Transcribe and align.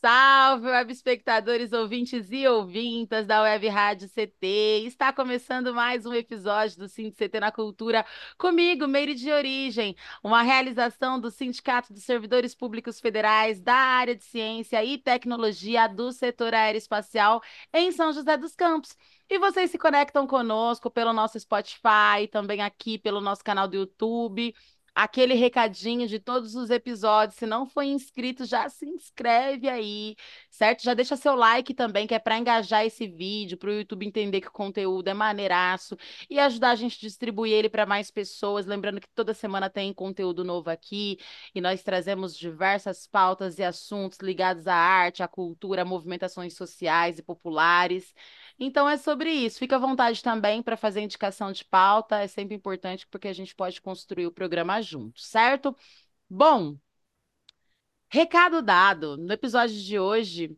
salve, 0.00 0.68
web 0.68 0.92
espectadores, 0.92 1.72
ouvintes 1.72 2.30
e 2.30 2.46
ouvintas 2.46 3.26
da 3.26 3.42
Web 3.42 3.66
Rádio 3.68 4.08
CT. 4.08 4.84
Está 4.86 5.12
começando 5.12 5.72
mais 5.74 6.04
um 6.04 6.12
episódio 6.12 6.78
do 6.78 6.88
Cindy 6.88 7.16
CT 7.16 7.40
na 7.40 7.50
Cultura 7.50 8.04
comigo, 8.36 8.86
Meire 8.86 9.14
de 9.14 9.32
Origem, 9.32 9.96
uma 10.22 10.42
realização 10.42 11.18
do 11.18 11.30
Sindicato 11.30 11.92
dos 11.94 12.04
Servidores 12.04 12.54
Públicos 12.54 13.00
Federais 13.00 13.60
da 13.60 13.74
área 13.74 14.14
de 14.14 14.24
Ciência 14.24 14.84
e 14.84 14.98
Tecnologia 14.98 15.88
do 15.88 16.12
setor 16.12 16.52
aeroespacial 16.52 17.40
em 17.72 17.90
São 17.90 18.12
José 18.12 18.36
dos 18.36 18.54
Campos. 18.54 18.96
E 19.28 19.38
vocês 19.38 19.70
se 19.70 19.78
conectam 19.78 20.26
conosco 20.26 20.90
pelo 20.90 21.12
nosso 21.12 21.40
Spotify, 21.40 22.28
também 22.30 22.60
aqui 22.60 22.98
pelo 22.98 23.20
nosso 23.20 23.42
canal 23.42 23.66
do 23.66 23.76
YouTube 23.76 24.54
aquele 24.96 25.34
recadinho 25.34 26.08
de 26.08 26.18
todos 26.18 26.54
os 26.54 26.70
episódios. 26.70 27.38
Se 27.38 27.44
não 27.44 27.66
foi 27.66 27.86
inscrito, 27.88 28.46
já 28.46 28.66
se 28.70 28.86
inscreve 28.86 29.68
aí, 29.68 30.16
certo? 30.48 30.82
Já 30.82 30.94
deixa 30.94 31.16
seu 31.16 31.34
like 31.34 31.74
também, 31.74 32.06
que 32.06 32.14
é 32.14 32.18
para 32.18 32.38
engajar 32.38 32.84
esse 32.86 33.06
vídeo, 33.06 33.58
para 33.58 33.68
o 33.68 33.74
YouTube 33.74 34.06
entender 34.06 34.40
que 34.40 34.48
o 34.48 34.52
conteúdo 34.52 35.08
é 35.08 35.14
maneiraço 35.14 35.98
e 36.30 36.38
ajudar 36.38 36.70
a 36.70 36.74
gente 36.74 36.96
a 36.96 37.08
distribuir 37.08 37.52
ele 37.52 37.68
para 37.68 37.84
mais 37.84 38.10
pessoas. 38.10 38.64
Lembrando 38.64 38.98
que 38.98 39.08
toda 39.14 39.34
semana 39.34 39.68
tem 39.68 39.92
conteúdo 39.92 40.42
novo 40.42 40.70
aqui 40.70 41.18
e 41.54 41.60
nós 41.60 41.82
trazemos 41.82 42.34
diversas 42.34 43.06
pautas 43.06 43.58
e 43.58 43.62
assuntos 43.62 44.18
ligados 44.20 44.66
à 44.66 44.74
arte, 44.74 45.22
à 45.22 45.28
cultura, 45.28 45.82
a 45.82 45.84
movimentações 45.84 46.54
sociais 46.54 47.18
e 47.18 47.22
populares. 47.22 48.14
Então 48.58 48.88
é 48.88 48.96
sobre 48.96 49.30
isso. 49.30 49.58
Fica 49.58 49.76
à 49.76 49.78
vontade 49.78 50.22
também 50.22 50.62
para 50.62 50.76
fazer 50.76 51.00
indicação 51.00 51.52
de 51.52 51.64
pauta, 51.64 52.18
é 52.20 52.26
sempre 52.28 52.54
importante 52.54 53.06
porque 53.08 53.28
a 53.28 53.32
gente 53.32 53.54
pode 53.54 53.80
construir 53.80 54.26
o 54.26 54.32
programa 54.32 54.80
junto, 54.82 55.20
certo? 55.20 55.76
Bom, 56.28 56.76
recado 58.08 58.62
dado. 58.62 59.16
No 59.16 59.32
episódio 59.32 59.76
de 59.80 59.98
hoje, 59.98 60.56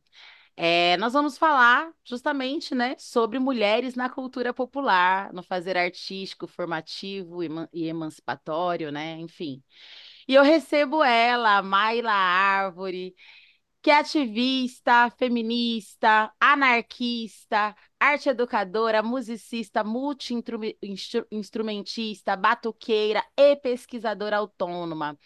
é, 0.56 0.96
nós 0.98 1.12
vamos 1.12 1.38
falar 1.38 1.92
justamente 2.04 2.74
né, 2.74 2.96
sobre 2.98 3.38
mulheres 3.38 3.94
na 3.94 4.08
cultura 4.10 4.54
popular, 4.54 5.32
no 5.32 5.42
fazer 5.42 5.76
artístico, 5.76 6.46
formativo 6.46 7.40
e 7.72 7.88
emancipatório, 7.88 8.92
né? 8.92 9.18
Enfim. 9.20 9.62
E 10.28 10.34
eu 10.34 10.42
recebo 10.42 11.02
ela, 11.04 11.62
Maila 11.62 12.12
Árvore, 12.12 13.14
que 13.82 13.90
é 13.90 13.98
ativista, 13.98 15.10
feminista, 15.18 16.32
anarquista, 16.40 17.74
arte 17.98 18.28
educadora, 18.28 19.02
musicista, 19.02 19.82
multi-instrumentista, 19.84 22.36
batuqueira 22.36 23.24
e 23.36 23.56
pesquisadora 23.56 24.36
autônoma. 24.38 25.18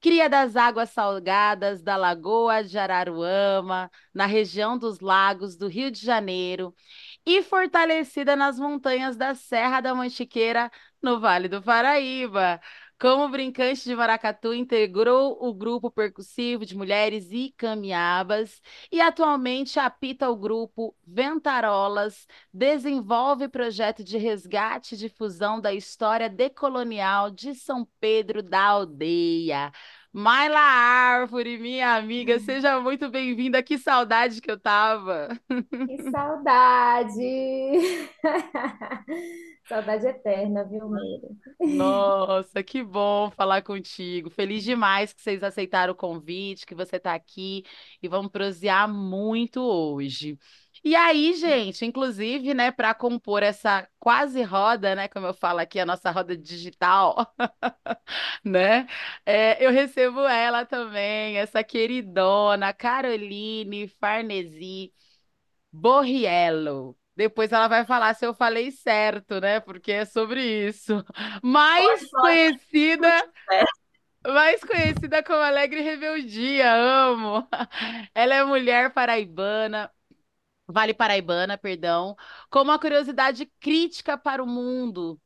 Cria 0.00 0.28
das 0.28 0.56
águas 0.56 0.90
salgadas 0.90 1.80
da 1.80 1.96
Lagoa 1.96 2.64
de 2.64 2.76
Araruama, 2.76 3.88
na 4.12 4.26
região 4.26 4.76
dos 4.76 4.98
Lagos 4.98 5.56
do 5.56 5.68
Rio 5.68 5.92
de 5.92 6.00
Janeiro, 6.00 6.74
e 7.24 7.40
fortalecida 7.42 8.34
nas 8.34 8.58
montanhas 8.58 9.16
da 9.16 9.34
Serra 9.36 9.80
da 9.80 9.94
Mantiqueira, 9.94 10.68
no 11.00 11.20
Vale 11.20 11.46
do 11.48 11.62
Paraíba. 11.62 12.60
Como 13.02 13.28
brincante 13.28 13.82
de 13.82 13.96
maracatu, 13.96 14.54
integrou 14.54 15.36
o 15.40 15.52
grupo 15.52 15.90
percussivo 15.90 16.64
de 16.64 16.76
mulheres 16.76 17.32
e 17.32 17.52
caminhabas 17.56 18.62
e 18.92 19.00
atualmente 19.00 19.80
apita 19.80 20.30
o 20.30 20.36
grupo 20.36 20.94
Ventarolas, 21.04 22.28
desenvolve 22.54 23.48
projeto 23.48 24.04
de 24.04 24.16
resgate 24.18 24.94
e 24.94 24.98
difusão 24.98 25.60
da 25.60 25.74
história 25.74 26.30
decolonial 26.30 27.28
de 27.28 27.56
São 27.56 27.84
Pedro 27.98 28.40
da 28.40 28.62
Aldeia. 28.62 29.72
Maila 30.12 30.58
Árvore, 30.60 31.56
minha 31.58 31.96
amiga, 31.96 32.38
seja 32.38 32.78
muito 32.80 33.08
bem-vinda. 33.10 33.62
Que 33.62 33.78
saudade 33.78 34.40
que 34.42 34.50
eu 34.50 34.58
tava. 34.60 35.28
Que 35.86 35.98
saudade! 36.10 37.78
Saudade 39.68 40.06
eterna, 40.06 40.64
viu, 40.64 40.88
Meira? 40.88 41.28
Nossa, 41.64 42.62
que 42.62 42.82
bom 42.82 43.30
falar 43.30 43.62
contigo. 43.62 44.28
Feliz 44.30 44.62
demais 44.64 45.12
que 45.12 45.22
vocês 45.22 45.42
aceitaram 45.42 45.92
o 45.92 45.96
convite, 45.96 46.66
que 46.66 46.74
você 46.74 46.96
está 46.96 47.14
aqui 47.14 47.64
e 48.02 48.08
vamos 48.08 48.30
prosear 48.30 48.88
muito 48.92 49.60
hoje. 49.62 50.38
E 50.84 50.96
aí, 50.96 51.34
gente, 51.34 51.84
inclusive, 51.84 52.54
né, 52.54 52.72
para 52.72 52.92
compor 52.92 53.42
essa 53.42 53.88
quase 54.00 54.42
roda, 54.42 54.96
né, 54.96 55.06
como 55.08 55.26
eu 55.26 55.34
falo 55.34 55.60
aqui, 55.60 55.78
a 55.78 55.86
nossa 55.86 56.10
roda 56.10 56.36
digital, 56.36 57.32
né, 58.44 58.86
é, 59.24 59.64
eu 59.64 59.70
recebo 59.70 60.20
ela 60.20 60.64
também, 60.66 61.38
essa 61.38 61.62
queridona 61.64 62.72
Caroline 62.72 63.88
Farnesi 63.88 64.92
Borriello. 65.72 66.96
Depois 67.16 67.52
ela 67.52 67.68
vai 67.68 67.84
falar 67.84 68.14
se 68.14 68.26
eu 68.26 68.34
falei 68.34 68.70
certo, 68.72 69.40
né? 69.40 69.60
Porque 69.60 69.92
é 69.92 70.04
sobre 70.06 70.42
isso. 70.68 71.04
Mais 71.42 72.08
conhecida, 72.14 73.08
mais 74.26 74.60
conhecida 74.62 75.22
como 75.22 75.38
Alegre 75.40 75.80
Rebeldia, 75.82 76.72
amo. 76.72 77.46
Ela 78.14 78.34
é 78.36 78.44
mulher 78.44 78.92
paraibana, 78.92 79.90
Vale 80.72 80.94
Paraibana, 80.94 81.58
perdão, 81.58 82.16
com 82.50 82.60
uma 82.62 82.78
curiosidade 82.78 83.46
crítica 83.60 84.16
para 84.18 84.42
o 84.42 84.46
mundo 84.46 85.20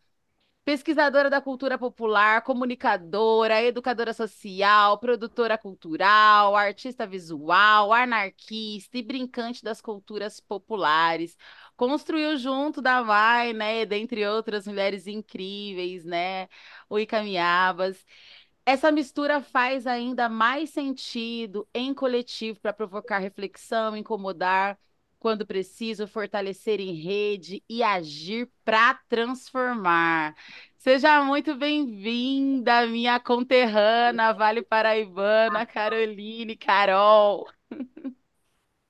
pesquisadora 0.65 1.31
da 1.31 1.41
cultura 1.41 1.79
popular, 1.79 2.43
comunicadora, 2.43 3.63
educadora 3.63 4.13
social, 4.13 4.99
produtora 4.99 5.57
cultural, 5.57 6.57
artista 6.57 7.07
visual, 7.07 7.93
anarquista 7.93 8.99
e 8.99 9.03
brincante 9.03 9.63
das 9.63 9.81
culturas 9.81 10.41
populares. 10.41 11.37
Construiu 11.77 12.37
junto 12.37 12.83
da 12.83 13.01
Vai, 13.03 13.53
né, 13.53 13.87
dentre 13.87 14.27
outras 14.27 14.67
mulheres 14.67 15.07
incríveis, 15.07 16.05
né, 16.05 16.49
o 16.89 16.99
Icamiabas. 16.99 18.05
Essa 18.65 18.91
mistura 18.91 19.41
faz 19.41 19.87
ainda 19.87 20.29
mais 20.29 20.71
sentido 20.71 21.69
em 21.73 21.95
coletivo 21.95 22.59
para 22.61 22.73
provocar 22.73 23.19
reflexão, 23.19 23.97
incomodar 23.97 24.77
quando 25.19 25.47
preciso, 25.47 26.07
fortalecer 26.07 26.81
em 26.81 26.95
rede 26.95 27.63
e 27.69 27.83
agir 27.83 28.51
para 28.65 28.95
transformar. 29.09 30.35
Seja 30.77 31.23
muito 31.25 31.55
bem-vinda, 31.57 32.87
minha 32.87 33.19
conterrânea, 33.21 34.33
Vale 34.33 34.63
Paraibana, 34.63 35.67
Caroline, 35.67 36.57
Carol. 36.57 37.47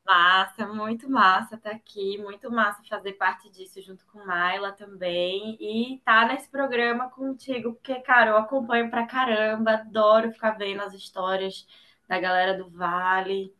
Massa, 0.07 0.67
muito 0.69 1.11
massa 1.11 1.57
estar 1.57 1.71
aqui, 1.73 2.17
muito 2.19 2.49
massa 2.51 2.81
fazer 2.89 3.15
parte 3.15 3.51
disso 3.51 3.83
junto 3.83 4.07
com 4.07 4.25
Maila 4.25 4.71
também 4.73 5.57
e 5.61 5.97
estar 5.97 6.29
tá 6.29 6.33
nesse 6.33 6.49
programa 6.49 7.11
contigo, 7.11 7.73
porque, 7.75 8.01
cara, 8.03 8.31
eu 8.31 8.37
acompanho 8.37 8.89
pra 8.89 9.05
caramba, 9.07 9.73
adoro 9.73 10.31
ficar 10.33 10.53
vendo 10.53 10.81
as 10.83 10.95
histórias 10.95 11.67
da 12.07 12.21
galera 12.21 12.57
do 12.57 12.71
Vale. 12.71 13.53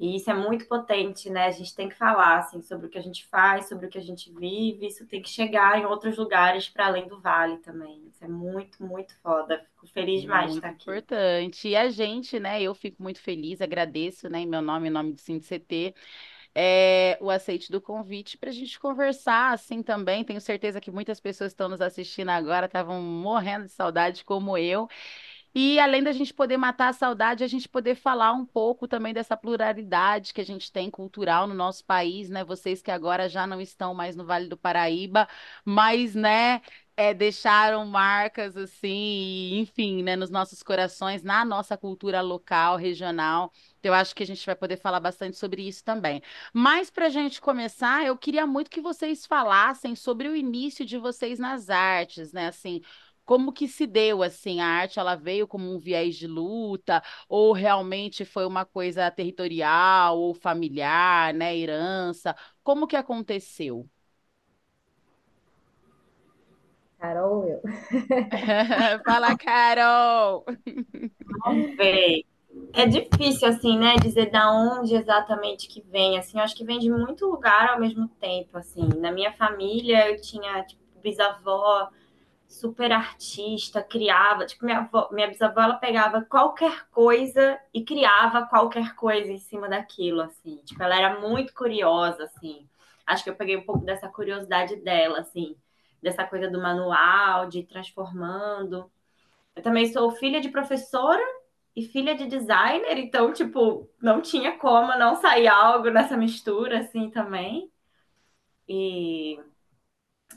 E 0.00 0.16
isso 0.16 0.30
é 0.30 0.34
muito 0.34 0.66
potente, 0.66 1.28
né? 1.28 1.44
A 1.44 1.50
gente 1.50 1.74
tem 1.74 1.86
que 1.86 1.94
falar 1.94 2.38
assim, 2.38 2.62
sobre 2.62 2.86
o 2.86 2.88
que 2.88 2.96
a 2.96 3.02
gente 3.02 3.26
faz, 3.26 3.68
sobre 3.68 3.84
o 3.84 3.90
que 3.90 3.98
a 3.98 4.02
gente 4.02 4.32
vive. 4.32 4.86
Isso 4.86 5.06
tem 5.06 5.20
que 5.20 5.28
chegar 5.28 5.78
em 5.78 5.84
outros 5.84 6.16
lugares 6.16 6.70
para 6.70 6.86
além 6.86 7.06
do 7.06 7.20
Vale 7.20 7.58
também. 7.58 8.08
Isso 8.08 8.24
é 8.24 8.28
muito, 8.28 8.82
muito 8.82 9.14
foda. 9.22 9.62
Fico 9.74 9.86
feliz 9.88 10.22
demais 10.22 10.52
muito 10.52 10.52
de 10.52 10.58
estar 10.58 10.68
aqui. 10.70 10.82
Importante. 10.84 11.68
E 11.68 11.76
a 11.76 11.90
gente, 11.90 12.40
né? 12.40 12.62
Eu 12.62 12.74
fico 12.74 13.02
muito 13.02 13.20
feliz, 13.20 13.60
agradeço, 13.60 14.26
né? 14.30 14.40
Em 14.40 14.46
meu 14.46 14.62
nome, 14.62 14.88
em 14.88 14.90
nome 14.90 15.12
do 15.12 15.20
CT. 15.20 15.94
É, 16.54 17.16
o 17.20 17.30
aceite 17.30 17.70
do 17.70 17.80
convite 17.80 18.36
para 18.38 18.48
a 18.48 18.52
gente 18.52 18.80
conversar 18.80 19.52
assim 19.52 19.82
também. 19.82 20.24
Tenho 20.24 20.40
certeza 20.40 20.80
que 20.80 20.90
muitas 20.90 21.20
pessoas 21.20 21.52
estão 21.52 21.68
nos 21.68 21.82
assistindo 21.82 22.30
agora, 22.30 22.64
estavam 22.64 23.02
morrendo 23.02 23.66
de 23.66 23.72
saudade, 23.72 24.24
como 24.24 24.56
eu. 24.56 24.88
E 25.54 25.78
além 25.80 26.02
da 26.02 26.12
gente 26.12 26.32
poder 26.32 26.56
matar 26.56 26.88
a 26.88 26.92
saudade, 26.92 27.42
a 27.42 27.46
gente 27.48 27.68
poder 27.68 27.94
falar 27.96 28.32
um 28.32 28.46
pouco 28.46 28.86
também 28.86 29.12
dessa 29.12 29.36
pluralidade 29.36 30.32
que 30.32 30.40
a 30.40 30.44
gente 30.44 30.70
tem 30.70 30.90
cultural 30.90 31.46
no 31.46 31.54
nosso 31.54 31.84
país, 31.84 32.30
né? 32.30 32.44
Vocês 32.44 32.80
que 32.82 32.90
agora 32.90 33.28
já 33.28 33.46
não 33.46 33.60
estão 33.60 33.92
mais 33.94 34.14
no 34.16 34.24
Vale 34.24 34.48
do 34.48 34.56
Paraíba, 34.56 35.28
mas, 35.64 36.14
né, 36.14 36.60
é, 36.96 37.14
deixaram 37.14 37.86
marcas 37.86 38.56
assim, 38.56 39.58
enfim, 39.58 40.02
né, 40.02 40.16
nos 40.16 40.28
nossos 40.30 40.62
corações, 40.62 41.22
na 41.22 41.44
nossa 41.44 41.76
cultura 41.76 42.20
local, 42.20 42.76
regional. 42.76 43.52
Então, 43.78 43.90
eu 43.90 43.94
acho 43.94 44.14
que 44.14 44.22
a 44.22 44.26
gente 44.26 44.44
vai 44.44 44.54
poder 44.54 44.76
falar 44.76 45.00
bastante 45.00 45.36
sobre 45.38 45.66
isso 45.66 45.82
também. 45.82 46.22
Mas 46.52 46.90
para 46.90 47.06
a 47.06 47.08
gente 47.08 47.40
começar, 47.40 48.04
eu 48.04 48.16
queria 48.18 48.46
muito 48.46 48.70
que 48.70 48.80
vocês 48.80 49.24
falassem 49.26 49.94
sobre 49.96 50.28
o 50.28 50.36
início 50.36 50.84
de 50.84 50.98
vocês 50.98 51.38
nas 51.38 51.70
artes, 51.70 52.32
né? 52.32 52.48
Assim, 52.48 52.82
como 53.30 53.52
que 53.52 53.68
se 53.68 53.86
deu 53.86 54.22
assim? 54.24 54.60
A 54.60 54.66
arte 54.66 54.98
ela 54.98 55.14
veio 55.14 55.46
como 55.46 55.72
um 55.72 55.78
viés 55.78 56.16
de 56.16 56.26
luta 56.26 57.00
ou 57.28 57.52
realmente 57.52 58.24
foi 58.24 58.44
uma 58.44 58.64
coisa 58.64 59.08
territorial 59.10 60.18
ou 60.18 60.34
familiar, 60.34 61.32
né, 61.32 61.56
herança? 61.56 62.34
Como 62.64 62.88
que 62.88 62.96
aconteceu? 62.96 63.88
Carol, 66.98 67.46
eu. 67.48 67.60
Fala, 69.04 69.34
Carol! 69.36 70.44
Vamos 71.44 71.76
ver. 71.76 72.24
É 72.72 72.86
difícil, 72.86 73.48
assim, 73.48 73.78
né, 73.78 73.94
dizer 73.96 74.30
da 74.30 74.50
onde 74.52 74.94
exatamente 74.94 75.68
que 75.68 75.80
vem, 75.82 76.18
assim, 76.18 76.38
eu 76.38 76.44
acho 76.44 76.54
que 76.56 76.64
vem 76.64 76.78
de 76.78 76.90
muito 76.90 77.26
lugar 77.26 77.70
ao 77.70 77.80
mesmo 77.80 78.08
tempo, 78.20 78.56
assim. 78.58 78.88
Na 78.98 79.12
minha 79.12 79.32
família, 79.32 80.10
eu 80.10 80.20
tinha, 80.20 80.62
tipo, 80.64 80.82
bisavó 81.02 81.88
super 82.50 82.90
artista, 82.90 83.80
criava, 83.80 84.44
tipo, 84.44 84.64
minha, 84.64 84.78
avó, 84.80 85.08
minha 85.12 85.28
bisavó, 85.28 85.60
ela 85.60 85.76
pegava 85.76 86.22
qualquer 86.22 86.88
coisa 86.90 87.58
e 87.72 87.84
criava 87.84 88.44
qualquer 88.46 88.96
coisa 88.96 89.30
em 89.30 89.38
cima 89.38 89.68
daquilo, 89.68 90.20
assim. 90.22 90.56
Tipo, 90.64 90.82
ela 90.82 90.96
era 90.96 91.20
muito 91.20 91.54
curiosa, 91.54 92.24
assim. 92.24 92.68
Acho 93.06 93.22
que 93.22 93.30
eu 93.30 93.36
peguei 93.36 93.56
um 93.56 93.64
pouco 93.64 93.84
dessa 93.84 94.08
curiosidade 94.08 94.76
dela, 94.76 95.20
assim, 95.20 95.56
dessa 96.02 96.24
coisa 96.26 96.50
do 96.50 96.60
manual, 96.60 97.48
de 97.48 97.62
transformando. 97.62 98.90
Eu 99.54 99.62
também 99.62 99.86
sou 99.92 100.10
filha 100.10 100.40
de 100.40 100.48
professora 100.48 101.22
e 101.76 101.84
filha 101.84 102.16
de 102.16 102.26
designer, 102.26 102.98
então, 102.98 103.32
tipo, 103.32 103.88
não 104.02 104.20
tinha 104.20 104.58
como 104.58 104.96
não 104.98 105.14
sair 105.14 105.46
algo 105.46 105.88
nessa 105.90 106.16
mistura, 106.16 106.80
assim, 106.80 107.10
também. 107.10 107.70
E 108.68 109.38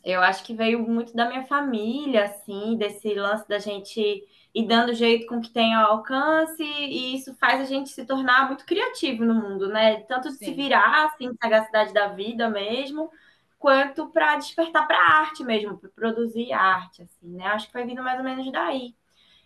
eu 0.04 0.22
acho 0.22 0.44
que 0.44 0.54
veio 0.54 0.80
muito 0.88 1.16
da 1.16 1.28
minha 1.28 1.46
família, 1.46 2.26
assim, 2.26 2.76
desse 2.78 3.14
lance 3.14 3.48
da 3.48 3.60
gente 3.60 4.28
ir 4.54 4.68
dando 4.68 4.94
jeito 4.94 5.26
com 5.28 5.42
que 5.42 5.50
tem 5.50 5.74
ao 5.74 5.92
alcance, 5.94 6.64
e 6.64 7.16
isso 7.16 7.34
faz 7.36 7.62
a 7.62 7.66
gente 7.66 7.90
se 7.90 8.06
tornar 8.06 8.48
muito 8.48 8.66
criativo 8.66 9.26
no 9.26 9.34
mundo, 9.36 9.68
né? 9.70 10.02
Tanto 10.02 10.30
de 10.30 10.36
se 10.36 10.54
virar, 10.54 11.06
assim, 11.06 11.34
sagacidade 11.42 11.94
da 11.94 12.08
vida 12.10 12.50
mesmo, 12.50 13.10
quanto 13.58 14.08
para 14.10 14.36
despertar 14.36 14.86
para 14.88 14.98
a 14.98 15.20
arte 15.22 15.44
mesmo, 15.44 15.78
para 15.78 15.90
produzir 15.90 16.52
arte, 16.52 17.02
assim, 17.02 17.30
né? 17.36 17.48
Acho 17.48 17.68
que 17.68 17.72
foi 17.72 17.86
vindo 17.86 18.04
mais 18.04 18.18
ou 18.20 18.26
menos 18.26 18.52
daí. 18.52 18.94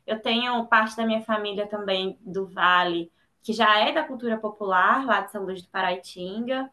Eu 0.06 0.20
tenho 0.22 0.66
parte 0.68 0.98
da 0.98 1.06
minha 1.06 1.22
família 1.22 1.68
também 1.68 2.18
do 2.22 2.48
Vale, 2.48 3.12
que 3.44 3.54
já 3.54 3.80
é 3.80 3.92
da 3.94 4.04
cultura 4.04 4.38
popular, 4.38 5.06
lá 5.06 5.22
de 5.22 5.32
São 5.32 5.44
Luís 5.44 5.62
do 5.62 5.70
Paraitinga, 5.70 6.70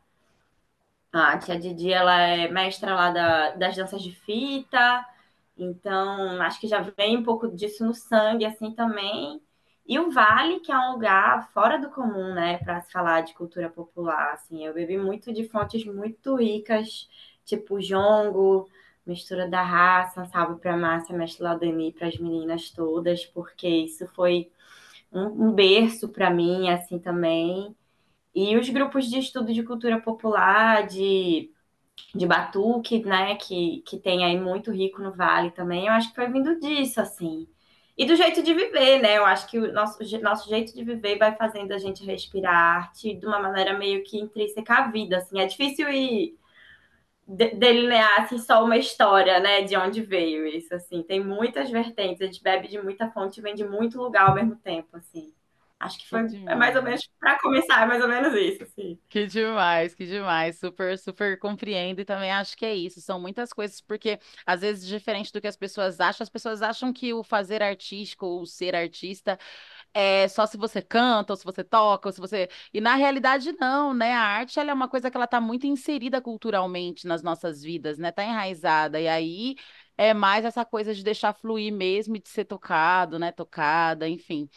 a 1.21 1.39
tia 1.39 1.59
Didi, 1.59 1.93
ela 1.93 2.21
é 2.21 2.49
mestra 2.51 2.95
lá 2.95 3.11
da, 3.11 3.51
das 3.53 3.77
danças 3.77 4.03
de 4.03 4.13
fita, 4.13 5.07
então 5.57 6.41
acho 6.43 6.61
que 6.61 6.67
já 6.69 6.81
vem 6.97 7.17
um 7.19 7.23
pouco 7.23 7.49
disso 7.55 7.85
no 7.85 7.95
sangue, 7.95 8.45
assim, 8.45 8.73
também. 8.75 9.41
E 9.87 9.99
o 9.99 10.11
Vale, 10.11 10.61
que 10.61 10.73
é 10.73 10.79
um 10.79 10.93
lugar 10.93 11.51
fora 11.53 11.79
do 11.79 11.91
comum, 11.91 12.35
né, 12.35 12.59
para 12.59 12.81
se 12.81 12.91
falar 12.93 13.21
de 13.23 13.35
cultura 13.35 13.69
popular, 13.71 14.33
assim, 14.33 14.65
eu 14.67 14.75
bebi 14.75 14.97
muito 14.99 15.33
de 15.33 15.49
fontes 15.49 15.85
muito 15.85 16.37
ricas, 16.37 17.09
tipo 17.45 17.81
jongo, 17.81 18.69
mistura 19.07 19.49
da 19.49 19.63
raça, 19.63 20.25
salve 20.27 20.59
para 20.61 20.77
Márcia, 20.77 21.17
mestre 21.17 21.43
Laudani, 21.45 21.93
para 21.93 22.09
as 22.09 22.19
meninas 22.19 22.71
todas, 22.71 23.25
porque 23.27 23.69
isso 23.69 24.07
foi 24.15 24.51
um, 25.13 25.49
um 25.49 25.53
berço 25.53 26.09
para 26.09 26.31
mim, 26.31 26.71
assim, 26.71 26.99
também. 26.99 27.75
E 28.35 28.57
os 28.57 28.69
grupos 28.69 29.07
de 29.11 29.19
estudo 29.19 29.53
de 29.53 29.63
cultura 29.63 30.01
popular, 30.01 30.87
de, 30.87 31.51
de 32.15 32.27
batuque, 32.27 33.05
né, 33.05 33.37
que, 33.37 33.83
que 33.87 33.99
tem 33.99 34.25
aí 34.25 34.39
muito 34.41 34.71
rico 34.73 35.03
no 35.03 35.13
Vale 35.15 35.51
também, 35.53 35.87
eu 35.87 35.93
acho 35.93 36.11
que 36.11 36.15
foi 36.17 36.29
vindo 36.31 36.59
disso, 36.61 37.01
assim. 37.01 37.49
E 37.97 38.07
do 38.07 38.17
jeito 38.17 38.43
de 38.43 38.55
viver, 38.55 39.01
né? 39.03 39.19
Eu 39.19 39.25
acho 39.27 39.47
que 39.49 39.59
o 39.59 39.73
nosso, 39.73 39.99
nosso 40.23 40.49
jeito 40.49 40.75
de 40.75 40.85
viver 40.85 41.19
vai 41.19 41.37
fazendo 41.37 41.73
a 41.73 41.79
gente 41.79 42.05
respirar 42.05 42.55
arte 42.79 43.15
de 43.15 43.27
uma 43.27 43.39
maneira 43.41 43.79
meio 43.79 44.03
que 44.05 44.19
intrínseca 44.19 44.75
à 44.75 44.89
vida, 44.91 45.19
assim. 45.19 45.41
É 45.41 45.47
difícil 45.47 45.89
ir 45.91 46.37
delinear 47.27 48.21
assim, 48.23 48.39
só 48.39 48.65
uma 48.65 48.77
história, 48.79 49.39
né, 49.41 49.63
de 49.63 49.77
onde 49.77 50.03
veio 50.03 50.47
isso, 50.47 50.75
assim. 50.75 51.03
Tem 51.03 51.21
muitas 51.25 51.71
vertentes, 51.71 52.21
a 52.23 52.27
gente 52.27 52.43
bebe 52.43 52.69
de 52.69 52.81
muita 52.83 53.11
fonte 53.11 53.39
e 53.41 53.43
vem 53.43 53.55
de 53.55 53.65
muito 53.65 53.99
lugar 54.01 54.29
ao 54.29 54.35
mesmo 54.35 54.57
tempo, 54.57 54.97
assim. 54.97 55.33
Acho 55.85 55.99
que 55.99 56.09
foi 56.09 56.21
é 56.49 56.55
mais 56.55 56.75
ou 56.75 56.83
menos 56.83 57.07
para 57.21 57.39
começar, 57.41 57.83
é 57.83 57.87
mais 57.87 58.03
ou 58.03 58.09
menos 58.09 58.35
isso, 58.35 58.63
assim. 58.63 58.99
Que 59.09 59.27
demais, 59.27 59.95
que 59.95 60.07
demais. 60.07 60.59
Super, 60.59 60.99
super 60.99 61.39
compreendo 61.39 62.01
e 62.01 62.05
também 62.05 62.33
acho 62.33 62.57
que 62.57 62.65
é 62.65 62.75
isso. 62.75 63.01
São 63.01 63.21
muitas 63.21 63.53
coisas, 63.53 63.81
porque 63.81 64.19
às 64.47 64.63
vezes, 64.63 64.87
diferente 64.87 65.31
do 65.31 65.41
que 65.41 65.47
as 65.47 65.57
pessoas 65.57 66.01
acham, 66.01 66.25
as 66.25 66.31
pessoas 66.31 66.63
acham 66.63 66.93
que 66.93 67.13
o 67.13 67.23
fazer 67.23 67.63
artístico 67.63 68.25
ou 68.27 68.47
ser 68.47 68.75
artista 68.75 69.39
é 69.93 70.27
só 70.29 70.47
se 70.47 70.57
você 70.57 70.83
canta, 70.83 71.33
ou 71.33 71.37
se 71.37 71.45
você 71.45 71.63
toca, 71.65 72.09
ou 72.09 72.13
se 72.13 72.21
você. 72.21 72.49
E 72.73 72.81
na 72.81 72.95
realidade, 72.97 73.53
não, 73.61 73.95
né? 73.95 74.13
A 74.15 74.21
arte 74.23 74.59
ela 74.59 74.71
é 74.71 74.75
uma 74.75 74.89
coisa 74.89 75.11
que 75.11 75.17
ela 75.17 75.27
está 75.27 75.41
muito 75.41 75.67
inserida 75.67 76.21
culturalmente 76.21 77.07
nas 77.07 77.23
nossas 77.23 77.63
vidas, 77.63 77.99
né? 77.99 78.11
Tá 78.13 78.25
enraizada. 78.25 79.01
E 79.01 79.09
aí 79.09 79.57
é 79.97 80.13
mais 80.15 80.45
essa 80.45 80.65
coisa 80.65 80.95
de 80.95 81.05
deixar 81.05 81.33
fluir 81.35 81.73
mesmo 81.73 82.17
e 82.17 82.21
de 82.21 82.29
ser 82.29 82.45
tocado, 82.45 83.19
né? 83.19 83.33
Tocada, 83.33 84.09
enfim. 84.09 84.49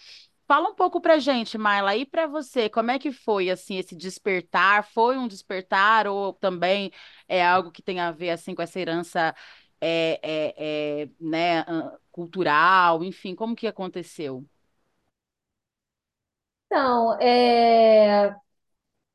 Fala 0.47 0.69
um 0.69 0.75
pouco 0.75 1.01
pra 1.01 1.19
gente, 1.19 1.57
Maila, 1.57 1.95
e 1.95 2.05
para 2.05 2.25
você, 2.25 2.69
como 2.69 2.89
é 2.91 2.97
que 2.99 3.11
foi 3.11 3.49
assim 3.49 3.77
esse 3.77 3.95
despertar? 3.95 4.83
Foi 4.85 5.17
um 5.17 5.27
despertar 5.27 6.07
ou 6.07 6.31
também 6.33 6.91
é 7.27 7.45
algo 7.45 7.69
que 7.71 7.81
tem 7.81 7.99
a 7.99 8.11
ver 8.11 8.29
assim 8.29 8.55
com 8.55 8.61
essa 8.61 8.79
herança 8.79 9.35
é, 9.81 10.19
é, 10.23 11.01
é, 11.03 11.09
né, 11.19 11.65
cultural, 12.11 13.03
enfim, 13.03 13.35
como 13.35 13.55
que 13.55 13.67
aconteceu? 13.67 14.45
Então, 16.65 17.13
é, 17.21 18.35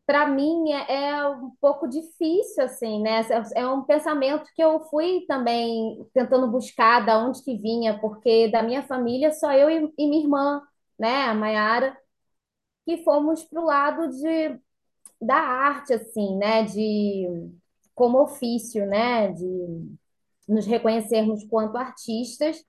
para 0.07 0.29
mim 0.29 0.73
é, 0.73 1.09
é 1.19 1.29
um 1.29 1.53
pouco 1.61 1.89
difícil, 1.89 2.65
assim, 2.65 3.03
né? 3.03 3.23
É 3.57 3.63
é 3.63 3.69
um 3.69 3.85
pensamento 3.85 4.51
que 4.55 4.63
eu 4.63 4.81
fui 4.91 5.25
também 5.29 6.07
tentando 6.15 6.49
buscar 6.51 7.07
da 7.07 7.19
onde 7.19 7.43
que 7.45 7.57
vinha, 7.59 7.99
porque 8.01 8.49
da 8.51 8.63
minha 8.63 8.83
família 8.85 9.33
só 9.33 9.53
eu 9.55 9.71
e, 9.71 9.95
e 9.99 10.09
minha 10.09 10.23
irmã 10.25 10.63
né, 10.99 11.25
a 11.27 11.35
Maiara, 11.35 11.97
que 12.87 13.05
fomos 13.05 13.45
para 13.45 13.61
o 13.61 13.65
lado 13.65 14.09
de, 14.11 14.61
da 15.21 15.37
arte, 15.37 15.95
assim, 15.95 16.37
né, 16.39 16.65
de 16.65 17.29
como 17.95 18.23
ofício, 18.23 18.87
né, 18.87 19.33
de 19.33 19.47
nos 20.49 20.67
reconhecermos 20.67 21.45
quanto 21.45 21.77
artistas. 21.79 22.65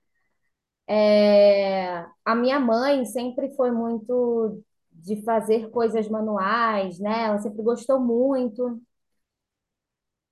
É, 0.87 2.05
a 2.25 2.35
minha 2.35 2.59
mãe 2.59 3.05
sempre 3.05 3.55
foi 3.55 3.71
muito 3.71 4.61
de 4.91 5.21
fazer 5.23 5.69
coisas 5.71 6.07
manuais, 6.09 6.99
né? 6.99 7.25
Ela 7.25 7.39
sempre 7.39 7.61
gostou 7.63 7.99
muito, 7.99 8.81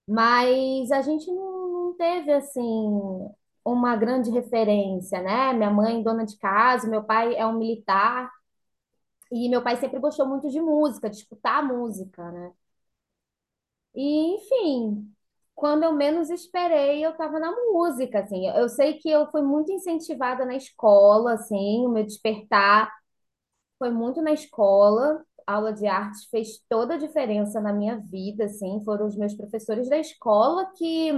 mas 0.08 0.92
a 0.92 1.02
gente 1.02 1.28
não, 1.32 1.70
não 1.88 1.94
teve 1.98 2.32
assim 2.34 3.30
uma 3.66 3.96
grande 3.96 4.30
referência, 4.32 5.22
né? 5.22 5.54
Minha 5.54 5.70
mãe, 5.72 6.04
dona 6.04 6.26
de 6.26 6.38
casa, 6.38 6.88
meu 6.90 7.04
pai 7.04 7.36
é 7.36 7.46
um 7.46 7.58
militar, 7.58 8.30
e 9.32 9.50
meu 9.50 9.64
pai 9.64 9.78
sempre 9.78 10.00
gostou 10.00 10.28
muito 10.28 10.50
de 10.50 10.60
música, 10.62 11.10
de 11.10 11.18
escutar 11.18 11.64
música, 11.64 12.32
né? 12.32 12.54
E, 13.94 14.36
enfim, 14.36 15.14
quando 15.56 15.84
eu 15.84 15.94
menos 15.94 16.30
esperei, 16.30 17.06
eu 17.06 17.12
estava 17.12 17.40
na 17.40 17.52
música, 17.52 18.20
assim. 18.22 18.48
Eu 18.50 18.70
sei 18.70 18.96
que 19.00 19.10
eu 19.10 19.30
fui 19.32 19.42
muito 19.42 19.72
incentivada 19.72 20.46
na 20.46 20.56
escola, 20.56 21.34
assim, 21.34 21.86
o 21.86 21.90
meu 21.90 22.06
despertar 22.06 22.92
foi 23.80 23.92
muito 23.92 24.22
na 24.22 24.34
escola. 24.34 25.26
A 25.48 25.56
aula 25.56 25.74
de 25.74 25.88
artes 25.88 26.26
fez 26.26 26.60
toda 26.70 26.96
a 26.96 26.98
diferença 26.98 27.62
na 27.62 27.74
minha 27.74 27.98
vida, 28.00 28.46
assim. 28.46 28.82
Foram 28.86 29.08
os 29.08 29.18
meus 29.18 29.34
professores 29.36 29.90
da 29.90 29.98
escola 30.00 30.72
que 30.78 31.12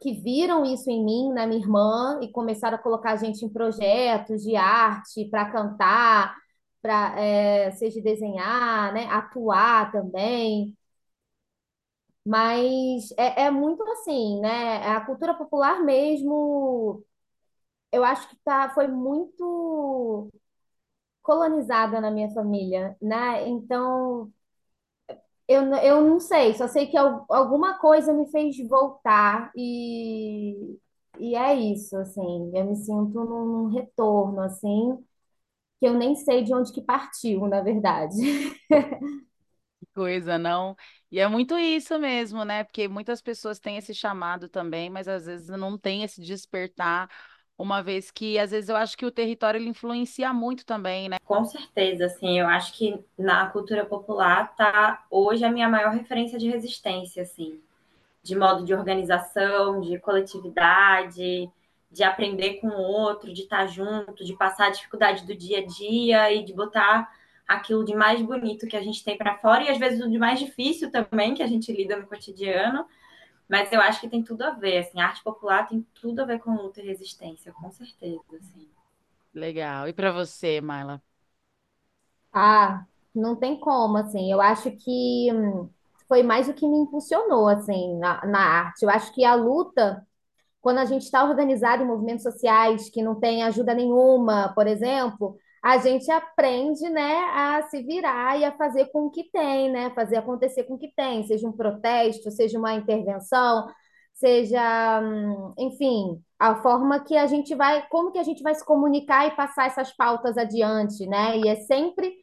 que 0.00 0.12
viram 0.14 0.64
isso 0.64 0.90
em 0.90 1.04
mim, 1.04 1.32
na 1.32 1.46
minha 1.46 1.60
irmã, 1.60 2.18
e 2.22 2.30
começaram 2.32 2.76
a 2.76 2.82
colocar 2.82 3.12
a 3.12 3.16
gente 3.16 3.44
em 3.44 3.48
projetos 3.52 4.42
de 4.42 4.56
arte 4.56 5.26
para 5.30 5.50
cantar, 5.50 6.34
para 6.82 7.20
é, 7.20 7.70
seja 7.72 8.00
desenhar, 8.02 8.92
né, 8.94 9.06
atuar 9.10 9.92
também. 9.92 10.76
Mas 12.24 13.10
é, 13.16 13.44
é, 13.44 13.50
muito 13.50 13.82
assim, 13.92 14.40
né? 14.40 14.86
A 14.88 15.00
cultura 15.04 15.34
popular 15.34 15.82
mesmo, 15.82 17.04
eu 17.92 18.04
acho 18.04 18.28
que 18.28 18.36
tá, 18.44 18.70
foi 18.74 18.88
muito 18.88 20.28
colonizada 21.22 22.00
na 22.00 22.10
minha 22.10 22.30
família, 22.32 22.96
né? 23.02 23.48
Então 23.48 24.32
eu, 25.50 25.64
eu 25.76 26.02
não 26.02 26.20
sei, 26.20 26.54
só 26.54 26.68
sei 26.68 26.86
que 26.86 26.96
alguma 26.96 27.78
coisa 27.78 28.12
me 28.12 28.30
fez 28.30 28.56
voltar 28.68 29.50
e, 29.56 30.78
e 31.18 31.34
é 31.36 31.54
isso, 31.54 31.96
assim, 31.96 32.50
eu 32.54 32.64
me 32.66 32.76
sinto 32.76 33.24
num 33.24 33.68
retorno, 33.68 34.40
assim, 34.42 34.96
que 35.80 35.86
eu 35.88 35.94
nem 35.94 36.14
sei 36.16 36.44
de 36.44 36.54
onde 36.54 36.72
que 36.72 36.82
partiu, 36.82 37.48
na 37.48 37.62
verdade. 37.62 38.16
Que 39.78 39.86
coisa, 39.94 40.38
não? 40.38 40.76
E 41.10 41.18
é 41.18 41.26
muito 41.28 41.58
isso 41.58 41.98
mesmo, 41.98 42.44
né? 42.44 42.64
Porque 42.64 42.86
muitas 42.88 43.22
pessoas 43.22 43.58
têm 43.58 43.76
esse 43.78 43.94
chamado 43.94 44.48
também, 44.48 44.90
mas 44.90 45.08
às 45.08 45.24
vezes 45.26 45.48
não 45.48 45.78
tem 45.78 46.02
esse 46.02 46.20
despertar, 46.20 47.08
uma 47.60 47.82
vez 47.82 48.10
que 48.10 48.38
às 48.38 48.50
vezes 48.50 48.70
eu 48.70 48.76
acho 48.76 48.96
que 48.96 49.04
o 49.04 49.10
território 49.10 49.58
ele 49.58 49.68
influencia 49.68 50.32
muito 50.32 50.64
também, 50.64 51.08
né? 51.08 51.18
Com 51.24 51.44
certeza, 51.44 52.06
assim, 52.06 52.40
eu 52.40 52.46
acho 52.46 52.72
que 52.72 52.98
na 53.18 53.46
cultura 53.46 53.84
popular 53.84 54.56
tá 54.56 55.04
hoje 55.10 55.44
a 55.44 55.52
minha 55.52 55.68
maior 55.68 55.92
referência 55.92 56.38
de 56.38 56.48
resistência, 56.48 57.22
assim, 57.22 57.60
de 58.22 58.34
modo 58.34 58.64
de 58.64 58.74
organização, 58.74 59.80
de 59.80 59.98
coletividade, 59.98 61.50
de 61.90 62.02
aprender 62.02 62.54
com 62.54 62.68
o 62.68 62.80
outro, 62.80 63.32
de 63.32 63.42
estar 63.42 63.66
junto, 63.66 64.24
de 64.24 64.34
passar 64.34 64.68
a 64.68 64.70
dificuldade 64.70 65.26
do 65.26 65.34
dia 65.34 65.58
a 65.58 65.66
dia 65.66 66.32
e 66.32 66.42
de 66.42 66.54
botar 66.54 67.10
aquilo 67.46 67.84
de 67.84 67.94
mais 67.94 68.22
bonito 68.22 68.66
que 68.66 68.76
a 68.76 68.82
gente 68.82 69.04
tem 69.04 69.18
para 69.18 69.36
fora 69.36 69.64
e 69.64 69.68
às 69.68 69.76
vezes 69.76 70.00
o 70.00 70.08
de 70.08 70.18
mais 70.18 70.38
difícil 70.38 70.90
também 70.90 71.34
que 71.34 71.42
a 71.42 71.46
gente 71.46 71.70
lida 71.72 71.96
no 71.96 72.06
cotidiano. 72.06 72.86
Mas 73.50 73.70
eu 73.72 73.80
acho 73.82 74.00
que 74.00 74.08
tem 74.08 74.24
tudo 74.24 74.42
a 74.44 74.52
ver, 74.52 74.78
assim, 74.78 75.00
a 75.00 75.08
arte 75.08 75.22
popular 75.24 75.68
tem 75.68 75.82
tudo 76.00 76.20
a 76.22 76.24
ver 76.26 76.40
com 76.40 76.54
luta 76.56 76.80
e 76.80 76.86
resistência, 76.86 77.52
com 77.52 77.70
certeza, 77.70 78.22
assim. 78.36 78.70
Legal. 79.34 79.88
E 79.88 79.92
para 79.92 80.12
você, 80.12 80.60
Maila? 80.60 81.02
Ah, 82.32 82.84
não 83.14 83.36
tem 83.36 83.58
como, 83.58 83.96
assim. 83.98 84.30
Eu 84.32 84.40
acho 84.40 84.70
que 84.72 85.30
hum, 85.32 85.68
foi 86.08 86.22
mais 86.22 86.48
o 86.48 86.54
que 86.54 86.66
me 86.68 86.78
impulsionou, 86.78 87.48
assim, 87.48 87.96
na, 87.98 88.24
na 88.26 88.38
arte. 88.40 88.82
Eu 88.84 88.90
acho 88.90 89.12
que 89.14 89.24
a 89.24 89.34
luta 89.34 90.06
quando 90.60 90.78
a 90.78 90.86
gente 90.86 91.02
está 91.04 91.24
organizado 91.24 91.82
em 91.82 91.86
movimentos 91.86 92.24
sociais 92.24 92.90
que 92.90 93.02
não 93.02 93.20
tem 93.20 93.42
ajuda 93.44 93.74
nenhuma, 93.74 94.52
por 94.54 94.66
exemplo, 94.66 95.38
a 95.62 95.78
gente 95.78 96.10
aprende, 96.10 96.88
né, 96.88 97.16
a 97.34 97.62
se 97.70 97.82
virar 97.82 98.38
e 98.38 98.44
a 98.44 98.52
fazer 98.56 98.86
com 98.92 99.06
o 99.06 99.10
que 99.10 99.30
tem, 99.30 99.70
né, 99.70 99.90
fazer 99.94 100.16
acontecer 100.16 100.64
com 100.64 100.74
o 100.74 100.78
que 100.78 100.92
tem, 100.94 101.24
seja 101.26 101.46
um 101.48 101.52
protesto, 101.52 102.30
seja 102.30 102.58
uma 102.58 102.74
intervenção, 102.74 103.66
seja, 104.14 105.00
hum, 105.02 105.52
enfim, 105.58 106.22
a 106.38 106.56
forma 106.62 107.00
que 107.04 107.16
a 107.16 107.26
gente 107.26 107.54
vai, 107.54 107.86
como 107.88 108.10
que 108.12 108.18
a 108.18 108.22
gente 108.22 108.42
vai 108.42 108.54
se 108.54 108.64
comunicar 108.64 109.26
e 109.26 109.36
passar 109.36 109.66
essas 109.66 109.92
pautas 109.96 110.38
adiante, 110.38 111.06
né? 111.06 111.38
E 111.38 111.48
é 111.48 111.56
sempre 111.56 112.14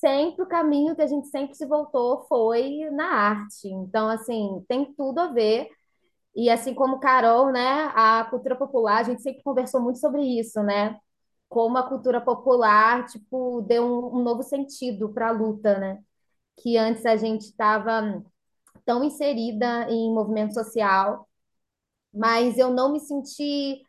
sempre 0.00 0.42
o 0.42 0.48
caminho 0.48 0.96
que 0.96 1.02
a 1.02 1.06
gente 1.06 1.28
sempre 1.28 1.54
se 1.54 1.66
voltou 1.66 2.24
foi 2.28 2.88
na 2.90 3.06
arte. 3.06 3.68
Então, 3.68 4.08
assim, 4.08 4.64
tem 4.68 4.92
tudo 4.94 5.20
a 5.20 5.28
ver 5.28 5.68
e 6.34 6.50
assim 6.50 6.74
como 6.74 7.00
Carol, 7.00 7.52
né, 7.52 7.92
a 7.94 8.24
cultura 8.30 8.56
popular, 8.56 8.98
a 9.00 9.02
gente 9.04 9.22
sempre 9.22 9.42
conversou 9.42 9.80
muito 9.82 9.98
sobre 9.98 10.22
isso, 10.22 10.62
né? 10.62 10.96
Como 11.52 11.78
a 11.78 11.88
cultura 11.88 12.20
popular, 12.20 13.06
tipo, 13.06 13.62
deu 13.62 13.84
um, 13.84 14.18
um 14.20 14.22
novo 14.24 14.42
sentido 14.42 15.10
para 15.12 15.28
a 15.28 15.32
luta, 15.32 15.78
né? 15.78 16.02
Que 16.62 16.78
antes 16.78 17.06
a 17.06 17.16
gente 17.16 17.42
estava 17.42 18.22
tão 18.86 19.04
inserida 19.04 19.88
em 19.90 20.12
movimento 20.14 20.54
social, 20.54 21.28
mas 22.14 22.58
eu 22.58 22.70
não 22.70 22.92
me 22.92 23.00
senti 23.00 23.82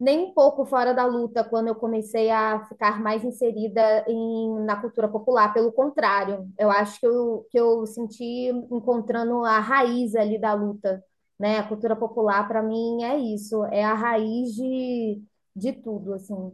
nem 0.00 0.20
um 0.26 0.32
pouco 0.34 0.64
fora 0.64 0.94
da 0.94 1.04
luta 1.06 1.42
quando 1.44 1.68
eu 1.68 1.74
comecei 1.74 2.30
a 2.30 2.64
ficar 2.68 3.00
mais 3.02 3.24
inserida 3.24 4.04
em, 4.08 4.64
na 4.64 4.76
cultura 4.80 5.08
popular. 5.08 5.52
Pelo 5.52 5.72
contrário, 5.72 6.48
eu 6.58 6.70
acho 6.70 7.00
que 7.00 7.06
eu, 7.06 7.46
que 7.50 7.58
eu 7.58 7.86
senti 7.86 8.24
encontrando 8.70 9.44
a 9.44 9.58
raiz 9.60 10.14
ali 10.14 10.38
da 10.40 10.54
luta 10.54 11.04
né? 11.38 11.58
A 11.58 11.68
cultura 11.68 11.94
popular, 11.96 12.48
para 12.48 12.62
mim, 12.62 13.02
é 13.04 13.16
isso, 13.18 13.64
é 13.66 13.84
a 13.84 13.94
raiz 13.94 14.52
de, 14.54 15.22
de 15.54 15.72
tudo, 15.72 16.12
assim. 16.14 16.52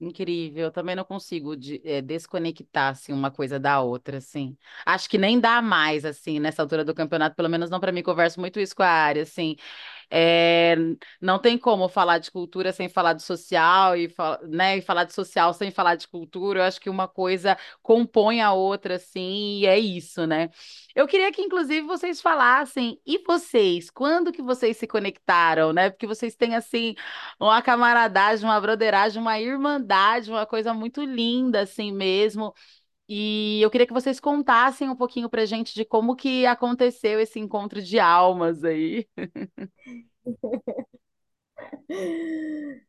Incrível, 0.00 0.64
eu 0.64 0.70
também 0.72 0.94
não 0.96 1.04
consigo 1.04 1.56
de, 1.56 1.80
é, 1.84 2.02
desconectar 2.02 2.90
assim, 2.90 3.12
uma 3.12 3.30
coisa 3.30 3.58
da 3.60 3.80
outra, 3.80 4.18
assim. 4.18 4.56
Acho 4.84 5.08
que 5.08 5.16
nem 5.16 5.38
dá 5.40 5.62
mais, 5.62 6.04
assim, 6.04 6.40
nessa 6.40 6.60
altura 6.62 6.84
do 6.84 6.92
campeonato, 6.94 7.36
pelo 7.36 7.48
menos 7.48 7.70
não 7.70 7.78
para 7.80 7.92
mim, 7.92 8.02
converso 8.02 8.40
muito 8.40 8.58
isso 8.60 8.74
com 8.74 8.82
a 8.82 8.88
área, 8.88 9.22
assim. 9.22 9.56
É, 10.10 10.76
não 11.20 11.38
tem 11.38 11.58
como 11.58 11.88
falar 11.88 12.18
de 12.18 12.30
cultura 12.30 12.72
sem 12.72 12.88
falar 12.88 13.14
de 13.14 13.22
social 13.22 13.96
e, 13.96 14.12
né, 14.48 14.78
e 14.78 14.82
falar 14.82 15.04
de 15.04 15.12
social 15.14 15.52
sem 15.54 15.70
falar 15.70 15.96
de 15.96 16.08
cultura. 16.08 16.60
Eu 16.60 16.64
acho 16.64 16.80
que 16.80 16.90
uma 16.90 17.08
coisa 17.08 17.56
compõe 17.82 18.40
a 18.40 18.52
outra, 18.52 18.96
assim, 18.96 19.58
e 19.60 19.66
é 19.66 19.78
isso, 19.78 20.26
né? 20.26 20.50
Eu 20.94 21.06
queria 21.06 21.32
que, 21.32 21.42
inclusive, 21.42 21.86
vocês 21.86 22.20
falassem, 22.20 23.00
e 23.06 23.18
vocês, 23.26 23.90
quando 23.90 24.32
que 24.32 24.42
vocês 24.42 24.76
se 24.76 24.86
conectaram, 24.86 25.72
né? 25.72 25.90
Porque 25.90 26.06
vocês 26.06 26.34
têm, 26.36 26.54
assim, 26.54 26.94
uma 27.38 27.60
camaradagem, 27.62 28.44
uma 28.44 28.60
broderagem, 28.60 29.20
uma 29.20 29.38
irmandade, 29.40 30.30
uma 30.30 30.46
coisa 30.46 30.72
muito 30.74 31.02
linda, 31.04 31.60
assim 31.62 31.92
mesmo. 31.92 32.54
E 33.08 33.60
eu 33.60 33.70
queria 33.70 33.86
que 33.86 33.92
vocês 33.92 34.18
contassem 34.18 34.88
um 34.88 34.96
pouquinho 34.96 35.28
pra 35.28 35.44
gente 35.44 35.74
de 35.74 35.84
como 35.84 36.16
que 36.16 36.46
aconteceu 36.46 37.20
esse 37.20 37.38
encontro 37.38 37.82
de 37.82 37.98
almas 37.98 38.64
aí. 38.64 39.06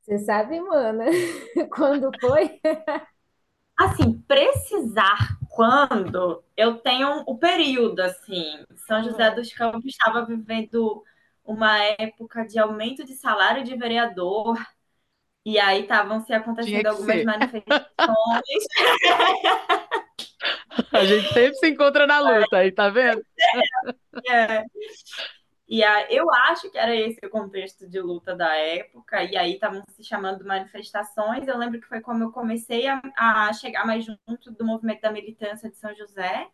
Você 0.02 0.20
sabe, 0.20 0.60
mana, 0.62 1.06
quando 1.76 2.10
foi? 2.20 2.60
Assim, 3.78 4.22
precisar 4.22 5.38
quando 5.50 6.42
eu 6.56 6.78
tenho 6.78 7.24
o 7.28 7.38
período, 7.38 8.00
assim. 8.00 8.64
São 8.88 9.04
José 9.04 9.32
dos 9.32 9.52
Campos 9.54 9.84
estava 9.86 10.26
vivendo 10.26 11.04
uma 11.44 11.78
época 12.00 12.46
de 12.46 12.58
aumento 12.58 13.04
de 13.04 13.16
salário 13.16 13.66
de 13.66 13.76
vereador, 13.76 14.58
e 15.46 15.60
aí 15.60 15.84
estavam 15.84 16.20
se 16.22 16.34
acontecendo 16.34 16.88
algumas 16.88 17.18
ser. 17.18 17.24
manifestações. 17.24 17.86
A 20.92 21.06
gente 21.06 21.34
sempre 21.34 21.56
se 21.56 21.70
encontra 21.70 22.06
na 22.06 22.20
luta 22.20 22.58
aí, 22.58 22.72
tá 22.72 22.90
vendo? 22.90 23.22
É. 24.30 24.64
E 25.68 25.84
a, 25.84 26.12
eu 26.12 26.32
acho 26.32 26.70
que 26.70 26.78
era 26.78 26.96
esse 26.96 27.20
o 27.26 27.30
contexto 27.30 27.90
de 27.90 28.00
luta 28.00 28.36
da 28.36 28.54
época, 28.56 29.24
e 29.24 29.36
aí 29.36 29.54
estavam 29.54 29.84
se 29.90 30.04
chamando 30.04 30.46
manifestações. 30.46 31.48
Eu 31.48 31.58
lembro 31.58 31.80
que 31.80 31.88
foi 31.88 32.02
como 32.02 32.24
eu 32.24 32.32
comecei 32.32 32.88
a, 32.88 33.02
a 33.18 33.52
chegar 33.54 33.86
mais 33.86 34.06
junto 34.06 34.52
do 34.52 34.66
movimento 34.66 35.02
da 35.02 35.12
militância 35.12 35.70
de 35.70 35.78
São 35.78 35.96
José. 35.96 36.48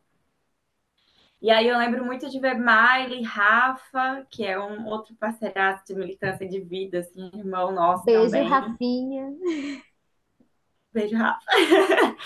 E 1.42 1.50
aí 1.50 1.68
eu 1.68 1.78
lembro 1.78 2.06
muito 2.06 2.30
de 2.30 2.40
ver 2.40 2.56
Miley, 2.56 3.24
Rafa, 3.24 4.28
que 4.30 4.46
é 4.46 4.60
um 4.60 4.86
outro 4.86 5.16
parceiraço 5.16 5.84
de 5.88 5.96
militância 5.96 6.48
de 6.48 6.60
vida, 6.60 7.00
assim, 7.00 7.32
irmão 7.34 7.72
nosso 7.72 8.06
Beijo, 8.06 8.26
também. 8.26 8.48
Rafinha. 8.48 9.34
Beijo, 10.94 11.18
Rafa. 11.18 11.42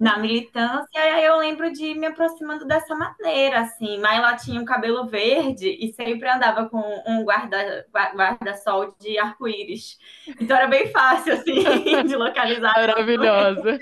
Na 0.00 0.18
militância, 0.18 0.88
e 0.94 0.98
aí 0.98 1.24
eu 1.24 1.36
lembro 1.36 1.70
de 1.70 1.94
me 1.94 2.06
aproximando 2.06 2.66
dessa 2.66 2.94
maneira, 2.96 3.60
assim. 3.60 4.00
Mayla 4.00 4.36
tinha 4.36 4.60
um 4.60 4.64
cabelo 4.64 5.06
verde 5.06 5.68
e 5.68 5.92
sempre 5.92 6.28
andava 6.28 6.68
com 6.68 6.82
um 7.06 7.22
guarda, 7.22 7.86
guarda-sol 7.92 8.96
de 8.98 9.16
arco-íris. 9.18 9.98
Então 10.40 10.56
era 10.56 10.66
bem 10.66 10.88
fácil, 10.88 11.34
assim, 11.34 11.62
de 12.08 12.16
localizar. 12.16 12.72
Maravilhosa. 12.74 13.78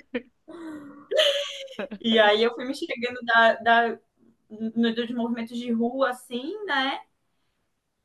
E 2.01 2.19
aí 2.19 2.43
eu 2.43 2.55
fui 2.55 2.67
me 2.67 2.75
chegando 2.75 3.19
da, 3.25 3.55
da 3.55 3.99
no, 4.51 4.95
dos 4.95 5.11
movimentos 5.11 5.57
de 5.57 5.71
rua, 5.73 6.11
assim, 6.11 6.65
né? 6.65 7.01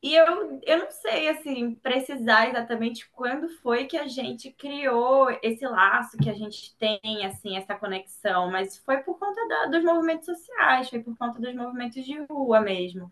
E 0.02 0.14
eu, 0.14 0.60
eu 0.64 0.78
não 0.78 0.92
sei, 0.92 1.30
assim, 1.30 1.74
precisar 1.76 2.48
exatamente 2.48 3.10
quando 3.10 3.50
foi 3.60 3.86
que 3.86 3.98
a 3.98 4.08
gente 4.08 4.52
criou 4.52 5.30
esse 5.42 5.66
laço 5.66 6.16
que 6.18 6.30
a 6.30 6.34
gente 6.36 6.76
tem, 6.78 7.26
assim, 7.26 7.58
essa 7.58 7.74
conexão, 7.74 8.52
mas 8.52 8.78
foi 8.78 8.98
por 8.98 9.18
conta 9.18 9.48
da, 9.48 9.66
dos 9.66 9.84
movimentos 9.84 10.26
sociais, 10.28 10.90
foi 10.90 11.00
por 11.00 11.18
conta 11.18 11.40
dos 11.40 11.56
movimentos 11.56 12.06
de 12.06 12.24
rua 12.26 12.62
mesmo. 12.62 13.12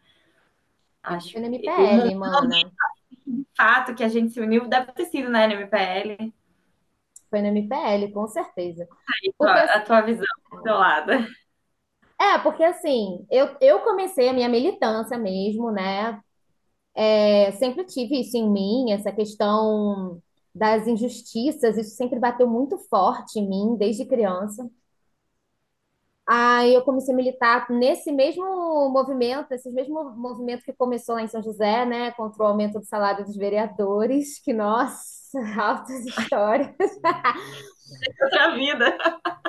Acho 1.01 1.31
foi 1.31 1.41
no 1.41 1.47
MPL, 1.47 2.09
que, 2.09 2.15
mano. 2.15 2.47
De 2.47 3.47
fato 3.57 3.95
que 3.95 4.03
a 4.03 4.07
gente 4.07 4.31
se 4.31 4.39
uniu 4.39 4.67
deve 4.67 4.91
ter 4.91 5.05
sido, 5.05 5.29
né, 5.29 5.47
no 5.47 5.53
MPL. 5.53 6.31
Foi 7.27 7.41
no 7.41 7.47
MPL, 7.47 8.11
com 8.13 8.27
certeza. 8.27 8.87
Aí, 9.09 9.33
Porque, 9.35 9.51
a, 9.51 9.77
a 9.77 9.81
tua 9.81 10.01
visão 10.01 10.27
do 10.51 10.63
lado. 10.63 11.11
É, 12.23 12.37
porque 12.39 12.63
assim, 12.63 13.25
eu, 13.29 13.55
eu 13.61 13.81
comecei 13.81 14.29
a 14.29 14.33
minha 14.33 14.47
militância 14.49 15.17
mesmo, 15.17 15.71
né? 15.71 16.21
É, 16.95 17.51
sempre 17.53 17.85
tive 17.85 18.21
isso 18.21 18.37
em 18.37 18.49
mim, 18.49 18.91
essa 18.91 19.11
questão 19.11 20.21
das 20.55 20.87
injustiças, 20.87 21.77
isso 21.77 21.95
sempre 21.95 22.19
bateu 22.19 22.47
muito 22.47 22.77
forte 22.89 23.39
em 23.39 23.47
mim 23.47 23.75
desde 23.77 24.05
criança. 24.05 24.69
Aí 26.25 26.73
eu 26.73 26.83
comecei 26.83 27.13
a 27.13 27.17
militar 27.17 27.69
nesse 27.69 28.11
mesmo 28.11 28.45
movimento, 28.89 29.51
esse 29.51 29.69
mesmo 29.71 30.11
movimento 30.15 30.63
que 30.63 30.71
começou 30.73 31.15
lá 31.15 31.21
em 31.21 31.27
São 31.27 31.43
José, 31.43 31.85
né, 31.85 32.11
contra 32.11 32.43
o 32.43 32.47
aumento 32.47 32.79
do 32.79 32.85
salário 32.85 33.25
dos 33.25 33.35
vereadores, 33.35 34.39
que 34.41 34.53
nossa, 34.53 35.03
altas 35.59 36.05
histórias. 36.05 36.73
Outra 38.21 38.55
vida. 38.55 38.97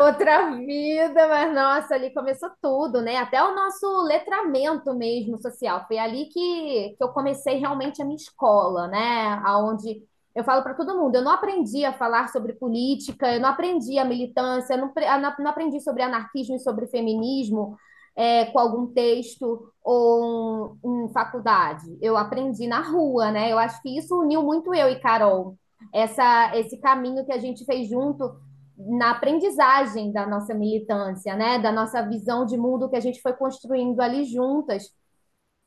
Outra 0.00 0.50
vida, 0.56 1.28
mas 1.28 1.54
nossa, 1.54 1.94
ali 1.94 2.12
começou 2.12 2.50
tudo, 2.60 3.00
né? 3.00 3.16
Até 3.16 3.42
o 3.42 3.54
nosso 3.54 4.02
letramento 4.02 4.92
mesmo 4.94 5.38
social. 5.38 5.84
Foi 5.86 5.98
ali 5.98 6.26
que, 6.26 6.94
que 6.96 7.02
eu 7.02 7.08
comecei 7.10 7.58
realmente 7.58 8.02
a 8.02 8.04
minha 8.04 8.16
escola, 8.16 8.88
né? 8.88 9.40
Onde 9.46 10.02
eu 10.34 10.42
falo 10.44 10.62
para 10.62 10.74
todo 10.74 10.98
mundo, 10.98 11.14
eu 11.14 11.22
não 11.22 11.30
aprendi 11.30 11.84
a 11.84 11.92
falar 11.92 12.28
sobre 12.28 12.54
política, 12.54 13.32
eu 13.32 13.40
não 13.40 13.48
aprendi 13.48 13.98
a 13.98 14.04
militância, 14.04 14.74
eu 14.74 14.78
não, 14.78 14.92
não 15.38 15.50
aprendi 15.50 15.80
sobre 15.80 16.02
anarquismo 16.02 16.56
e 16.56 16.60
sobre 16.60 16.86
feminismo 16.88 17.76
é, 18.16 18.46
com 18.46 18.58
algum 18.58 18.86
texto 18.86 19.72
ou 19.82 20.76
em 20.84 21.08
faculdade. 21.12 21.98
Eu 22.00 22.16
aprendi 22.16 22.66
na 22.66 22.80
rua, 22.80 23.30
né? 23.30 23.52
Eu 23.52 23.58
acho 23.58 23.80
que 23.82 23.96
isso 23.96 24.18
uniu 24.18 24.42
muito 24.42 24.74
eu 24.74 24.88
e 24.88 25.00
Carol. 25.00 25.56
Essa, 25.92 26.56
esse 26.56 26.78
caminho 26.78 27.24
que 27.24 27.32
a 27.32 27.38
gente 27.38 27.64
fez 27.64 27.88
junto 27.88 28.34
na 28.76 29.12
aprendizagem 29.12 30.12
da 30.12 30.26
nossa 30.26 30.54
militância, 30.54 31.36
né? 31.36 31.58
Da 31.58 31.72
nossa 31.72 32.02
visão 32.02 32.44
de 32.46 32.56
mundo 32.56 32.88
que 32.88 32.96
a 32.96 33.00
gente 33.00 33.20
foi 33.20 33.32
construindo 33.34 34.00
ali 34.00 34.24
juntas. 34.24 34.90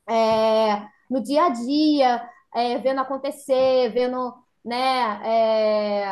É, 0.08 0.86
no 1.10 1.22
dia 1.22 1.46
a 1.46 1.48
dia, 1.50 2.28
é, 2.54 2.78
vendo 2.78 3.00
acontecer, 3.00 3.90
vendo 3.92 4.34
né, 4.68 4.76
é, 5.26 6.04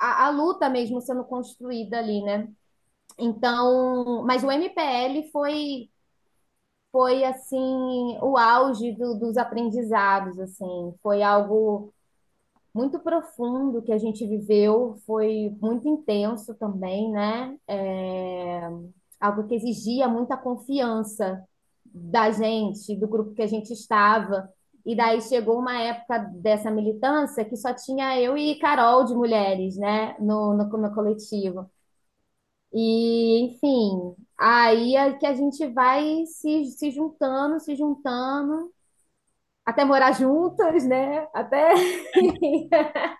a, 0.00 0.26
a, 0.26 0.30
luta 0.30 0.68
mesmo 0.68 1.00
sendo 1.00 1.24
construída 1.24 1.98
ali, 1.98 2.22
né? 2.22 2.48
Então, 3.18 4.24
mas 4.26 4.44
o 4.44 4.50
MPL 4.50 5.30
foi 5.32 5.90
foi 6.92 7.24
assim 7.24 8.18
o 8.20 8.36
auge 8.36 8.92
do, 8.92 9.14
dos 9.18 9.36
aprendizados, 9.36 10.38
assim, 10.40 10.94
foi 11.02 11.22
algo 11.22 11.92
muito 12.74 12.98
profundo 13.00 13.82
que 13.82 13.92
a 13.92 13.98
gente 13.98 14.26
viveu, 14.26 14.96
foi 15.06 15.56
muito 15.60 15.88
intenso 15.88 16.54
também, 16.54 17.10
né? 17.10 17.56
É, 17.68 18.60
algo 19.20 19.46
que 19.46 19.54
exigia 19.54 20.08
muita 20.08 20.36
confiança 20.36 21.44
da 21.84 22.30
gente, 22.30 22.96
do 22.96 23.08
grupo 23.08 23.34
que 23.34 23.42
a 23.42 23.46
gente 23.46 23.72
estava. 23.72 24.52
E 24.86 24.96
daí 24.96 25.20
chegou 25.22 25.58
uma 25.58 25.78
época 25.80 26.18
dessa 26.36 26.70
militância 26.70 27.44
que 27.44 27.56
só 27.56 27.72
tinha 27.74 28.18
eu 28.20 28.36
e 28.36 28.58
Carol 28.58 29.04
de 29.04 29.14
mulheres, 29.14 29.76
né, 29.76 30.16
no, 30.20 30.54
no, 30.56 30.64
no 30.66 30.94
coletivo. 30.94 31.68
E, 32.72 33.40
enfim, 33.46 34.14
aí 34.38 34.94
é 34.96 35.12
que 35.18 35.26
a 35.26 35.34
gente 35.34 35.66
vai 35.72 36.24
se, 36.26 36.66
se 36.66 36.90
juntando, 36.92 37.58
se 37.60 37.74
juntando, 37.74 38.72
até 39.66 39.84
morar 39.84 40.12
juntas, 40.12 40.86
né? 40.86 41.26
Até. 41.34 41.74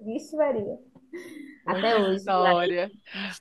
Vixe, 0.00 0.36
Maria. 0.36 0.78
Até 1.68 1.96
hoje. 1.96 2.16
História. 2.16 2.90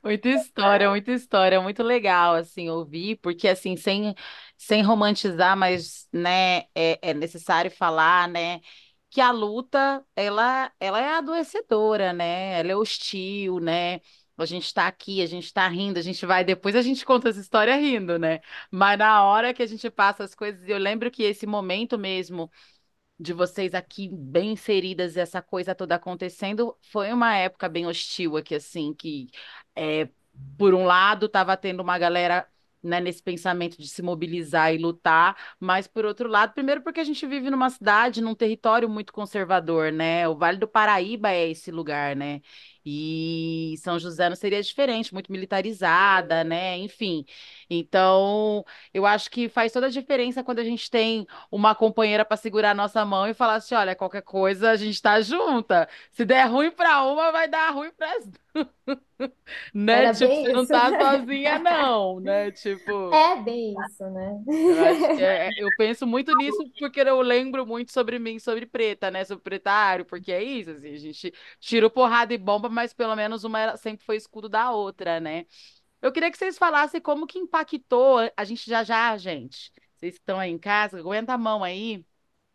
Muita 0.04 0.30
história, 0.30 0.90
muita 0.90 1.12
história. 1.12 1.62
Muito 1.62 1.84
legal, 1.84 2.36
assim, 2.36 2.70
ouvir, 2.70 3.18
porque, 3.18 3.48
assim, 3.48 3.78
sem, 3.78 4.14
sem 4.58 4.84
romantizar, 4.84 5.56
mas, 5.58 6.08
né, 6.12 6.64
é, 6.76 7.00
é 7.02 7.14
necessário 7.14 7.72
falar, 7.72 8.28
né, 8.28 8.60
que 9.10 9.22
a 9.22 9.32
luta, 9.32 10.06
ela, 10.16 10.72
ela 10.80 11.00
é 11.02 11.10
adoecedora, 11.18 12.12
né? 12.14 12.60
Ela 12.60 12.72
é 12.74 12.76
hostil, 12.76 13.60
né? 13.60 14.02
A 14.38 14.46
gente 14.46 14.66
está 14.66 14.86
aqui, 14.88 15.22
a 15.22 15.26
gente 15.26 15.46
está 15.46 15.68
rindo, 15.68 15.98
a 15.98 16.02
gente 16.02 16.24
vai, 16.26 16.44
depois 16.44 16.76
a 16.76 16.82
gente 16.82 17.04
conta 17.06 17.30
essa 17.30 17.40
história 17.40 17.76
rindo, 17.78 18.20
né? 18.20 18.40
Mas 18.70 19.00
na 19.00 19.24
hora 19.24 19.54
que 19.54 19.64
a 19.64 19.66
gente 19.66 19.90
passa 19.90 20.24
as 20.24 20.36
coisas, 20.36 20.68
eu 20.70 20.78
lembro 20.78 21.10
que 21.10 21.24
esse 21.24 21.48
momento 21.48 21.98
mesmo 21.98 22.52
de 23.20 23.34
vocês 23.34 23.74
aqui 23.74 24.10
bem 24.12 24.52
inseridas, 24.54 25.18
essa 25.18 25.42
coisa 25.42 25.74
toda 25.76 25.96
acontecendo, 25.96 26.78
foi 26.82 27.12
uma 27.12 27.36
época 27.36 27.68
bem 27.70 27.88
hostil 27.88 28.38
aqui, 28.38 28.56
assim, 28.56 28.94
que 28.94 29.30
é, 29.76 30.10
por 30.58 30.74
um 30.74 30.86
lado 30.86 31.26
estava 31.28 31.58
tendo 31.58 31.82
uma 31.82 31.98
galera 31.98 32.48
né, 32.82 33.00
nesse 33.02 33.22
pensamento 33.24 33.78
de 33.78 33.88
se 33.88 34.02
mobilizar 34.02 34.74
e 34.74 34.78
lutar, 34.78 35.36
mas 35.60 35.88
por 35.88 36.06
outro 36.06 36.30
lado, 36.30 36.54
primeiro 36.54 36.82
porque 36.82 37.00
a 37.00 37.04
gente 37.04 37.26
vive 37.26 37.50
numa 37.50 37.70
cidade, 37.70 38.22
num 38.22 38.36
território 38.36 38.88
muito 38.90 39.12
conservador, 39.12 39.92
né? 39.92 40.28
O 40.28 40.36
Vale 40.36 40.58
do 40.58 40.68
Paraíba 40.68 41.32
é 41.32 41.50
esse 41.50 41.72
lugar, 41.72 42.16
né? 42.16 42.42
E 42.90 43.76
São 43.80 44.00
José 44.00 44.30
não 44.30 44.36
seria 44.36 44.62
diferente, 44.64 45.14
muito 45.14 45.30
militarizada, 45.32 46.44
né? 46.44 46.78
Enfim. 46.78 47.26
Então, 47.70 48.64
eu 48.94 49.06
acho 49.06 49.30
que 49.30 49.50
faz 49.50 49.72
toda 49.74 49.88
a 49.88 49.90
diferença 49.90 50.44
quando 50.44 50.60
a 50.60 50.64
gente 50.64 50.90
tem 50.90 51.28
uma 51.52 51.76
companheira 51.76 52.24
para 52.24 52.38
segurar 52.38 52.72
a 52.72 52.74
nossa 52.74 53.04
mão 53.06 53.28
e 53.28 53.34
falar 53.34 53.56
assim: 53.56 53.76
olha, 53.76 53.96
qualquer 53.96 54.22
coisa 54.22 54.72
a 54.72 54.76
gente 54.78 55.02
tá 55.02 55.20
junta. 55.22 55.88
Se 56.12 56.24
der 56.26 56.46
ruim 56.50 56.72
para 56.72 57.04
uma, 57.04 57.32
vai 57.32 57.48
dar 57.50 57.72
ruim 57.72 57.92
para 57.92 58.12
as 58.18 58.26
né? 59.74 60.08
Era 60.08 60.10
tipo, 60.10 60.36
você 60.42 60.50
não 60.50 60.66
isso. 60.66 60.68
tá 60.68 60.94
sozinha, 60.94 61.60
não, 61.60 62.20
né? 62.20 62.52
Tipo. 62.52 62.94
É 63.12 63.36
bem 63.42 63.74
isso, 63.82 64.04
né? 64.10 64.44
Eu, 65.16 65.28
é- 65.28 65.50
eu 65.58 65.72
penso 65.72 66.06
muito 66.06 66.34
nisso 66.36 66.64
porque 66.78 67.02
eu 67.02 67.22
lembro 67.22 67.66
muito 67.66 67.92
sobre 67.92 68.20
mim, 68.20 68.40
sobre 68.40 68.66
preta, 68.66 69.10
né? 69.12 69.24
Sobre 69.26 69.44
pretário, 69.44 70.06
porque 70.06 70.32
é 70.32 70.44
isso, 70.44 70.72
assim, 70.72 70.94
a 70.94 70.98
gente 70.98 71.34
tira 71.60 71.90
porrada 71.90 72.34
e 72.34 72.38
bomba, 72.38 72.70
mas 72.70 72.94
pelo 72.94 73.16
menos 73.16 73.44
uma 73.44 73.78
sempre 73.78 74.06
foi 74.06 74.18
escudo 74.18 74.50
da 74.50 74.72
outra, 74.72 75.20
né? 75.20 75.46
Eu 76.02 76.12
queria 76.12 76.32
que 76.32 76.38
vocês 76.38 76.58
falassem 76.58 77.02
como 77.02 77.28
que 77.28 77.40
impactou 77.40 78.20
a 78.38 78.44
gente 78.46 78.70
já 78.70 78.84
já, 78.84 79.18
gente. 79.18 79.72
Vocês 79.98 80.16
que 80.16 80.22
estão 80.22 80.40
aí 80.40 80.52
em 80.52 80.60
casa, 80.60 81.00
aguenta 81.00 81.34
a 81.34 81.38
mão 81.38 81.64
aí. 81.64 82.06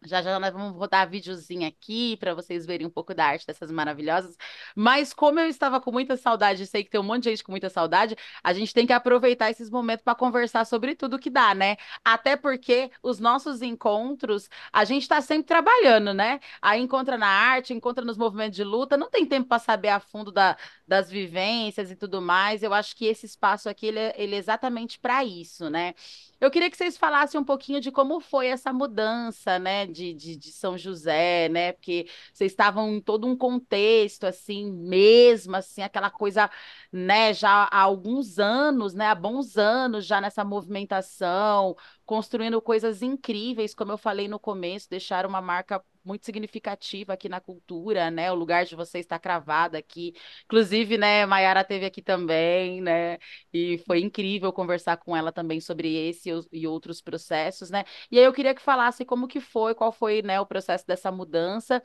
Já 0.04 0.20
já 0.20 0.38
nós 0.40 0.52
vamos 0.52 0.76
rodar 0.76 1.08
videozinho 1.08 1.66
aqui 1.66 2.16
para 2.16 2.34
vocês 2.34 2.66
verem 2.66 2.86
um 2.86 2.90
pouco 2.90 3.14
da 3.14 3.24
arte 3.24 3.46
dessas 3.46 3.70
maravilhosas. 3.70 4.36
Mas 4.74 5.12
como 5.14 5.38
eu 5.38 5.46
estava 5.46 5.80
com 5.80 5.92
muita 5.92 6.16
saudade, 6.16 6.66
sei 6.66 6.82
que 6.82 6.90
tem 6.90 7.00
um 7.00 7.04
monte 7.04 7.24
de 7.24 7.30
gente 7.30 7.44
com 7.44 7.52
muita 7.52 7.70
saudade, 7.70 8.16
a 8.42 8.52
gente 8.52 8.74
tem 8.74 8.86
que 8.86 8.92
aproveitar 8.92 9.50
esses 9.50 9.70
momentos 9.70 10.02
para 10.02 10.14
conversar 10.14 10.64
sobre 10.66 10.96
tudo 10.96 11.18
que 11.18 11.30
dá, 11.30 11.54
né? 11.54 11.76
Até 12.04 12.36
porque 12.36 12.90
os 13.02 13.20
nossos 13.20 13.62
encontros, 13.62 14.48
a 14.72 14.84
gente 14.84 15.02
está 15.02 15.20
sempre 15.20 15.46
trabalhando, 15.46 16.12
né? 16.12 16.40
Aí 16.60 16.80
encontra 16.80 17.16
na 17.16 17.28
arte, 17.28 17.72
encontra 17.72 18.04
nos 18.04 18.16
movimentos 18.16 18.56
de 18.56 18.64
luta, 18.64 18.96
não 18.96 19.08
tem 19.10 19.24
tempo 19.24 19.48
para 19.48 19.58
saber 19.60 19.88
a 19.90 20.00
fundo 20.00 20.32
da, 20.32 20.56
das 20.86 21.10
vivências 21.10 21.90
e 21.90 21.96
tudo 21.96 22.20
mais. 22.20 22.62
Eu 22.62 22.74
acho 22.74 22.96
que 22.96 23.06
esse 23.06 23.26
espaço 23.26 23.68
aqui 23.68 23.86
ele 23.86 23.98
é, 24.00 24.14
ele 24.16 24.34
é 24.34 24.38
exatamente 24.38 24.98
para 24.98 25.24
isso, 25.24 25.70
né? 25.70 25.94
Eu 26.42 26.50
queria 26.50 26.68
que 26.68 26.76
vocês 26.76 26.96
falassem 26.98 27.40
um 27.40 27.44
pouquinho 27.44 27.80
de 27.80 27.92
como 27.92 28.18
foi 28.20 28.48
essa 28.48 28.72
mudança, 28.72 29.60
né, 29.60 29.86
de, 29.86 30.12
de, 30.12 30.36
de 30.36 30.50
São 30.50 30.76
José, 30.76 31.48
né, 31.48 31.70
porque 31.72 32.08
vocês 32.34 32.50
estavam 32.50 32.88
em 32.96 33.00
todo 33.00 33.28
um 33.28 33.36
contexto, 33.36 34.24
assim, 34.24 34.68
mesmo, 34.72 35.54
assim, 35.54 35.82
aquela 35.82 36.10
coisa, 36.10 36.50
né, 36.90 37.32
já 37.32 37.68
há 37.70 37.80
alguns 37.82 38.40
anos, 38.40 38.92
né, 38.92 39.06
há 39.06 39.14
bons 39.14 39.56
anos 39.56 40.04
já 40.04 40.20
nessa 40.20 40.44
movimentação, 40.44 41.76
construindo 42.04 42.60
coisas 42.60 43.02
incríveis, 43.02 43.72
como 43.72 43.92
eu 43.92 43.98
falei 43.98 44.26
no 44.26 44.40
começo, 44.40 44.90
deixaram 44.90 45.28
uma 45.28 45.40
marca 45.40 45.80
muito 46.04 46.24
significativa 46.26 47.12
aqui 47.12 47.28
na 47.28 47.40
cultura, 47.40 48.10
né, 48.10 48.30
o 48.32 48.34
lugar 48.34 48.64
de 48.64 48.74
vocês 48.76 49.04
está 49.04 49.18
cravado 49.18 49.76
aqui, 49.76 50.12
inclusive, 50.44 50.98
né, 50.98 51.24
Maiara 51.26 51.64
teve 51.64 51.84
aqui 51.86 52.02
também, 52.02 52.80
né, 52.80 53.18
e 53.52 53.78
foi 53.86 54.00
incrível 54.00 54.52
conversar 54.52 54.96
com 54.96 55.16
ela 55.16 55.32
também 55.32 55.60
sobre 55.60 55.94
esse 55.94 56.30
e 56.30 56.32
os- 56.32 56.48
outros 56.66 57.00
processos, 57.00 57.70
né? 57.70 57.84
E 58.10 58.18
aí 58.18 58.24
eu 58.24 58.32
queria 58.32 58.54
que 58.54 58.62
falasse 58.62 59.04
como 59.04 59.28
que 59.28 59.40
foi, 59.40 59.74
qual 59.74 59.92
foi, 59.92 60.22
né, 60.22 60.40
o 60.40 60.46
processo 60.46 60.86
dessa 60.86 61.10
mudança. 61.12 61.82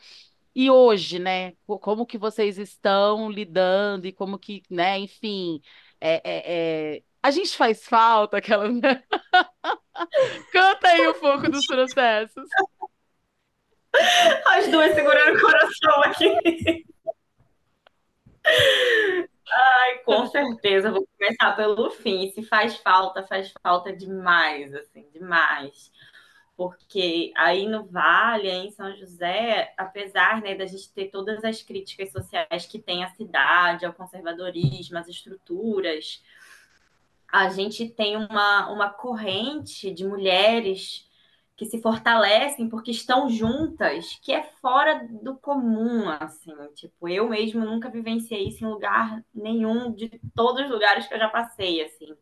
E 0.56 0.72
hoje, 0.72 1.20
né, 1.20 1.54
co- 1.68 1.80
como 1.80 2.06
que 2.06 2.18
vocês 2.18 2.58
estão 2.58 3.30
lidando 3.30 4.08
e 4.08 4.14
como 4.14 4.40
que, 4.40 4.64
né, 4.70 4.98
enfim, 5.00 5.62
é, 6.02 6.22
é, 6.24 6.96
é, 6.98 7.04
a 7.22 7.32
gente 7.32 7.56
faz 7.56 7.86
falta 7.86 8.38
aquela, 8.38 8.68
né? 8.72 9.04
Conta 10.52 10.88
aí 10.90 11.08
um 11.08 11.14
pouco 11.14 11.50
dos 11.50 11.66
processos. 11.66 12.50
As 14.48 14.68
duas 14.70 14.94
segurando 14.94 15.38
o 15.38 15.42
coração 15.42 16.02
aqui. 16.04 16.86
Ai, 19.50 20.00
com 20.00 20.26
certeza, 20.28 20.92
vou 20.92 21.08
começar 21.18 21.56
pelo 21.56 21.90
fim. 21.92 22.30
Se 22.30 22.44
faz 22.44 22.78
falta, 22.78 23.24
faz 23.24 23.54
falta 23.62 23.96
demais, 23.96 24.74
assim, 24.74 25.08
demais. 25.12 25.92
Porque 26.56 27.32
aí 27.36 27.68
no 27.68 27.86
Vale, 27.86 28.50
em 28.50 28.72
São 28.72 28.96
José, 28.96 29.74
apesar 29.78 30.42
né, 30.42 30.56
da 30.56 30.66
gente 30.66 30.92
ter 30.92 31.06
todas 31.06 31.44
as 31.44 31.62
críticas 31.62 32.12
sociais 32.12 32.66
que 32.66 32.80
tem 32.80 33.04
a 33.04 33.10
cidade, 33.10 33.86
ao 33.86 33.94
conservadorismo, 33.94 34.98
às 34.98 35.08
estruturas, 35.08 36.24
a 37.32 37.50
gente 37.50 37.88
tem 37.90 38.16
uma, 38.16 38.72
uma 38.72 38.90
corrente 38.90 39.92
de 39.92 40.06
mulheres 40.06 41.07
que 41.58 41.66
se 41.66 41.82
fortalecem 41.82 42.70
porque 42.70 42.92
estão 42.92 43.28
juntas, 43.28 44.18
que 44.22 44.32
é 44.32 44.44
fora 44.62 45.08
do 45.24 45.36
comum, 45.36 46.08
assim. 46.08 46.54
Tipo, 46.76 47.10
eu 47.10 47.28
mesmo 47.28 47.66
nunca 47.66 47.90
vivenciei 47.90 48.48
isso 48.48 48.64
em 48.64 48.68
lugar 48.68 49.26
nenhum 49.34 49.92
de 49.92 50.08
todos 50.36 50.66
os 50.66 50.70
lugares 50.70 51.08
que 51.08 51.16
eu 51.16 51.20
já 51.20 51.28
passei, 51.28 51.84
assim. 51.84 52.16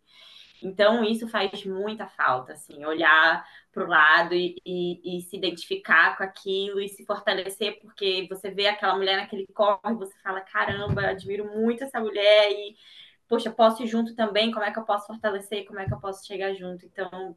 Então, 0.63 1.03
isso 1.03 1.27
faz 1.27 1.65
muita 1.65 2.07
falta, 2.07 2.53
assim, 2.53 2.85
olhar 2.85 3.45
para 3.73 3.83
o 3.83 3.87
lado 3.87 4.33
e, 4.33 4.55
e, 4.65 5.17
e, 5.17 5.21
se 5.21 5.35
identificar 5.35 6.17
com 6.17 6.23
aquilo 6.23 6.79
e 6.79 6.87
se 6.87 7.05
fortalecer, 7.05 7.77
porque 7.81 8.25
você 8.29 8.49
vê 8.49 8.67
aquela 8.67 8.95
mulher 8.95 9.17
naquele 9.17 9.45
corre, 9.47 9.93
você 9.95 10.17
fala, 10.23 10.39
caramba, 10.39 11.07
admiro 11.07 11.45
muito 11.53 11.83
essa 11.83 11.99
mulher 11.99 12.51
e, 12.51 12.75
poxa, 13.27 13.51
posso 13.51 13.83
ir 13.83 13.87
junto 13.87 14.15
também, 14.15 14.49
como 14.49 14.63
é 14.65 14.71
que 14.71 14.79
eu 14.79 14.85
posso 14.85 15.07
fortalecer, 15.07 15.65
como 15.65 15.79
é 15.79 15.85
que 15.85 15.93
eu 15.93 15.99
posso 15.99 16.25
chegar 16.25 16.53
junto? 16.53 16.85
Então, 16.85 17.35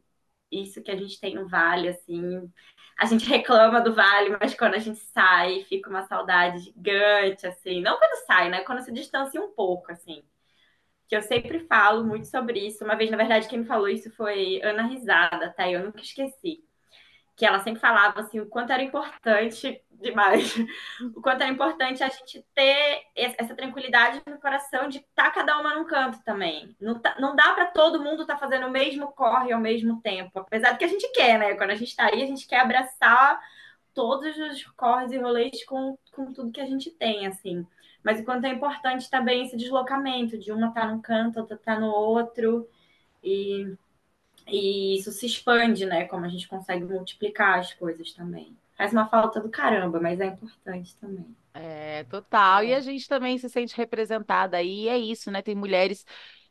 isso 0.50 0.82
que 0.82 0.90
a 0.90 0.96
gente 0.96 1.20
tem 1.20 1.34
no 1.34 1.48
Vale, 1.48 1.88
assim. 1.88 2.50
A 2.98 3.06
gente 3.06 3.26
reclama 3.28 3.80
do 3.80 3.94
Vale, 3.94 4.36
mas 4.40 4.54
quando 4.54 4.74
a 4.74 4.78
gente 4.78 4.98
sai, 4.98 5.64
fica 5.64 5.90
uma 5.90 6.02
saudade 6.02 6.58
gigante, 6.60 7.46
assim. 7.46 7.80
Não 7.80 7.98
quando 7.98 8.26
sai, 8.26 8.50
né? 8.50 8.62
Quando 8.62 8.82
se 8.82 8.92
distancia 8.92 9.40
um 9.40 9.52
pouco, 9.52 9.92
assim. 9.92 10.22
Que 11.08 11.16
eu 11.16 11.22
sempre 11.22 11.60
falo 11.66 12.04
muito 12.04 12.26
sobre 12.28 12.60
isso. 12.66 12.84
Uma 12.84 12.96
vez, 12.96 13.10
na 13.10 13.16
verdade, 13.16 13.48
quem 13.48 13.60
me 13.60 13.66
falou 13.66 13.88
isso 13.88 14.10
foi 14.12 14.60
Ana 14.62 14.82
Risada, 14.82 15.50
tá? 15.56 15.70
Eu 15.70 15.84
nunca 15.84 16.00
esqueci 16.00 16.62
que 17.38 17.46
ela 17.46 17.60
sempre 17.60 17.80
falava 17.80 18.20
assim 18.20 18.40
o 18.40 18.46
quanto 18.46 18.72
era 18.72 18.82
importante 18.82 19.80
demais, 20.00 20.54
o 21.14 21.20
quanto 21.20 21.42
era 21.42 21.50
importante 21.50 22.02
a 22.02 22.08
gente 22.08 22.44
ter 22.54 23.02
essa 23.14 23.54
tranquilidade 23.54 24.22
no 24.26 24.38
coração 24.40 24.88
de 24.88 24.98
estar 24.98 25.24
tá 25.24 25.30
cada 25.30 25.58
uma 25.58 25.74
num 25.74 25.84
canto 25.84 26.22
também. 26.24 26.74
Não, 26.80 26.98
tá, 26.98 27.16
não 27.18 27.34
dá 27.34 27.52
para 27.54 27.66
todo 27.66 28.02
mundo 28.02 28.22
estar 28.22 28.34
tá 28.34 28.40
fazendo 28.40 28.66
o 28.66 28.70
mesmo 28.70 29.08
corre 29.12 29.52
ao 29.52 29.60
mesmo 29.60 30.00
tempo, 30.00 30.38
apesar 30.40 30.72
do 30.72 30.78
que 30.78 30.84
a 30.84 30.88
gente 30.88 31.10
quer, 31.12 31.38
né? 31.38 31.54
Quando 31.54 31.70
a 31.70 31.74
gente 31.74 31.88
está 31.88 32.06
aí, 32.06 32.22
a 32.22 32.26
gente 32.26 32.46
quer 32.46 32.60
abraçar 32.60 33.40
todos 33.92 34.36
os 34.36 34.64
corres 34.76 35.12
e 35.12 35.18
rolês 35.18 35.64
com, 35.64 35.98
com 36.12 36.32
tudo 36.32 36.52
que 36.52 36.60
a 36.60 36.66
gente 36.66 36.90
tem, 36.90 37.26
assim. 37.26 37.66
Mas 38.02 38.20
o 38.20 38.24
quanto 38.24 38.46
é 38.46 38.50
importante 38.50 39.10
também 39.10 39.44
esse 39.44 39.56
deslocamento, 39.56 40.38
de 40.38 40.52
uma 40.52 40.68
estar 40.68 40.82
tá 40.82 40.86
num 40.86 41.00
canto, 41.00 41.40
outra 41.40 41.56
estar 41.56 41.74
tá 41.74 41.80
no 41.80 41.90
outro. 41.90 42.68
E 43.22 43.76
e 44.50 44.96
isso 44.96 45.12
se 45.12 45.26
expande, 45.26 45.84
né? 45.84 46.06
Como 46.06 46.24
a 46.24 46.28
gente 46.28 46.48
consegue 46.48 46.84
multiplicar 46.84 47.58
as 47.58 47.74
coisas 47.74 48.12
também. 48.12 48.56
Faz 48.78 48.92
uma 48.92 49.08
falta 49.08 49.40
do 49.40 49.50
caramba, 49.50 50.00
mas 50.00 50.20
é 50.20 50.26
importante 50.26 50.96
também. 50.96 51.36
É, 51.52 52.04
total. 52.04 52.62
E 52.64 52.72
a 52.72 52.80
gente 52.80 53.08
também 53.08 53.36
se 53.36 53.48
sente 53.50 53.76
representada 53.76 54.56
aí. 54.56 54.84
E 54.84 54.88
é 54.88 54.96
isso, 54.96 55.30
né? 55.30 55.42
Tem 55.42 55.54
mulheres 55.54 56.04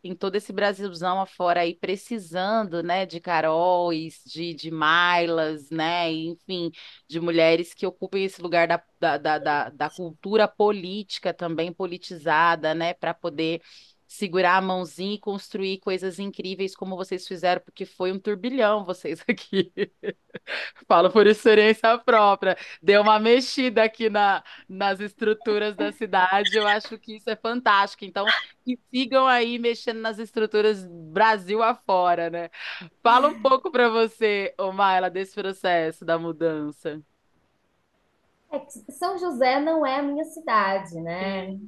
em 0.03 0.15
todo 0.15 0.35
esse 0.35 0.53
Brasilzão 0.53 1.19
afora 1.21 1.61
aí 1.61 1.73
precisando, 1.75 2.83
né, 2.83 3.05
de 3.05 3.19
Caróis, 3.19 4.21
de, 4.25 4.53
de 4.53 4.71
Mailas, 4.71 5.69
né, 5.69 6.11
enfim, 6.11 6.71
de 7.07 7.19
mulheres 7.19 7.73
que 7.73 7.85
ocupem 7.85 8.23
esse 8.23 8.41
lugar 8.41 8.67
da, 8.67 8.81
da, 8.99 9.17
da, 9.17 9.39
da, 9.39 9.69
da 9.69 9.89
cultura 9.89 10.47
política 10.47 11.33
também 11.33 11.73
politizada, 11.73 12.73
né, 12.75 12.93
para 12.93 13.13
poder 13.13 13.61
segurar 14.07 14.57
a 14.57 14.61
mãozinha 14.61 15.15
e 15.15 15.19
construir 15.19 15.79
coisas 15.79 16.17
incríveis 16.17 16.75
como 16.75 16.95
vocês 16.95 17.27
fizeram, 17.27 17.61
porque 17.61 17.85
foi 17.85 18.11
um 18.11 18.19
turbilhão 18.19 18.85
vocês 18.85 19.21
aqui. 19.27 19.71
Falo 20.87 21.11
por 21.11 21.27
experiência 21.27 21.97
própria. 21.97 22.57
Deu 22.81 23.01
uma 23.01 23.19
mexida 23.19 23.83
aqui 23.83 24.09
na, 24.09 24.43
nas 24.67 24.99
estruturas 24.99 25.75
da 25.75 25.91
cidade. 25.91 26.55
Eu 26.55 26.65
acho 26.65 26.97
que 26.97 27.17
isso 27.17 27.29
é 27.29 27.35
fantástico. 27.35 28.05
Então, 28.05 28.25
que 28.63 28.79
sigam 28.89 29.27
aí 29.27 29.59
mexendo 29.59 29.99
nas 29.99 30.19
estruturas 30.19 30.85
Brasil 30.85 31.61
afora, 31.61 32.29
né? 32.29 32.49
Fala 33.03 33.27
um 33.27 33.41
pouco 33.41 33.69
para 33.71 33.89
você, 33.89 34.53
Maila, 34.73 35.09
desse 35.09 35.35
processo 35.35 36.05
da 36.05 36.17
mudança. 36.17 37.01
É 38.51 38.65
São 38.91 39.17
José 39.17 39.59
não 39.59 39.85
é 39.85 39.97
a 39.97 40.03
minha 40.03 40.23
cidade, 40.23 40.95
né? 41.01 41.59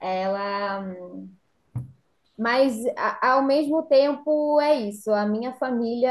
Ela 0.00 0.84
mas 2.38 2.76
ao 3.20 3.42
mesmo 3.42 3.82
tempo 3.84 4.60
é 4.60 4.74
isso, 4.76 5.10
a 5.12 5.26
minha 5.26 5.54
família, 5.54 6.10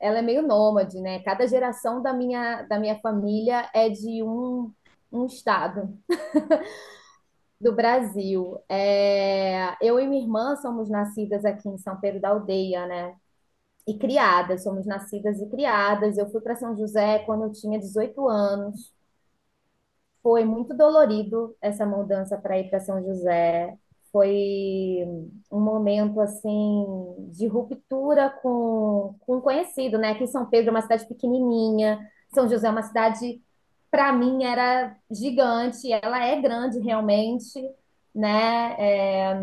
ela 0.00 0.18
é 0.18 0.22
meio 0.22 0.42
nômade, 0.42 1.00
né? 1.00 1.20
Cada 1.22 1.46
geração 1.46 2.02
da 2.02 2.12
minha, 2.12 2.62
da 2.64 2.78
minha 2.80 2.98
família 3.00 3.70
é 3.74 3.88
de 3.88 4.22
um, 4.24 4.72
um 5.12 5.26
estado 5.26 5.96
do 7.60 7.74
Brasil. 7.74 8.58
É, 8.68 9.76
eu 9.80 9.98
e 10.00 10.06
minha 10.06 10.22
irmã 10.22 10.56
somos 10.56 10.88
nascidas 10.90 11.44
aqui 11.44 11.68
em 11.68 11.78
São 11.78 11.98
Pedro 12.00 12.20
da 12.20 12.30
Aldeia, 12.30 12.86
né? 12.86 13.16
E 13.86 13.98
criadas, 13.98 14.62
somos 14.64 14.86
nascidas 14.86 15.40
e 15.40 15.48
criadas. 15.50 16.18
Eu 16.18 16.30
fui 16.30 16.40
para 16.40 16.56
São 16.56 16.76
José 16.76 17.20
quando 17.20 17.44
eu 17.44 17.52
tinha 17.52 17.78
18 17.78 18.28
anos. 18.28 18.92
Foi 20.22 20.44
muito 20.44 20.74
dolorido 20.74 21.56
essa 21.60 21.84
mudança 21.86 22.38
para 22.38 22.58
ir 22.58 22.68
para 22.70 22.80
São 22.80 23.02
José. 23.04 23.76
Foi 24.12 25.04
um 25.50 25.60
momento 25.60 26.20
assim 26.20 26.86
de 27.30 27.46
ruptura 27.46 28.30
com, 28.42 29.14
com 29.20 29.38
o 29.38 29.42
conhecido, 29.42 29.98
né? 29.98 30.10
Aqui 30.12 30.24
em 30.24 30.26
São 30.26 30.46
Pedro 30.46 30.68
é 30.70 30.72
uma 30.72 30.82
cidade 30.82 31.06
pequenininha, 31.06 31.98
São 32.34 32.48
José 32.48 32.68
é 32.68 32.70
uma 32.70 32.82
cidade, 32.82 33.42
para 33.90 34.12
mim, 34.12 34.44
era 34.44 34.96
gigante, 35.10 35.90
ela 35.92 36.24
é 36.24 36.40
grande 36.40 36.78
realmente, 36.80 37.60
né? 38.14 38.76
É... 38.78 39.34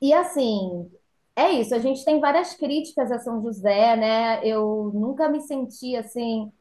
E 0.00 0.12
assim, 0.12 0.90
é 1.36 1.50
isso, 1.52 1.74
a 1.74 1.78
gente 1.78 2.04
tem 2.04 2.20
várias 2.20 2.54
críticas 2.54 3.10
a 3.12 3.18
São 3.18 3.42
José, 3.42 3.96
né? 3.96 4.40
Eu 4.46 4.90
nunca 4.94 5.28
me 5.28 5.40
senti 5.40 5.96
assim 5.96 6.52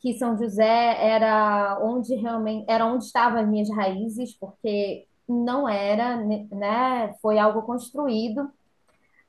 que 0.00 0.14
São 0.18 0.36
José 0.36 0.64
era 0.64 1.78
onde 1.82 2.14
realmente 2.14 2.64
era 2.68 2.86
onde 2.86 3.04
estavam 3.04 3.40
as 3.40 3.48
minhas 3.48 3.70
raízes, 3.70 4.34
porque 4.34 5.06
não 5.30 5.68
era, 5.68 6.16
né? 6.16 7.14
Foi 7.22 7.38
algo 7.38 7.62
construído, 7.62 8.50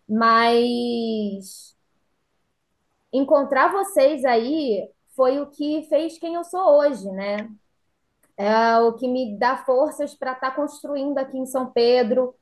mas 0.07 1.75
encontrar 3.13 3.71
vocês 3.71 4.25
aí 4.25 4.89
foi 5.15 5.39
o 5.39 5.47
que 5.47 5.83
fez 5.89 6.17
quem 6.17 6.35
eu 6.35 6.43
sou 6.43 6.79
hoje, 6.79 7.09
né? 7.11 7.49
É 8.37 8.79
o 8.79 8.93
que 8.93 9.07
me 9.07 9.37
dá 9.37 9.57
forças 9.57 10.15
para 10.15 10.31
estar 10.31 10.51
tá 10.51 10.55
construindo 10.55 11.17
aqui 11.17 11.37
em 11.37 11.45
São 11.45 11.71
Pedro. 11.71 12.33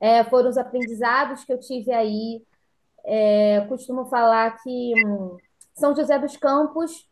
É, 0.00 0.22
foram 0.24 0.48
os 0.50 0.58
aprendizados 0.58 1.44
que 1.44 1.52
eu 1.52 1.58
tive 1.58 1.92
aí. 1.92 2.44
É, 3.04 3.62
costumo 3.68 4.06
falar 4.06 4.62
que 4.62 4.94
hum, 5.04 5.36
São 5.74 5.96
José 5.96 6.18
dos 6.18 6.36
Campos 6.36 7.07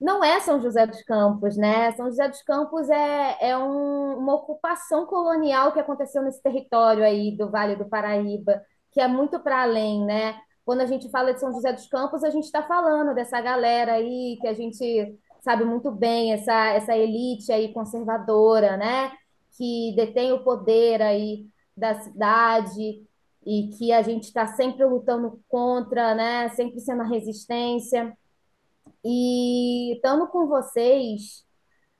não 0.00 0.24
é 0.24 0.40
São 0.40 0.60
José 0.60 0.86
dos 0.86 1.02
Campos, 1.02 1.56
né? 1.56 1.92
São 1.92 2.06
José 2.06 2.28
dos 2.28 2.42
Campos 2.42 2.88
é, 2.88 3.36
é 3.50 3.58
um, 3.58 4.16
uma 4.18 4.34
ocupação 4.34 5.04
colonial 5.06 5.72
que 5.72 5.80
aconteceu 5.80 6.22
nesse 6.22 6.42
território 6.42 7.04
aí 7.04 7.36
do 7.36 7.50
Vale 7.50 7.76
do 7.76 7.88
Paraíba, 7.88 8.62
que 8.92 9.00
é 9.00 9.06
muito 9.06 9.38
para 9.40 9.62
além, 9.62 10.04
né? 10.04 10.40
Quando 10.64 10.80
a 10.80 10.86
gente 10.86 11.10
fala 11.10 11.34
de 11.34 11.40
São 11.40 11.52
José 11.52 11.72
dos 11.72 11.86
Campos, 11.86 12.24
a 12.24 12.30
gente 12.30 12.44
está 12.44 12.62
falando 12.62 13.14
dessa 13.14 13.40
galera 13.40 13.92
aí 13.94 14.38
que 14.40 14.48
a 14.48 14.54
gente 14.54 15.18
sabe 15.42 15.64
muito 15.64 15.90
bem, 15.90 16.32
essa, 16.32 16.68
essa 16.70 16.96
elite 16.96 17.52
aí 17.52 17.72
conservadora, 17.72 18.76
né? 18.76 19.12
Que 19.56 19.94
detém 19.96 20.32
o 20.32 20.44
poder 20.44 21.02
aí 21.02 21.46
da 21.76 21.94
cidade 21.94 23.02
e 23.44 23.68
que 23.76 23.92
a 23.92 24.02
gente 24.02 24.24
está 24.24 24.46
sempre 24.46 24.84
lutando 24.84 25.40
contra, 25.48 26.14
né? 26.14 26.48
Sempre 26.50 26.80
sendo 26.80 27.02
a 27.02 27.06
resistência. 27.06 28.16
E 29.04 29.94
estando 29.94 30.28
com 30.28 30.46
vocês, 30.46 31.44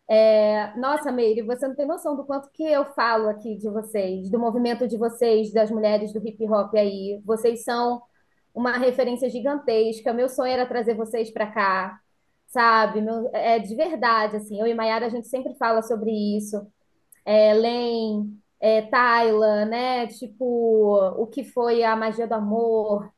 é... 0.09 0.77
nossa, 0.77 1.12
Meire, 1.12 1.43
você 1.43 1.66
não 1.69 1.75
tem 1.77 1.87
noção 1.87 2.16
do 2.16 2.25
quanto 2.25 2.51
que 2.53 2.64
eu 2.64 2.85
falo 2.95 3.29
aqui 3.29 3.57
de 3.57 3.69
vocês, 3.71 4.31
do 4.31 4.38
movimento 4.38 4.87
de 4.88 4.97
vocês, 4.99 5.53
das 5.53 5.71
mulheres 5.71 6.12
do 6.12 6.27
hip 6.27 6.45
hop 6.49 6.75
aí. 6.75 7.21
Vocês 7.25 7.64
são 7.64 8.03
uma 8.55 8.73
referência 8.77 9.29
gigantesca. 9.31 10.12
Meu 10.12 10.29
sonho 10.29 10.53
era 10.53 10.66
trazer 10.66 10.95
vocês 10.95 11.31
para 11.31 11.51
cá, 11.51 12.01
sabe? 12.47 13.01
Meu... 13.01 13.31
é 13.35 13.59
de 13.59 13.75
verdade, 13.75 14.37
assim. 14.37 14.61
Eu 14.61 14.66
e 14.66 14.75
Mayara, 14.75 15.07
a 15.07 15.11
gente 15.11 15.29
sempre 15.29 15.55
fala 15.55 15.83
sobre 15.83 16.11
isso. 16.11 16.66
É, 17.25 17.55
Len, 17.55 18.40
é, 18.61 18.83
Tayla, 18.83 19.64
né? 19.66 20.07
Tipo, 20.09 20.45
o 21.19 21.27
que 21.27 21.45
foi 21.45 21.83
a 21.85 21.97
magia 21.97 22.27
do 22.27 22.35
amor, 22.35 23.11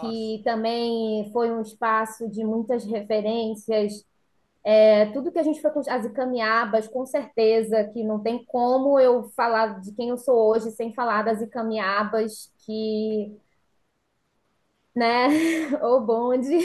que 0.00 0.42
também 0.44 1.30
foi 1.32 1.50
um 1.50 1.62
espaço 1.62 2.28
de 2.30 2.44
muitas 2.44 2.84
referências. 2.84 4.04
É, 4.64 5.06
tudo 5.12 5.32
que 5.32 5.38
a 5.38 5.42
gente 5.42 5.60
foi 5.62 5.70
com 5.70 5.80
as 5.80 6.04
Icamiabas, 6.04 6.88
com 6.88 7.06
certeza 7.06 7.84
que 7.92 8.04
não 8.04 8.20
tem 8.22 8.44
como 8.44 9.00
eu 9.00 9.24
falar 9.30 9.80
de 9.80 9.92
quem 9.94 10.10
eu 10.10 10.18
sou 10.18 10.50
hoje 10.50 10.70
sem 10.72 10.92
falar 10.94 11.22
das 11.22 11.40
Icamiabas, 11.40 12.52
que, 12.66 13.36
né, 14.94 15.28
o 15.82 16.00
bonde. 16.00 16.56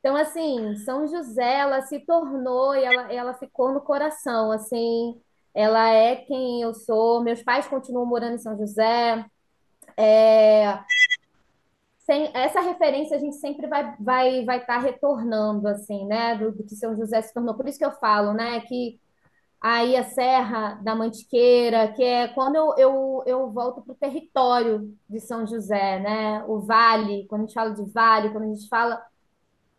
Então, 0.00 0.16
assim, 0.16 0.76
São 0.78 1.06
José, 1.06 1.58
ela 1.60 1.82
se 1.82 2.00
tornou 2.00 2.74
e 2.74 2.82
ela, 2.84 3.12
ela 3.12 3.34
ficou 3.34 3.72
no 3.72 3.80
coração, 3.82 4.50
assim, 4.50 5.20
ela 5.54 5.90
é 5.90 6.16
quem 6.16 6.62
eu 6.62 6.72
sou. 6.74 7.22
Meus 7.22 7.42
pais 7.42 7.66
continuam 7.68 8.06
morando 8.06 8.34
em 8.36 8.38
São 8.38 8.56
José. 8.56 9.24
É, 9.96 10.78
sem 12.10 12.28
essa 12.34 12.60
referência 12.60 13.16
a 13.16 13.20
gente 13.20 13.36
sempre 13.36 13.68
vai 13.68 13.94
vai 14.00 14.44
vai 14.44 14.58
estar 14.58 14.80
tá 14.80 14.80
retornando 14.80 15.68
assim, 15.68 16.04
né, 16.06 16.36
do, 16.36 16.50
do, 16.50 16.64
que 16.64 16.74
São 16.74 16.96
José 16.96 17.22
se 17.22 17.32
tornou. 17.32 17.54
Por 17.54 17.68
isso 17.68 17.78
que 17.78 17.84
eu 17.84 17.92
falo, 17.92 18.32
né, 18.32 18.60
que 18.62 19.00
aí 19.60 19.96
a 19.96 20.04
Serra 20.04 20.74
da 20.82 20.94
Mantiqueira, 20.96 21.92
que 21.92 22.02
é 22.02 22.28
quando 22.28 22.56
eu, 22.56 22.74
eu, 22.76 23.22
eu 23.26 23.50
volto 23.52 23.82
para 23.82 23.92
o 23.92 23.96
território 23.96 24.92
de 25.08 25.20
São 25.20 25.46
José, 25.46 26.00
né, 26.00 26.44
o 26.48 26.60
vale, 26.60 27.26
quando 27.28 27.42
a 27.42 27.46
gente 27.46 27.54
fala 27.54 27.74
de 27.74 27.84
vale, 27.92 28.30
quando 28.30 28.44
a 28.44 28.54
gente 28.54 28.68
fala 28.68 29.00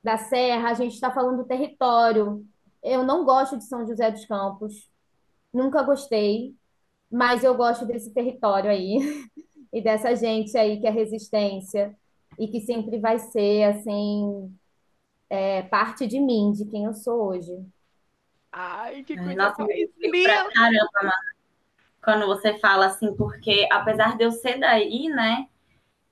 da 0.03 0.17
Serra, 0.17 0.69
a 0.69 0.73
gente 0.73 0.93
está 0.93 1.11
falando 1.11 1.37
do 1.37 1.47
território. 1.47 2.45
Eu 2.83 3.03
não 3.03 3.25
gosto 3.25 3.57
de 3.57 3.65
São 3.65 3.85
José 3.85 4.09
dos 4.11 4.25
Campos, 4.25 4.89
nunca 5.53 5.83
gostei, 5.83 6.55
mas 7.11 7.43
eu 7.43 7.55
gosto 7.55 7.85
desse 7.85 8.13
território 8.13 8.69
aí 8.71 8.99
e 9.73 9.81
dessa 9.81 10.15
gente 10.15 10.57
aí 10.57 10.79
que 10.79 10.87
é 10.87 10.91
resistência 10.91 11.95
e 12.41 12.47
que 12.47 12.59
sempre 12.59 12.97
vai 12.97 13.19
ser 13.19 13.65
assim 13.65 14.51
é, 15.29 15.61
parte 15.61 16.07
de 16.07 16.19
mim, 16.19 16.51
de 16.51 16.65
quem 16.65 16.85
eu 16.85 16.93
sou 16.93 17.27
hoje. 17.27 17.51
Ai, 18.51 19.03
que 19.03 19.15
coisa 19.15 19.35
Nossa, 19.35 19.63
mais 19.63 19.89
linda! 19.99 20.49
Caramba, 20.51 20.89
mano. 21.03 21.13
Quando 22.03 22.25
você 22.25 22.57
fala 22.57 22.87
assim, 22.87 23.15
porque 23.15 23.67
apesar 23.71 24.17
de 24.17 24.23
eu 24.23 24.31
ser 24.31 24.59
daí, 24.59 25.07
né? 25.07 25.45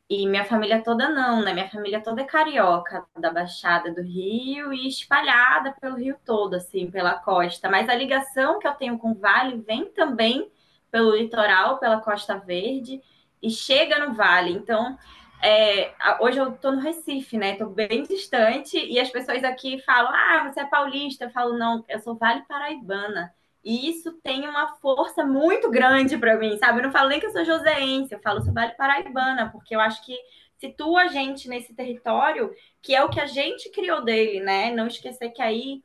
E 0.08 0.28
minha 0.28 0.46
família 0.46 0.84
toda 0.84 1.10
não, 1.10 1.42
né? 1.42 1.52
Minha 1.52 1.68
família 1.68 2.00
toda 2.00 2.22
é 2.22 2.26
carioca, 2.26 3.08
da 3.18 3.32
Baixada 3.32 3.92
do 3.92 4.04
Rio 4.04 4.72
e 4.72 4.88
espalhada 4.88 5.76
pelo 5.82 5.96
Rio 5.96 6.16
todo, 6.24 6.54
assim, 6.54 6.92
pela 6.92 7.16
costa. 7.16 7.72
Mas 7.72 7.90
a 7.90 7.96
ligação 7.96 8.60
que 8.60 8.68
eu 8.68 8.74
tenho 8.76 9.00
com 9.00 9.12
o 9.12 9.16
Vale 9.16 9.58
vem 9.62 9.86
também 9.90 10.48
pelo 10.92 11.16
litoral, 11.16 11.80
pela 11.80 12.02
Costa 12.02 12.38
Verde, 12.38 13.02
e 13.42 13.50
chega 13.50 14.06
no 14.06 14.14
Vale. 14.14 14.52
Então, 14.52 14.96
é, 15.42 15.94
hoje 16.20 16.38
eu 16.38 16.52
tô 16.58 16.72
no 16.72 16.82
Recife, 16.82 17.38
né? 17.38 17.56
Tô 17.56 17.68
bem 17.68 18.04
distante, 18.04 18.78
e 18.78 19.00
as 19.00 19.10
pessoas 19.10 19.44
aqui 19.44 19.80
falam: 19.84 20.12
Ah, 20.14 20.52
você 20.52 20.62
é 20.62 20.66
paulista. 20.66 21.26
Eu 21.26 21.30
falo, 21.32 21.58
não, 21.58 21.84
eu 21.88 22.00
sou 22.00 22.16
Vale 22.16 22.44
Paraibana. 22.48 23.34
E 23.64 23.90
isso 23.90 24.14
tem 24.24 24.48
uma 24.48 24.76
força 24.78 25.26
muito 25.26 25.70
grande 25.70 26.18
para 26.18 26.38
mim, 26.38 26.58
sabe? 26.58 26.80
Eu 26.80 26.84
não 26.84 26.92
falo 26.92 27.10
nem 27.10 27.20
que 27.20 27.26
eu 27.26 27.32
sou 27.32 27.44
joseense, 27.46 28.14
eu 28.14 28.20
falo 28.22 28.42
sou 28.42 28.54
Vale 28.54 28.74
Paraibana, 28.76 29.50
porque 29.52 29.76
eu 29.76 29.80
acho 29.82 30.06
que 30.06 30.18
situa 30.58 31.04
a 31.04 31.08
gente 31.08 31.48
nesse 31.48 31.74
território 31.74 32.54
que 32.82 32.96
é 32.96 33.04
o 33.04 33.10
que 33.10 33.20
a 33.20 33.26
gente 33.26 33.70
criou 33.72 34.04
dele, 34.04 34.40
né? 34.42 34.72
Não 34.72 34.88
esquecer 34.88 35.30
que 35.32 35.42
aí 35.42 35.82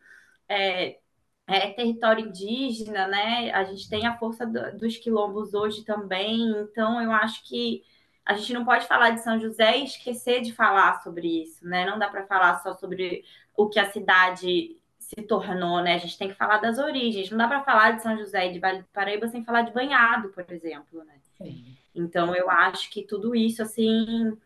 é, 0.49 0.99
é 1.47 1.71
território 1.73 2.27
indígena, 2.27 3.07
né? 3.09 3.51
A 3.53 3.65
gente 3.65 3.89
tem 3.89 4.07
a 4.07 4.17
força 4.19 4.47
do, 4.47 4.79
dos 4.79 4.97
quilombos 4.97 5.55
hoje 5.55 5.85
também, 5.85 6.43
então 6.63 7.01
eu 7.03 7.13
acho 7.13 7.45
que 7.45 7.83
a 8.25 8.35
gente 8.35 8.53
não 8.53 8.65
pode 8.65 8.87
falar 8.87 9.11
de 9.11 9.23
São 9.23 9.39
José 9.39 9.79
e 9.79 9.85
esquecer 9.85 10.41
de 10.41 10.53
falar 10.53 11.03
sobre 11.03 11.43
isso, 11.43 11.67
né? 11.67 11.85
Não 11.85 11.99
dá 11.99 12.09
para 12.09 12.27
falar 12.27 12.61
só 12.63 12.75
sobre 12.75 13.25
o 13.57 13.69
que 13.69 13.79
a 13.79 13.91
cidade 13.91 14.77
se 14.99 15.23
tornou, 15.23 15.83
né? 15.83 15.95
A 15.95 15.99
gente 15.99 16.17
tem 16.17 16.29
que 16.29 16.35
falar 16.35 16.59
das 16.59 16.79
origens. 16.79 17.31
Não 17.31 17.39
dá 17.39 17.47
para 17.47 17.63
falar 17.63 17.93
de 17.93 18.03
São 18.03 18.17
José 18.17 18.49
e 18.49 18.53
de 18.53 18.59
Vale 18.59 18.79
do 18.79 18.89
Paraíba 18.93 19.29
sem 19.29 19.45
falar 19.45 19.63
de 19.63 19.73
Banhado, 19.73 20.31
por 20.31 20.45
exemplo, 20.51 21.05
né? 21.05 21.15
Sim. 21.37 21.77
Então 21.95 22.35
eu 22.35 22.51
acho 22.51 22.91
que 22.91 23.03
tudo 23.03 23.35
isso 23.35 23.63
assim 23.63 24.37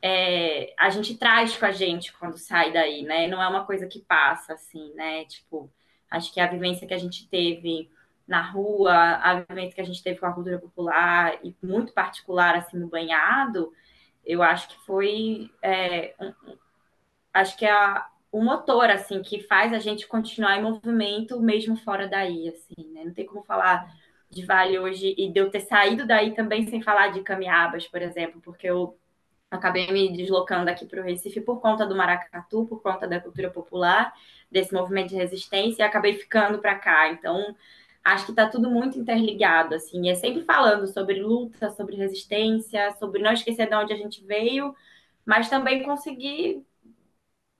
é, 0.00 0.72
a 0.78 0.90
gente 0.90 1.16
traz 1.16 1.56
com 1.56 1.66
a 1.66 1.70
gente 1.72 2.12
quando 2.14 2.38
sai 2.38 2.72
daí, 2.72 3.02
né? 3.02 3.26
Não 3.26 3.42
é 3.42 3.48
uma 3.48 3.64
coisa 3.64 3.86
que 3.86 4.00
passa 4.00 4.54
assim, 4.54 4.92
né? 4.94 5.24
Tipo, 5.26 5.70
acho 6.10 6.32
que 6.32 6.40
a 6.40 6.46
vivência 6.46 6.86
que 6.86 6.94
a 6.94 6.98
gente 6.98 7.28
teve 7.28 7.90
na 8.28 8.42
rua, 8.42 8.92
a 8.94 9.40
vivência 9.40 9.74
que 9.74 9.80
a 9.80 9.84
gente 9.84 10.02
teve 10.02 10.20
com 10.20 10.26
a 10.26 10.32
cultura 10.32 10.58
popular 10.58 11.38
e 11.42 11.56
muito 11.62 11.92
particular 11.94 12.54
assim 12.54 12.78
no 12.78 12.86
banhado, 12.86 13.72
eu 14.24 14.42
acho 14.42 14.68
que 14.68 14.78
foi 14.84 15.50
é, 15.62 16.14
um, 16.20 16.32
acho 17.32 17.56
que 17.56 17.64
é 17.64 18.02
o 18.30 18.42
motor, 18.42 18.90
assim, 18.90 19.22
que 19.22 19.42
faz 19.44 19.72
a 19.72 19.78
gente 19.78 20.06
continuar 20.06 20.58
em 20.58 20.62
movimento 20.62 21.40
mesmo 21.40 21.76
fora 21.76 22.06
daí, 22.06 22.48
assim, 22.50 22.92
né? 22.92 23.04
Não 23.04 23.14
tem 23.14 23.24
como 23.24 23.42
falar 23.42 23.90
de 24.30 24.44
Vale 24.44 24.78
hoje 24.78 25.14
e 25.16 25.32
de 25.32 25.40
eu 25.40 25.50
ter 25.50 25.60
saído 25.60 26.06
daí 26.06 26.34
também 26.34 26.66
sem 26.66 26.82
falar 26.82 27.08
de 27.08 27.22
Camiabas, 27.22 27.86
por 27.88 28.02
exemplo, 28.02 28.40
porque 28.42 28.66
eu 28.66 28.98
acabei 29.50 29.90
me 29.90 30.14
deslocando 30.14 30.70
aqui 30.70 30.84
para 30.84 31.00
o 31.00 31.04
Recife 31.04 31.40
por 31.40 31.60
conta 31.60 31.86
do 31.86 31.96
maracatu, 31.96 32.66
por 32.66 32.82
conta 32.82 33.08
da 33.08 33.18
cultura 33.18 33.50
popular, 33.50 34.12
desse 34.50 34.74
movimento 34.74 35.08
de 35.08 35.16
resistência, 35.16 35.82
e 35.82 35.86
acabei 35.86 36.14
ficando 36.14 36.58
para 36.58 36.74
cá. 36.74 37.10
Então, 37.10 37.56
acho 38.14 38.26
que 38.26 38.32
está 38.32 38.48
tudo 38.48 38.70
muito 38.70 38.98
interligado, 38.98 39.74
assim, 39.74 40.08
é 40.10 40.14
sempre 40.14 40.42
falando 40.44 40.86
sobre 40.86 41.20
luta, 41.22 41.70
sobre 41.70 41.96
resistência, 41.96 42.92
sobre 42.98 43.22
não 43.22 43.32
esquecer 43.32 43.68
de 43.68 43.74
onde 43.76 43.92
a 43.92 43.96
gente 43.96 44.24
veio, 44.24 44.74
mas 45.26 45.48
também 45.50 45.82
conseguir 45.82 46.64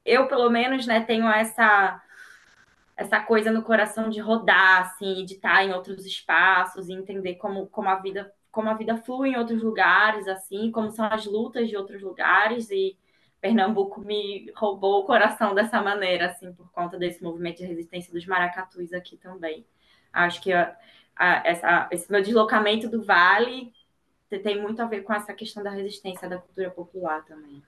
eu, 0.05 0.27
pelo 0.29 0.51
menos, 0.51 0.87
né, 0.87 1.01
tenho 1.05 1.27
essa 1.29 2.03
essa 2.97 3.21
coisa 3.21 3.51
no 3.53 3.63
coração 3.63 4.11
de 4.11 4.21
rodar, 4.21 4.83
assim, 4.83 5.25
de 5.25 5.35
estar 5.35 5.65
em 5.65 5.73
outros 5.73 6.05
espaços 6.05 6.89
e 6.89 6.93
entender 6.93 7.37
como, 7.37 7.67
como 7.69 7.89
a 7.89 7.97
vida 7.97 8.33
como 8.51 8.69
a 8.71 8.75
vida 8.75 8.97
flui 8.97 9.31
em 9.31 9.37
outros 9.37 9.63
lugares, 9.63 10.27
assim, 10.27 10.71
como 10.73 10.91
são 10.91 11.07
as 11.07 11.27
lutas 11.27 11.69
de 11.69 11.77
outros 11.77 12.03
lugares 12.03 12.71
e 12.71 12.99
Pernambuco 13.41 14.01
me 14.01 14.51
roubou 14.57 15.03
o 15.03 15.07
coração 15.07 15.55
dessa 15.55 15.81
maneira, 15.83 16.27
assim, 16.27 16.53
por 16.55 16.71
conta 16.73 16.99
desse 16.99 17.23
movimento 17.23 17.59
de 17.59 17.67
resistência 17.67 18.13
dos 18.13 18.27
maracatus 18.27 18.93
aqui 18.93 19.17
também. 19.17 19.65
Acho 20.13 20.41
que 20.43 20.53
a, 20.53 20.77
a, 21.17 21.47
essa, 21.47 21.89
esse 21.91 22.11
meu 22.11 22.23
deslocamento 22.23 22.89
do 22.89 23.03
Vale 23.03 23.73
tem 24.43 24.61
muito 24.61 24.83
a 24.83 24.87
ver 24.87 25.03
com 25.03 25.13
essa 25.13 25.33
questão 25.33 25.63
da 25.63 25.71
resistência 25.71 26.29
da 26.29 26.39
cultura 26.39 26.71
popular 26.71 27.25
também. 27.25 27.63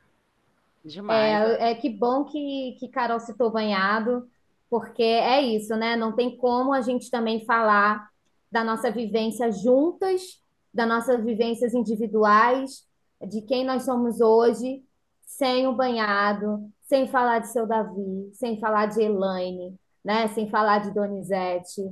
Demais. 0.85 1.21
É, 1.21 1.59
né? 1.59 1.71
é 1.71 1.75
que 1.75 1.89
bom 1.89 2.25
que, 2.25 2.77
que 2.79 2.89
Carol 2.89 3.21
citou 3.21 3.51
banhado, 3.51 4.29
porque 4.69 5.03
é 5.03 5.41
isso, 5.41 5.75
né? 5.77 5.97
Não 5.97 6.13
tem 6.13 6.37
como 6.37 6.73
a 6.73 6.81
gente 6.81 7.11
também 7.11 7.45
falar 7.45 8.11
da 8.51 8.65
nossa 8.65 8.91
vivência 8.91 9.51
juntas, 9.51 10.43
das 10.73 10.89
nossas 10.89 11.23
vivências 11.25 11.75
individuais, 11.75 12.87
de 13.27 13.43
quem 13.43 13.65
nós 13.65 13.85
somos 13.85 14.21
hoje, 14.21 14.83
sem 15.23 15.67
o 15.67 15.75
banhado, 15.75 16.71
sem 16.83 17.07
falar 17.09 17.39
de 17.41 17.49
seu 17.49 17.67
Davi, 17.67 18.31
sem 18.33 18.59
falar 18.59 18.87
de 18.87 19.01
Elaine, 19.01 19.79
né? 20.05 20.29
Sem 20.29 20.49
falar 20.49 20.79
de 20.79 20.93
Donizete, 20.93 21.83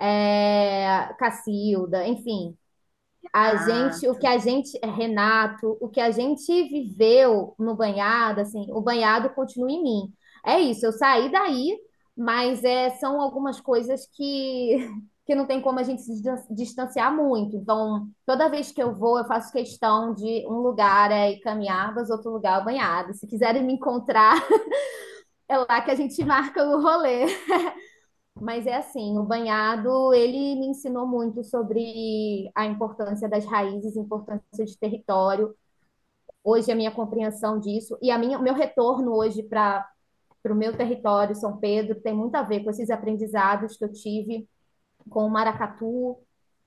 é, 0.00 1.14
Cacilda, 1.18 2.06
enfim. 2.06 2.56
A 3.32 3.56
gente, 3.56 4.08
o 4.08 4.18
que 4.18 4.26
a 4.26 4.38
gente, 4.38 4.78
Renato, 4.84 5.76
o 5.80 5.88
que 5.88 6.00
a 6.00 6.10
gente 6.10 6.46
viveu 6.68 7.54
no 7.58 7.76
banhado, 7.76 8.40
assim, 8.40 8.66
o 8.72 8.80
banhado 8.80 9.30
continua 9.30 9.70
em 9.70 9.82
mim. 9.82 10.14
É 10.44 10.58
isso, 10.58 10.86
eu 10.86 10.92
saí 10.92 11.30
daí, 11.30 11.78
mas 12.16 12.64
é, 12.64 12.90
são 12.90 13.20
algumas 13.20 13.60
coisas 13.60 14.08
que, 14.14 14.76
que 15.26 15.34
não 15.34 15.46
tem 15.46 15.60
como 15.60 15.78
a 15.78 15.82
gente 15.82 16.02
se 16.02 16.22
distanciar 16.50 17.14
muito. 17.14 17.56
Então, 17.56 18.08
toda 18.26 18.48
vez 18.48 18.72
que 18.72 18.82
eu 18.82 18.94
vou, 18.94 19.18
eu 19.18 19.24
faço 19.26 19.52
questão 19.52 20.14
de 20.14 20.44
um 20.48 20.58
lugar 20.60 21.12
é 21.12 21.38
Caminhadas, 21.40 22.10
outro 22.10 22.32
lugar 22.32 22.60
é 22.62 22.64
banhado. 22.64 23.14
Se 23.14 23.26
quiserem 23.26 23.62
me 23.62 23.74
encontrar, 23.74 24.36
é 25.48 25.58
lá 25.58 25.80
que 25.82 25.90
a 25.90 25.94
gente 25.94 26.24
marca 26.24 26.64
o 26.64 26.82
rolê. 26.82 27.26
Mas 28.40 28.66
é 28.66 28.74
assim, 28.74 29.18
o 29.18 29.22
banhado, 29.22 30.14
ele 30.14 30.56
me 30.56 30.68
ensinou 30.68 31.06
muito 31.06 31.44
sobre 31.44 32.50
a 32.54 32.64
importância 32.64 33.28
das 33.28 33.44
raízes, 33.44 33.96
importância 33.96 34.64
de 34.64 34.78
território. 34.78 35.54
Hoje 36.42 36.72
a 36.72 36.74
minha 36.76 36.90
compreensão 36.90 37.60
disso 37.60 37.98
e 38.00 38.10
a 38.10 38.18
minha, 38.18 38.38
o 38.38 38.42
meu 38.42 38.54
retorno 38.54 39.12
hoje 39.14 39.42
para 39.42 39.86
o 40.46 40.54
meu 40.54 40.74
território, 40.76 41.34
São 41.36 41.58
Pedro, 41.58 42.00
tem 42.00 42.14
muito 42.14 42.34
a 42.34 42.42
ver 42.42 42.64
com 42.64 42.70
esses 42.70 42.90
aprendizados 42.90 43.76
que 43.76 43.84
eu 43.84 43.92
tive 43.92 44.48
com 45.10 45.26
o 45.26 45.30
maracatu, 45.30 46.16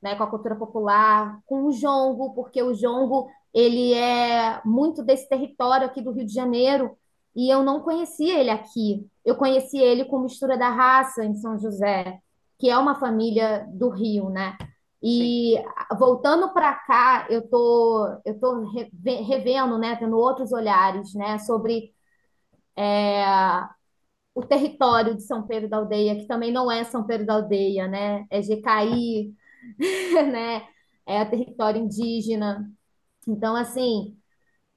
né, 0.02 0.16
com 0.16 0.24
a 0.24 0.30
cultura 0.30 0.56
popular, 0.56 1.40
com 1.46 1.66
o 1.66 1.72
jongo, 1.72 2.34
porque 2.36 2.62
o 2.62 2.74
jongo 2.74 3.30
ele 3.54 3.94
é 3.94 4.62
muito 4.66 5.04
desse 5.04 5.28
território 5.28 5.88
aqui 5.88 6.02
do 6.02 6.12
Rio 6.12 6.26
de 6.26 6.34
Janeiro 6.34 6.98
e 7.36 7.50
eu 7.50 7.64
não 7.64 7.82
conhecia 7.82 8.40
ele 8.40 8.50
aqui. 8.50 9.08
Eu 9.26 9.36
conheci 9.36 9.78
ele 9.78 10.06
com 10.06 10.20
mistura 10.20 10.58
da 10.58 10.70
raça 10.70 11.24
em 11.26 11.36
São 11.36 11.58
José, 11.58 12.20
que 12.60 12.70
é 12.70 12.78
uma 12.78 12.96
família 12.96 13.66
do 13.72 13.90
Rio, 13.90 14.30
né? 14.30 14.58
E 15.02 15.58
Sim. 15.58 15.98
voltando 15.98 16.54
para 16.54 16.74
cá, 16.74 17.28
eu 17.30 17.48
tô 17.50 18.08
eu 18.26 18.40
tô 18.40 18.66
revendo, 19.04 19.78
né, 19.78 19.98
tendo 19.98 20.18
outros 20.18 20.54
olhares, 20.54 21.14
né, 21.14 21.38
sobre 21.40 21.94
é, 22.78 23.26
o 24.36 24.42
território 24.44 25.16
de 25.16 25.24
São 25.24 25.46
Pedro 25.46 25.70
da 25.70 25.78
Aldeia, 25.78 26.16
que 26.16 26.26
também 26.28 26.52
não 26.52 26.72
é 26.72 26.84
São 26.84 27.06
Pedro 27.06 27.26
da 27.26 27.36
Aldeia, 27.36 27.88
né? 27.88 28.26
É 28.30 28.42
GKI, 28.42 29.34
né? 30.32 30.68
É 31.06 31.24
território 31.26 31.82
indígena. 31.82 32.72
Então, 33.28 33.56
assim, 33.56 34.18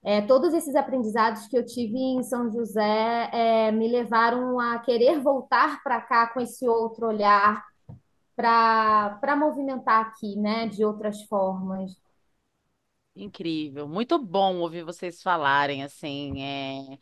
é, 0.06 0.22
todos 0.22 0.54
esses 0.54 0.76
aprendizados 0.76 1.48
que 1.48 1.58
eu 1.58 1.66
tive 1.66 1.98
em 1.98 2.22
São 2.22 2.48
José 2.48 3.28
é, 3.32 3.72
me 3.72 3.88
levaram 3.88 4.60
a 4.60 4.78
querer 4.78 5.18
voltar 5.18 5.82
para 5.82 6.00
cá 6.00 6.28
com 6.28 6.40
esse 6.40 6.68
outro 6.68 7.08
olhar 7.08 7.64
para 8.36 9.36
movimentar 9.36 10.06
aqui, 10.06 10.36
né, 10.36 10.68
de 10.68 10.84
outras 10.84 11.22
formas. 11.24 11.90
Incrível, 13.16 13.88
muito 13.88 14.16
bom 14.16 14.58
ouvir 14.58 14.84
vocês 14.84 15.20
falarem 15.22 15.82
assim, 15.82 16.40
é... 16.40 16.98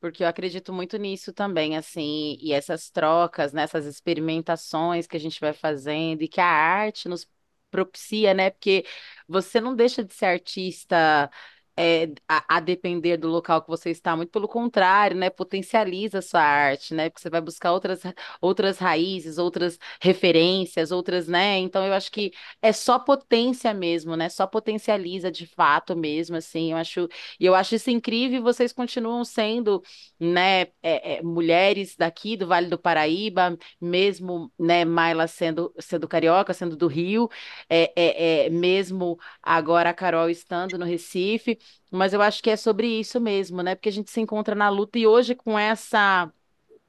porque 0.00 0.22
eu 0.22 0.28
acredito 0.28 0.72
muito 0.72 0.96
nisso 0.96 1.34
também, 1.34 1.76
assim, 1.76 2.38
e 2.40 2.54
essas 2.54 2.88
trocas, 2.88 3.52
né, 3.52 3.66
experimentações 3.84 5.06
que 5.06 5.16
a 5.16 5.20
gente 5.20 5.40
vai 5.40 5.52
fazendo 5.52 6.22
e 6.22 6.28
que 6.28 6.40
a 6.40 6.46
arte 6.46 7.06
nos 7.06 7.28
propicia, 7.70 8.32
né? 8.32 8.50
Porque 8.50 8.86
você 9.28 9.60
não 9.60 9.74
deixa 9.74 10.04
de 10.04 10.14
ser 10.14 10.26
artista 10.26 11.30
é, 11.76 12.08
a, 12.28 12.56
a, 12.56 12.60
depender 12.60 13.16
do 13.16 13.28
local 13.28 13.62
que 13.62 13.68
você 13.68 13.90
está, 13.90 14.16
muito 14.16 14.30
pelo 14.30 14.48
contrário, 14.48 15.16
né? 15.16 15.30
Potencializa 15.30 16.18
a 16.18 16.22
sua 16.22 16.40
arte, 16.40 16.94
né? 16.94 17.08
Porque 17.10 17.20
você 17.20 17.30
vai 17.30 17.40
buscar 17.40 17.72
outras, 17.72 18.02
outras 18.40 18.78
raízes, 18.78 19.38
outras 19.38 19.78
referências, 20.00 20.90
outras, 20.90 21.28
né? 21.28 21.58
Então 21.58 21.84
eu 21.86 21.92
acho 21.92 22.10
que 22.10 22.32
é 22.62 22.72
só 22.72 22.98
potência 22.98 23.72
mesmo, 23.74 24.16
né? 24.16 24.28
Só 24.28 24.46
potencializa 24.46 25.30
de 25.30 25.46
fato 25.46 25.96
mesmo, 25.96 26.36
assim. 26.36 26.72
Eu 26.72 26.78
acho, 26.78 27.08
eu 27.38 27.54
acho 27.54 27.74
isso 27.74 27.90
incrível. 27.90 28.38
E 28.38 28.40
vocês 28.42 28.72
continuam 28.72 29.24
sendo, 29.24 29.82
né? 30.18 30.62
É, 30.82 31.18
é, 31.18 31.22
mulheres 31.22 31.96
daqui 31.96 32.36
do 32.36 32.46
Vale 32.46 32.68
do 32.68 32.78
Paraíba, 32.78 33.56
mesmo, 33.80 34.52
né? 34.58 34.84
Maila 34.84 35.26
sendo 35.26 35.72
sendo 35.78 36.08
carioca, 36.08 36.54
sendo 36.54 36.76
do 36.76 36.86
Rio, 36.86 37.28
é, 37.68 37.92
é, 37.96 38.46
é 38.46 38.50
mesmo 38.50 39.18
agora 39.42 39.90
a 39.90 39.94
Carol 39.94 40.30
estando 40.30 40.78
no 40.78 40.84
Recife. 40.84 41.58
Mas 41.90 42.12
eu 42.12 42.20
acho 42.22 42.42
que 42.42 42.50
é 42.50 42.56
sobre 42.56 42.86
isso 43.00 43.20
mesmo, 43.20 43.62
né? 43.62 43.74
Porque 43.74 43.88
a 43.88 43.92
gente 43.92 44.10
se 44.10 44.20
encontra 44.20 44.54
na 44.54 44.68
luta 44.68 44.98
e 44.98 45.06
hoje 45.06 45.34
com 45.34 45.58
essa 45.58 46.32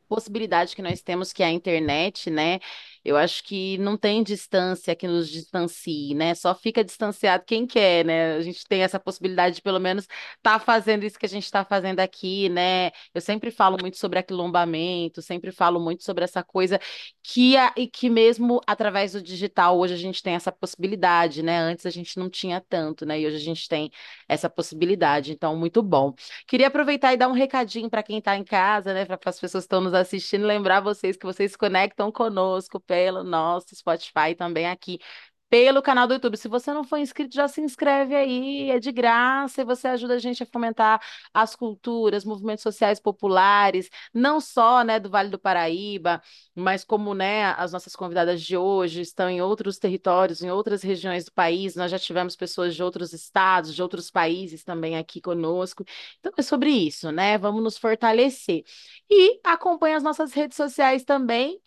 possibilidade 0.08 0.76
que 0.76 0.82
nós 0.82 1.02
temos, 1.02 1.34
que 1.34 1.44
é 1.44 1.48
a 1.48 1.52
internet, 1.52 2.30
né? 2.30 2.60
Eu 3.08 3.16
acho 3.16 3.42
que 3.46 3.78
não 3.78 3.96
tem 3.96 4.22
distância 4.22 4.94
que 4.94 5.08
nos 5.08 5.30
distancie, 5.30 6.14
né? 6.14 6.36
Só 6.36 6.54
fica 6.54 6.84
distanciado 6.84 7.46
quem 7.46 7.66
quer, 7.66 8.04
né? 8.04 8.36
A 8.36 8.42
gente 8.42 8.66
tem 8.68 8.84
essa 8.84 9.00
possibilidade 9.00 9.56
de, 9.56 9.62
pelo 9.62 9.80
menos, 9.80 10.04
estar 10.04 10.60
tá 10.60 10.60
fazendo 10.60 11.06
isso 11.06 11.18
que 11.18 11.26
a 11.26 11.30
gente 11.30 11.46
está 11.46 11.64
fazendo 11.64 12.02
aqui, 12.02 12.50
né? 12.50 12.92
Eu 13.14 13.22
sempre 13.22 13.50
falo 13.50 13.78
muito 13.80 13.98
sobre 13.98 14.20
aquilombamento, 14.20 15.22
sempre 15.22 15.54
falo 15.54 15.80
muito 15.80 16.04
sobre 16.04 16.26
essa 16.26 16.44
coisa 16.44 16.82
que, 17.24 17.56
a, 17.56 17.74
e 17.78 17.88
que 17.88 18.10
mesmo 18.10 18.60
através 18.68 19.14
do 19.14 19.22
digital, 19.22 19.78
hoje 19.80 19.94
a 19.94 19.98
gente 19.98 20.22
tem 20.22 20.36
essa 20.36 20.52
possibilidade, 20.52 21.42
né? 21.42 21.60
Antes 21.60 21.86
a 21.86 21.90
gente 21.90 22.20
não 22.20 22.30
tinha 22.30 22.60
tanto, 22.60 23.06
né? 23.06 23.22
E 23.22 23.26
hoje 23.26 23.38
a 23.38 23.40
gente 23.40 23.70
tem 23.70 23.90
essa 24.28 24.50
possibilidade. 24.50 25.32
Então, 25.32 25.56
muito 25.56 25.82
bom. 25.82 26.14
Queria 26.46 26.68
aproveitar 26.68 27.14
e 27.14 27.18
dar 27.18 27.30
um 27.30 27.34
recadinho 27.34 27.90
para 27.90 28.04
quem 28.04 28.18
está 28.18 28.36
em 28.36 28.44
casa, 28.44 28.94
né? 28.94 29.06
Para 29.06 29.18
as 29.26 29.40
pessoas 29.40 29.64
que 29.64 29.68
estão 29.68 29.80
nos 29.80 29.94
assistindo, 29.94 30.46
lembrar 30.46 30.82
vocês 30.82 31.16
que 31.16 31.26
vocês 31.26 31.56
conectam 31.56 32.12
conosco, 32.12 32.80
pelo 32.98 33.24
nosso 33.24 33.76
Spotify 33.76 34.34
também 34.36 34.68
aqui 34.68 35.00
pelo 35.50 35.82
canal 35.82 36.08
do 36.08 36.14
YouTube. 36.14 36.36
Se 36.38 36.48
você 36.48 36.74
não 36.74 36.84
for 36.84 36.98
inscrito, 36.98 37.34
já 37.36 37.48
se 37.48 37.62
inscreve 37.62 38.16
aí, 38.16 38.70
é 38.70 38.80
de 38.80 38.92
graça 38.92 39.62
e 39.62 39.66
você 39.66 39.88
ajuda 39.88 40.16
a 40.16 40.20
gente 40.20 40.44
a 40.44 40.46
fomentar 40.46 41.02
as 41.34 41.56
culturas, 41.56 42.26
movimentos 42.26 42.64
sociais 42.64 43.00
populares, 43.00 43.90
não 44.14 44.42
só, 44.42 44.84
né, 44.84 45.00
do 45.00 45.10
Vale 45.10 45.30
do 45.30 45.40
Paraíba, 45.40 46.22
mas 46.56 46.84
como, 46.84 47.14
né, 47.14 47.46
as 47.54 47.72
nossas 47.72 47.96
convidadas 47.96 48.42
de 48.42 48.58
hoje 48.58 49.02
estão 49.02 49.30
em 49.30 49.42
outros 49.42 49.78
territórios, 49.78 50.42
em 50.42 50.52
outras 50.52 50.82
regiões 50.84 51.26
do 51.26 51.32
país. 51.32 51.76
Nós 51.76 51.92
já 51.92 52.00
tivemos 52.00 52.36
pessoas 52.36 52.76
de 52.76 52.84
outros 52.84 53.14
estados, 53.14 53.74
de 53.74 53.82
outros 53.82 54.12
países 54.12 54.64
também 54.64 54.98
aqui 54.98 55.22
conosco. 55.22 55.84
Então 56.20 56.32
é 56.38 56.42
sobre 56.42 56.72
isso, 56.72 57.12
né? 57.12 57.38
Vamos 57.38 57.64
nos 57.64 57.78
fortalecer. 57.78 58.64
E 59.10 59.40
acompanhe 59.44 59.96
as 59.96 60.04
nossas 60.04 60.34
redes 60.34 60.58
sociais 60.58 61.04
também 61.04 61.62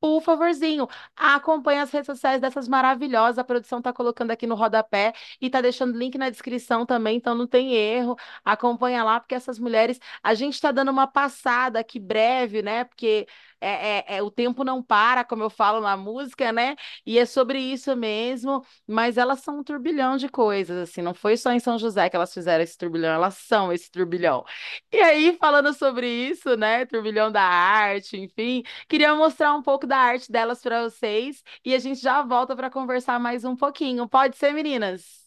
por 0.00 0.20
favorzinho, 0.22 0.88
acompanhe 1.16 1.80
as 1.80 1.90
redes 1.90 2.06
sociais 2.06 2.40
dessas 2.40 2.66
maravilhosas. 2.68 3.38
A 3.38 3.44
produção 3.44 3.82
tá 3.82 3.92
colocando 3.92 4.30
aqui 4.30 4.46
no 4.46 4.54
rodapé 4.54 5.12
e 5.40 5.50
tá 5.50 5.60
deixando 5.60 5.96
link 5.98 6.16
na 6.16 6.30
descrição 6.30 6.86
também, 6.86 7.16
então 7.16 7.34
não 7.34 7.46
tem 7.46 7.74
erro. 7.74 8.16
Acompanha 8.44 9.04
lá, 9.04 9.20
porque 9.20 9.34
essas 9.34 9.58
mulheres, 9.58 9.98
a 10.22 10.34
gente 10.34 10.54
está 10.54 10.72
dando 10.72 10.90
uma 10.90 11.06
passada 11.06 11.78
aqui 11.80 11.98
breve, 12.00 12.62
né? 12.62 12.84
Porque 12.84 13.26
é, 13.60 13.98
é, 13.98 14.16
é, 14.16 14.22
o 14.22 14.30
tempo 14.30 14.64
não 14.64 14.82
para, 14.82 15.24
como 15.24 15.42
eu 15.42 15.50
falo 15.50 15.80
na 15.80 15.96
música, 15.96 16.52
né? 16.52 16.76
E 17.04 17.18
é 17.18 17.26
sobre 17.26 17.58
isso 17.60 17.94
mesmo, 17.96 18.64
mas 18.86 19.18
elas 19.18 19.40
são 19.40 19.60
um 19.60 19.64
turbilhão 19.64 20.16
de 20.16 20.28
coisas, 20.28 20.76
assim, 20.76 21.02
não 21.02 21.14
foi 21.14 21.36
só 21.36 21.52
em 21.52 21.60
São 21.60 21.78
José 21.78 22.08
que 22.08 22.16
elas 22.16 22.32
fizeram 22.32 22.62
esse 22.64 22.76
turbilhão, 22.76 23.12
elas 23.12 23.34
são 23.34 23.72
esse 23.72 23.90
turbilhão. 23.90 24.44
E 24.92 24.98
aí, 24.98 25.36
falando 25.38 25.72
sobre 25.74 26.06
isso, 26.08 26.56
né? 26.56 26.86
Turbilhão 26.86 27.30
da 27.30 27.42
arte, 27.42 28.16
enfim, 28.16 28.62
queria 28.88 29.14
mostrar 29.14 29.54
um 29.54 29.62
pouco 29.62 29.86
da 29.86 29.96
arte 29.98 30.30
delas 30.30 30.60
para 30.62 30.84
vocês 30.84 31.42
e 31.64 31.74
a 31.74 31.78
gente 31.78 32.00
já 32.00 32.22
volta 32.22 32.56
para 32.56 32.70
conversar 32.70 33.18
mais 33.20 33.44
um 33.44 33.56
pouquinho. 33.56 34.08
Pode 34.08 34.36
ser, 34.36 34.52
meninas? 34.52 35.20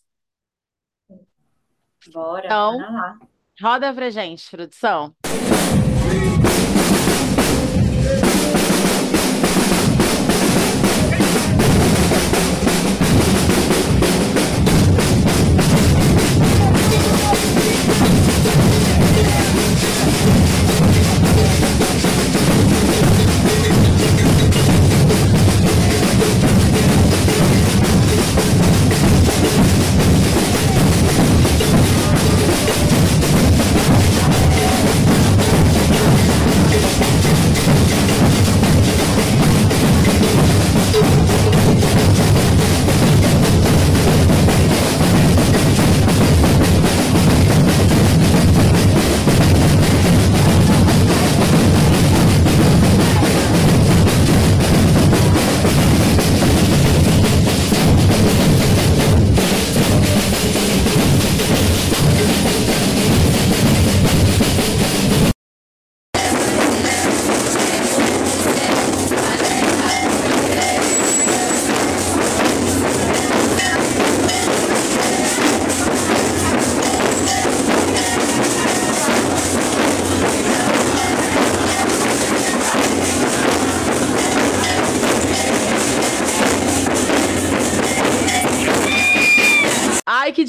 Bora, 2.12 2.46
então, 2.46 2.78
lá. 2.78 3.18
Roda 3.62 3.94
pra 3.94 4.10
gente, 4.10 4.50
produção. 4.50 5.16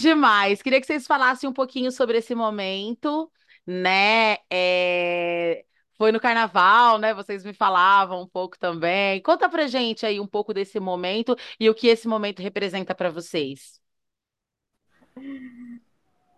Demais. 0.04 0.62
Queria 0.62 0.80
que 0.80 0.86
vocês 0.86 1.06
falassem 1.06 1.48
um 1.48 1.52
pouquinho 1.52 1.90
sobre 1.90 2.18
esse 2.18 2.34
momento, 2.34 3.30
né? 3.66 4.36
É... 4.50 5.64
Foi 5.96 6.12
no 6.12 6.20
carnaval, 6.20 6.98
né? 6.98 7.14
Vocês 7.14 7.44
me 7.44 7.54
falavam 7.54 8.22
um 8.22 8.28
pouco 8.28 8.58
também. 8.58 9.22
Conta 9.22 9.48
pra 9.48 9.66
gente 9.66 10.04
aí 10.04 10.20
um 10.20 10.26
pouco 10.26 10.52
desse 10.52 10.78
momento 10.80 11.36
e 11.58 11.70
o 11.70 11.74
que 11.74 11.86
esse 11.88 12.06
momento 12.08 12.42
representa 12.42 12.94
para 12.94 13.10
vocês. 13.10 13.80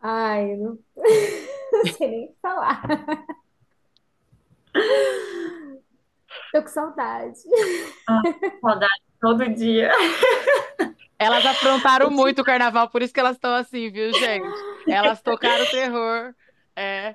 Ai, 0.01 0.57
não... 0.57 0.79
não 1.73 1.87
sei 1.97 2.09
nem 2.09 2.37
falar. 2.41 2.83
Tô 6.53 6.63
com 6.63 6.69
saudade. 6.69 7.41
Ah, 8.09 8.23
saudade 8.61 9.03
todo 9.21 9.49
dia. 9.55 9.91
Elas 11.19 11.45
afrontaram 11.45 12.11
muito 12.11 12.43
o 12.43 12.45
carnaval, 12.45 12.89
por 12.89 13.03
isso 13.03 13.13
que 13.13 13.21
elas 13.21 13.37
estão 13.37 13.55
assim, 13.55 13.91
viu, 13.91 14.13
gente? 14.13 14.49
Elas 14.87 15.21
tocaram 15.23 15.65
terror. 15.67 16.35
É. 16.75 17.15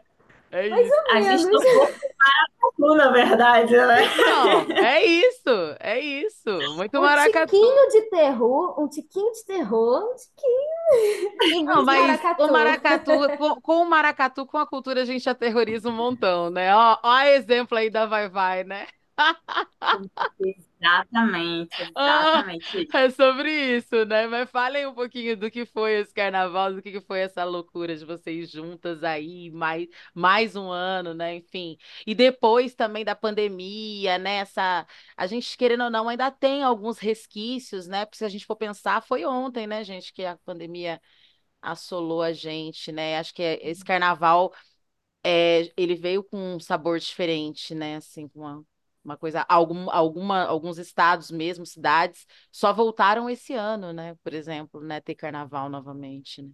É 0.52 0.68
isso. 0.68 0.94
A 1.14 1.22
gente 1.22 1.50
tocou 1.50 1.88
maracatu, 1.88 2.96
na 2.96 3.10
verdade, 3.12 3.72
né? 3.72 4.02
Não, 4.18 4.62
é 4.86 5.06
isso, 5.06 5.76
é 5.80 6.00
isso. 6.00 6.76
Muito 6.76 6.98
um 6.98 7.02
maracatu. 7.02 7.56
Um 7.56 7.60
tiquinho 7.62 7.90
de 7.90 8.02
terror, 8.10 8.82
um 8.82 8.88
tiquinho 8.90 9.32
de 9.32 9.46
terror, 9.46 10.12
um 10.12 10.16
tiquinho. 10.16 11.64
Não, 11.64 11.86
mas 11.86 12.02
maracatu. 12.02 12.44
o 12.44 12.52
maracatu, 12.52 13.38
com, 13.38 13.62
com, 13.62 13.82
o 13.82 13.90
maracatu, 13.90 14.46
com 14.46 14.58
a 14.58 14.68
cultura, 14.68 15.04
a 15.04 15.06
gente 15.06 15.30
aterroriza 15.30 15.88
um 15.88 15.94
montão, 15.94 16.50
né? 16.50 16.76
Ó, 16.76 16.98
ó 17.02 17.20
exemplo 17.22 17.78
aí 17.78 17.90
da 17.90 18.06
Vai 18.06 18.28
Vai, 18.28 18.66
né? 18.66 18.88
Exatamente, 20.84 21.84
exatamente. 21.84 22.66
Ah, 22.92 23.00
é 23.04 23.10
sobre 23.12 23.52
isso, 23.78 24.04
né? 24.06 24.26
Mas 24.28 24.50
falem 24.50 24.88
um 24.88 24.94
pouquinho 24.96 25.38
do 25.38 25.52
que 25.52 25.64
foi 25.66 25.94
esse 26.00 26.12
carnaval, 26.14 26.74
do 26.74 26.82
que 26.82 27.00
foi 27.02 27.20
essa 27.20 27.44
loucura 27.44 27.96
de 27.96 28.04
vocês 28.04 28.50
juntas 28.50 29.04
aí, 29.04 29.52
mais, 29.52 29.88
mais 30.14 30.56
um 30.56 30.72
ano, 30.72 31.14
né? 31.14 31.36
Enfim. 31.36 31.78
E 32.06 32.16
depois 32.16 32.74
também 32.74 33.06
da 33.06 33.16
pandemia, 33.16 34.18
né? 34.18 34.38
Essa, 34.38 34.88
a 35.16 35.28
gente, 35.28 35.56
querendo 35.56 35.84
ou 35.84 35.90
não, 35.92 36.10
ainda 36.10 36.32
tem 36.32 36.64
alguns 36.64 36.98
resquícios, 36.98 37.86
né? 37.88 38.06
Porque 38.06 38.18
se 38.18 38.26
a 38.26 38.30
gente 38.30 38.46
for 38.46 38.56
pensar, 38.56 39.02
foi 39.04 39.24
ontem, 39.26 39.68
né, 39.68 39.84
gente, 39.84 40.12
que 40.12 40.26
a 40.26 40.38
pandemia 40.38 41.00
assolou 41.62 42.22
a 42.24 42.34
gente, 42.34 42.92
né? 42.92 43.18
Acho 43.20 43.34
que 43.34 43.44
é- 43.44 43.60
esse 43.70 43.84
carnaval 43.86 44.54
é, 45.24 45.72
ele 45.78 45.96
veio 45.96 46.24
com 46.24 46.56
um 46.56 46.60
sabor 46.60 47.00
diferente, 47.00 47.76
né? 47.76 47.98
Assim, 47.98 48.28
com 48.28 48.40
uma, 48.42 48.64
uma 49.04 49.18
coisa, 49.18 49.46
algum, 49.50 49.90
alguma, 49.90 50.44
alguns 50.46 50.78
estados 50.78 51.32
mesmo, 51.32 51.66
cidades, 51.66 52.26
só 52.52 52.72
voltaram 52.74 53.30
esse 53.30 53.54
ano, 53.54 53.94
né? 53.94 54.16
Por 54.24 54.34
exemplo, 54.34 54.82
né? 54.82 55.02
Ter 55.02 55.16
carnaval 55.16 55.70
novamente, 55.70 56.42
né? 56.42 56.50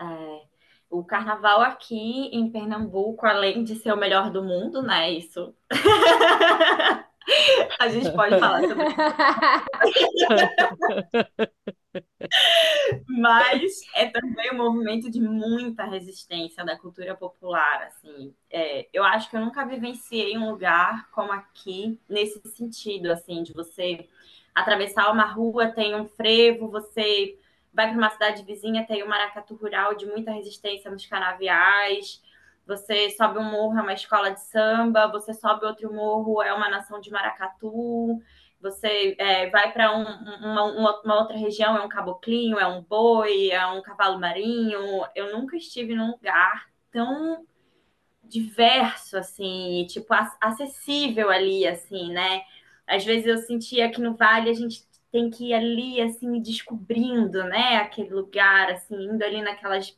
É, 0.00 0.42
o 0.90 1.04
carnaval 1.04 1.60
aqui 1.60 1.96
em 1.96 2.50
Pernambuco, 2.50 3.26
além 3.26 3.64
de 3.64 3.76
ser 3.76 3.92
o 3.92 3.96
melhor 3.96 4.30
do 4.30 4.42
mundo, 4.42 4.82
né? 4.82 5.10
Isso. 5.10 5.54
A 7.78 7.88
gente 7.88 8.10
pode 8.12 8.38
falar 8.38 8.62
sobre 8.62 8.84
Mas 13.08 13.80
é 13.94 14.06
também 14.08 14.52
um 14.52 14.56
movimento 14.56 15.10
de 15.10 15.20
muita 15.20 15.84
resistência 15.84 16.64
da 16.64 16.78
cultura 16.78 17.14
popular, 17.14 17.82
assim. 17.84 18.34
É, 18.50 18.88
eu 18.92 19.04
acho 19.04 19.30
que 19.30 19.36
eu 19.36 19.40
nunca 19.40 19.64
vivenciei 19.64 20.36
um 20.36 20.50
lugar 20.50 21.10
como 21.10 21.32
aqui 21.32 22.00
nesse 22.08 22.40
sentido, 22.50 23.10
assim, 23.10 23.42
de 23.42 23.52
você 23.52 24.08
atravessar 24.54 25.10
uma 25.10 25.24
rua, 25.24 25.68
tem 25.72 25.94
um 25.94 26.06
frevo, 26.06 26.68
você 26.68 27.38
vai 27.72 27.88
para 27.88 27.96
uma 27.96 28.10
cidade 28.10 28.42
vizinha, 28.44 28.86
tem 28.86 29.02
um 29.02 29.08
maracatu 29.08 29.54
rural 29.54 29.94
de 29.94 30.04
muita 30.06 30.30
resistência 30.32 30.90
nos 30.90 31.06
canaviais. 31.06 32.22
Você 32.66 33.10
sobe 33.10 33.38
um 33.38 33.44
morro, 33.44 33.78
é 33.78 33.82
uma 33.82 33.92
escola 33.94 34.30
de 34.30 34.40
samba. 34.40 35.10
Você 35.10 35.32
sobe 35.34 35.64
outro 35.66 35.92
morro, 35.92 36.42
é 36.42 36.52
uma 36.52 36.68
nação 36.68 37.00
de 37.00 37.10
maracatu 37.10 38.20
você 38.62 39.16
é, 39.18 39.50
vai 39.50 39.72
para 39.72 39.96
um, 39.96 40.04
uma, 40.04 41.00
uma, 41.02 41.20
outra 41.20 41.36
região, 41.36 41.76
é 41.76 41.82
um 41.82 41.88
caboclinho, 41.88 42.58
é 42.58 42.66
um 42.66 42.82
boi, 42.82 43.50
é 43.50 43.66
um 43.66 43.82
cavalo 43.82 44.20
marinho. 44.20 44.80
Eu 45.14 45.32
nunca 45.32 45.56
estive 45.56 45.94
num 45.94 46.12
lugar 46.12 46.68
tão 46.90 47.44
diverso, 48.24 49.18
assim, 49.18 49.86
tipo, 49.88 50.14
acessível 50.40 51.30
ali, 51.30 51.66
assim, 51.66 52.12
né? 52.12 52.42
Às 52.86 53.04
vezes 53.04 53.26
eu 53.26 53.38
sentia 53.38 53.90
que 53.90 54.00
no 54.00 54.14
vale 54.14 54.50
a 54.50 54.54
gente 54.54 54.84
tem 55.10 55.30
que 55.30 55.50
ir 55.50 55.54
ali, 55.54 56.00
assim, 56.00 56.40
descobrindo, 56.40 57.44
né, 57.44 57.76
aquele 57.76 58.10
lugar, 58.10 58.70
assim, 58.70 58.94
indo 58.94 59.22
ali 59.22 59.42
naquelas 59.42 59.96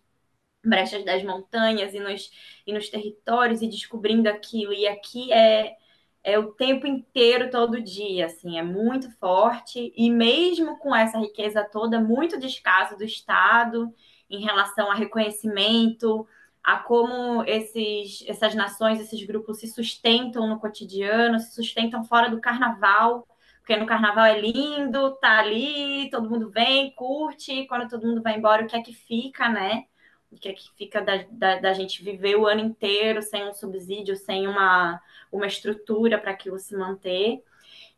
brechas 0.64 1.04
das 1.04 1.22
montanhas 1.22 1.94
e 1.94 2.00
nos, 2.00 2.30
e 2.66 2.72
nos 2.72 2.88
territórios 2.88 3.62
e 3.62 3.68
descobrindo 3.68 4.28
aquilo. 4.28 4.72
E 4.72 4.88
aqui 4.88 5.32
é 5.32 5.76
é 6.24 6.38
o 6.38 6.52
tempo 6.52 6.86
inteiro, 6.86 7.50
todo 7.50 7.82
dia, 7.82 8.26
assim, 8.26 8.58
é 8.58 8.62
muito 8.62 9.10
forte, 9.18 9.92
e 9.94 10.10
mesmo 10.10 10.78
com 10.78 10.96
essa 10.96 11.18
riqueza 11.18 11.62
toda, 11.62 12.00
muito 12.00 12.40
descaso 12.40 12.96
do 12.96 13.04
Estado 13.04 13.92
em 14.30 14.42
relação 14.42 14.90
a 14.90 14.94
reconhecimento, 14.94 16.26
a 16.62 16.78
como 16.78 17.44
esses, 17.44 18.24
essas 18.26 18.54
nações, 18.54 18.98
esses 18.98 19.22
grupos 19.26 19.60
se 19.60 19.68
sustentam 19.68 20.48
no 20.48 20.58
cotidiano, 20.58 21.38
se 21.38 21.54
sustentam 21.54 22.02
fora 22.04 22.30
do 22.30 22.40
carnaval, 22.40 23.28
porque 23.58 23.76
no 23.76 23.86
carnaval 23.86 24.24
é 24.24 24.40
lindo, 24.40 25.14
tá 25.16 25.38
ali, 25.40 26.08
todo 26.10 26.30
mundo 26.30 26.50
vem, 26.50 26.90
curte, 26.94 27.66
quando 27.66 27.88
todo 27.88 28.06
mundo 28.06 28.22
vai 28.22 28.38
embora, 28.38 28.64
o 28.64 28.66
que 28.66 28.76
é 28.76 28.82
que 28.82 28.94
fica, 28.94 29.48
né? 29.50 29.84
Que 30.40 30.48
é 30.50 30.52
que 30.52 30.70
fica 30.76 31.00
da, 31.02 31.24
da, 31.30 31.60
da 31.60 31.72
gente 31.72 32.02
viver 32.02 32.36
o 32.36 32.46
ano 32.46 32.60
inteiro 32.60 33.22
sem 33.22 33.48
um 33.48 33.52
subsídio, 33.52 34.16
sem 34.16 34.46
uma 34.48 35.00
uma 35.32 35.46
estrutura 35.48 36.16
para 36.18 36.30
aquilo 36.30 36.58
se 36.58 36.76
manter. 36.76 37.42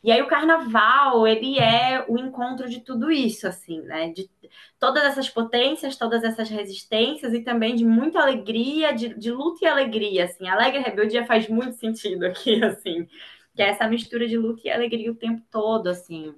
E 0.02 0.12
aí 0.12 0.22
o 0.22 0.28
carnaval, 0.28 1.26
ele 1.26 1.58
é 1.58 2.04
o 2.08 2.18
encontro 2.18 2.68
de 2.68 2.80
tudo 2.80 3.10
isso, 3.10 3.46
assim, 3.48 3.80
né? 3.82 4.10
De 4.12 4.30
todas 4.78 5.04
essas 5.04 5.28
potências, 5.28 5.96
todas 5.96 6.22
essas 6.22 6.48
resistências 6.48 7.34
e 7.34 7.42
também 7.42 7.74
de 7.74 7.84
muita 7.84 8.20
alegria, 8.20 8.92
de, 8.94 9.14
de 9.14 9.30
luta 9.32 9.64
e 9.64 9.68
alegria, 9.68 10.24
assim. 10.26 10.48
Alegre 10.48 10.80
rebeldia 10.80 11.26
faz 11.26 11.48
muito 11.48 11.74
sentido 11.76 12.24
aqui, 12.26 12.62
assim. 12.64 13.06
Que 13.54 13.62
é 13.62 13.70
essa 13.70 13.88
mistura 13.88 14.28
de 14.28 14.38
luta 14.38 14.62
e 14.64 14.70
alegria 14.70 15.10
o 15.10 15.16
tempo 15.16 15.42
todo, 15.50 15.88
assim. 15.88 16.34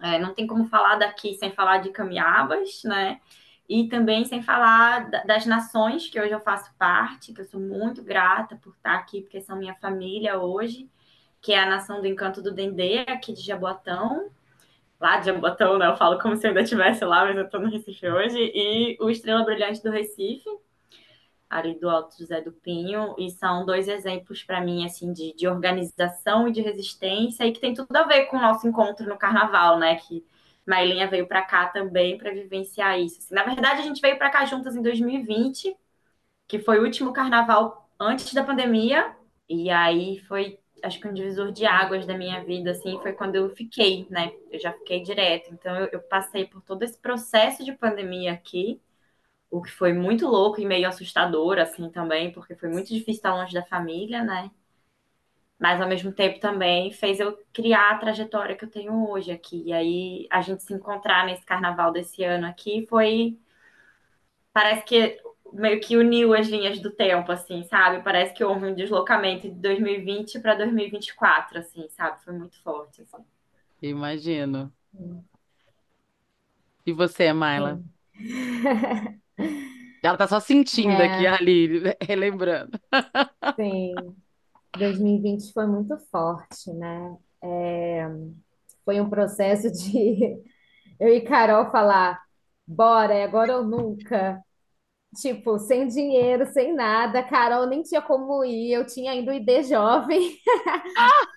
É, 0.00 0.18
não 0.18 0.34
tem 0.34 0.46
como 0.46 0.66
falar 0.66 0.96
daqui 0.96 1.34
sem 1.34 1.52
falar 1.52 1.78
de 1.78 1.90
Camiabas, 1.90 2.82
né? 2.84 3.20
E 3.68 3.88
também 3.88 4.24
sem 4.24 4.42
falar 4.42 5.10
das 5.26 5.44
nações 5.44 6.08
que 6.08 6.20
hoje 6.20 6.30
eu 6.30 6.40
faço 6.40 6.72
parte, 6.78 7.32
que 7.32 7.40
eu 7.40 7.44
sou 7.46 7.60
muito 7.60 8.02
grata 8.02 8.56
por 8.56 8.72
estar 8.72 8.94
aqui, 8.94 9.22
porque 9.22 9.40
são 9.40 9.56
minha 9.56 9.74
família 9.74 10.38
hoje, 10.38 10.88
que 11.40 11.52
é 11.52 11.58
a 11.58 11.68
nação 11.68 12.00
do 12.00 12.06
Encanto 12.06 12.40
do 12.40 12.52
Dendê, 12.52 12.98
aqui 13.00 13.32
de 13.32 13.40
Jaboatão. 13.40 14.30
Lá 15.00 15.18
de 15.18 15.26
Jaboatão, 15.26 15.78
né? 15.78 15.86
Eu 15.86 15.96
falo 15.96 16.18
como 16.18 16.36
se 16.36 16.46
eu 16.46 16.50
ainda 16.50 16.62
estivesse 16.62 17.04
lá, 17.04 17.24
mas 17.24 17.36
eu 17.36 17.44
estou 17.44 17.60
no 17.60 17.68
Recife 17.68 18.08
hoje. 18.08 18.38
E 18.54 18.96
o 19.00 19.10
Estrela 19.10 19.44
Brilhante 19.44 19.82
do 19.82 19.90
Recife, 19.90 20.48
ali 21.50 21.78
do 21.78 21.90
Alto 21.90 22.16
José 22.18 22.40
do 22.40 22.52
Pinho. 22.52 23.14
E 23.18 23.30
são 23.30 23.66
dois 23.66 23.88
exemplos 23.88 24.42
para 24.42 24.60
mim, 24.60 24.86
assim, 24.86 25.12
de, 25.12 25.34
de 25.34 25.46
organização 25.46 26.48
e 26.48 26.52
de 26.52 26.62
resistência, 26.62 27.44
e 27.44 27.52
que 27.52 27.60
tem 27.60 27.74
tudo 27.74 27.94
a 27.94 28.04
ver 28.04 28.26
com 28.26 28.36
o 28.38 28.40
nosso 28.40 28.66
encontro 28.66 29.06
no 29.06 29.18
Carnaval, 29.18 29.78
né? 29.78 29.96
Que 29.96 30.24
Mailinha 30.66 31.08
veio 31.08 31.26
para 31.26 31.42
cá 31.42 31.68
também 31.68 32.18
para 32.18 32.32
vivenciar 32.32 32.98
isso. 33.00 33.18
Assim, 33.18 33.34
na 33.34 33.44
verdade, 33.44 33.80
a 33.80 33.84
gente 33.84 34.00
veio 34.00 34.18
para 34.18 34.30
cá 34.30 34.44
juntas 34.44 34.74
em 34.76 34.82
2020, 34.82 35.76
que 36.48 36.58
foi 36.58 36.78
o 36.80 36.84
último 36.84 37.12
carnaval 37.12 37.88
antes 38.00 38.32
da 38.34 38.44
pandemia, 38.44 39.14
e 39.48 39.70
aí 39.70 40.18
foi, 40.28 40.58
acho 40.82 41.00
que 41.00 41.08
um 41.08 41.14
divisor 41.14 41.52
de 41.52 41.64
águas 41.66 42.06
da 42.06 42.16
minha 42.18 42.44
vida, 42.44 42.72
assim, 42.72 42.98
foi 43.02 43.12
quando 43.12 43.36
eu 43.36 43.50
fiquei, 43.56 44.06
né? 44.10 44.32
Eu 44.50 44.58
já 44.60 44.72
fiquei 44.72 45.02
direto. 45.02 45.52
Então, 45.52 45.76
eu, 45.76 45.88
eu 45.92 46.00
passei 46.02 46.46
por 46.46 46.62
todo 46.62 46.82
esse 46.82 46.98
processo 46.98 47.64
de 47.64 47.72
pandemia 47.72 48.32
aqui, 48.32 48.80
o 49.50 49.62
que 49.62 49.70
foi 49.72 49.92
muito 49.92 50.26
louco 50.28 50.60
e 50.60 50.66
meio 50.66 50.88
assustador, 50.88 51.58
assim, 51.58 51.90
também, 51.90 52.32
porque 52.32 52.54
foi 52.56 52.68
muito 52.68 52.88
difícil 52.88 53.14
estar 53.14 53.34
longe 53.34 53.54
da 53.54 53.64
família, 53.64 54.22
né? 54.24 54.50
Mas 55.58 55.80
ao 55.80 55.88
mesmo 55.88 56.12
tempo 56.12 56.38
também 56.38 56.92
fez 56.92 57.18
eu 57.18 57.38
criar 57.52 57.90
a 57.92 57.98
trajetória 57.98 58.54
que 58.54 58.64
eu 58.64 58.70
tenho 58.70 59.08
hoje 59.08 59.32
aqui. 59.32 59.62
E 59.66 59.72
aí 59.72 60.26
a 60.30 60.40
gente 60.42 60.62
se 60.62 60.74
encontrar 60.74 61.26
nesse 61.26 61.44
carnaval 61.44 61.92
desse 61.92 62.22
ano 62.22 62.46
aqui 62.46 62.86
foi 62.88 63.38
parece 64.52 64.84
que 64.84 65.18
meio 65.52 65.80
que 65.80 65.96
uniu 65.96 66.34
as 66.34 66.48
linhas 66.48 66.80
do 66.80 66.90
tempo, 66.90 67.30
assim, 67.32 67.62
sabe? 67.64 68.02
Parece 68.02 68.34
que 68.34 68.44
houve 68.44 68.66
um 68.66 68.74
deslocamento 68.74 69.48
de 69.48 69.54
2020 69.54 70.40
para 70.40 70.54
2024, 70.54 71.58
assim, 71.58 71.88
sabe? 71.90 72.22
Foi 72.22 72.34
muito 72.34 72.60
forte. 72.62 73.02
Assim. 73.02 73.24
Imagino. 73.80 74.72
E 76.84 76.92
você, 76.92 77.32
Mayla? 77.32 77.80
Ela 80.02 80.16
tá 80.16 80.28
só 80.28 80.38
sentindo 80.38 81.02
é. 81.02 81.06
aqui 81.06 81.26
ali, 81.26 81.82
relembrando. 82.00 82.78
Sim. 83.56 83.94
2020 84.76 85.52
foi 85.52 85.66
muito 85.66 85.96
forte, 86.10 86.72
né? 86.72 87.16
É, 87.42 88.08
foi 88.84 89.00
um 89.00 89.08
processo 89.08 89.70
de 89.70 90.42
eu 91.00 91.08
e 91.08 91.20
Carol 91.22 91.70
falar, 91.70 92.22
bora, 92.66 93.14
é 93.14 93.24
agora 93.24 93.58
ou 93.58 93.64
nunca. 93.64 94.40
Tipo, 95.16 95.58
sem 95.58 95.86
dinheiro, 95.86 96.46
sem 96.46 96.74
nada. 96.74 97.22
Carol 97.22 97.66
nem 97.66 97.82
tinha 97.82 98.02
como 98.02 98.44
ir, 98.44 98.72
eu 98.72 98.86
tinha 98.86 99.12
ainda 99.12 99.32
o 99.32 99.34
ID 99.34 99.62
jovem. 99.64 100.38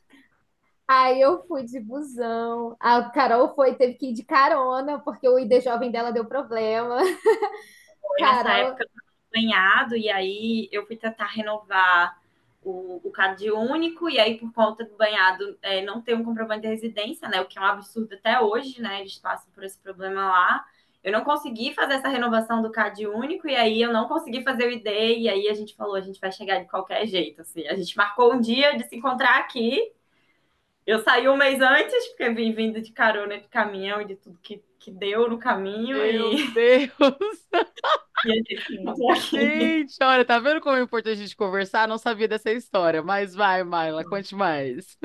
Aí 0.87 1.21
eu 1.21 1.45
fui 1.47 1.63
de 1.63 1.79
busão. 1.79 2.75
A 2.79 3.03
Carol 3.11 3.53
foi, 3.53 3.75
teve 3.75 3.93
que 3.93 4.07
ir 4.07 4.13
de 4.13 4.23
carona, 4.23 4.97
porque 4.99 5.29
o 5.29 5.37
ID 5.37 5.61
jovem 5.61 5.91
dela 5.91 6.11
deu 6.11 6.25
problema. 6.25 6.97
Foi 8.01 8.19
Carol... 8.19 8.43
nessa 8.43 8.57
época 8.57 8.83
eu 8.83 8.89
banhado, 9.31 9.95
e 9.95 10.09
aí 10.09 10.67
eu 10.71 10.85
fui 10.87 10.97
tentar 10.97 11.27
renovar 11.27 12.18
o, 12.63 12.99
o 13.03 13.11
CAD 13.11 13.51
único, 13.51 14.09
e 14.09 14.19
aí 14.19 14.37
por 14.37 14.51
conta 14.53 14.83
do 14.83 14.95
banhado 14.97 15.57
é, 15.61 15.81
não 15.81 16.01
ter 16.01 16.15
um 16.15 16.23
comprovante 16.23 16.61
de 16.61 16.67
residência, 16.67 17.27
né? 17.29 17.41
O 17.41 17.45
que 17.45 17.57
é 17.57 17.61
um 17.61 17.65
absurdo 17.65 18.13
até 18.13 18.39
hoje, 18.39 18.81
né? 18.81 19.01
Eles 19.01 19.17
passam 19.17 19.51
por 19.53 19.63
esse 19.63 19.77
problema 19.79 20.25
lá. 20.25 20.65
Eu 21.01 21.13
não 21.13 21.23
consegui 21.23 21.73
fazer 21.73 21.93
essa 21.93 22.09
renovação 22.09 22.61
do 22.61 22.71
CAD 22.71 23.07
único, 23.07 23.47
e 23.47 23.55
aí 23.55 23.81
eu 23.81 23.93
não 23.93 24.07
consegui 24.07 24.43
fazer 24.43 24.67
o 24.67 24.71
ID, 24.71 24.87
e 24.87 25.29
aí 25.29 25.47
a 25.47 25.53
gente 25.53 25.75
falou, 25.75 25.95
a 25.95 26.01
gente 26.01 26.19
vai 26.19 26.31
chegar 26.31 26.59
de 26.59 26.67
qualquer 26.67 27.05
jeito, 27.07 27.41
assim. 27.41 27.65
A 27.67 27.75
gente 27.75 27.95
marcou 27.95 28.33
um 28.33 28.41
dia 28.41 28.75
de 28.75 28.83
se 28.83 28.97
encontrar 28.97 29.39
aqui. 29.39 29.79
Eu 30.89 31.03
saí 31.03 31.29
um 31.29 31.37
mês 31.37 31.61
antes, 31.61 32.07
porque 32.07 32.31
vim 32.31 32.51
vindo 32.51 32.81
de 32.81 32.91
carona 32.91 33.37
de 33.37 33.47
caminhão 33.47 34.01
e 34.01 34.05
de 34.05 34.15
tudo 34.15 34.39
que, 34.41 34.59
que 34.79 34.89
deu 34.89 35.29
no 35.29 35.37
caminho. 35.37 35.97
Meu 35.97 36.33
e... 36.33 36.51
Deus! 36.51 37.47
Gente, 39.29 39.97
olha, 40.01 40.25
tá 40.25 40.39
vendo 40.39 40.59
como 40.61 40.75
é 40.75 40.81
importante 40.81 41.13
a 41.13 41.21
gente 41.21 41.35
conversar? 41.35 41.87
Não 41.87 41.99
sabia 41.99 42.27
dessa 42.27 42.51
história, 42.51 43.03
mas 43.03 43.35
vai, 43.35 43.63
Maila, 43.63 44.03
conte 44.03 44.33
mais. 44.33 44.97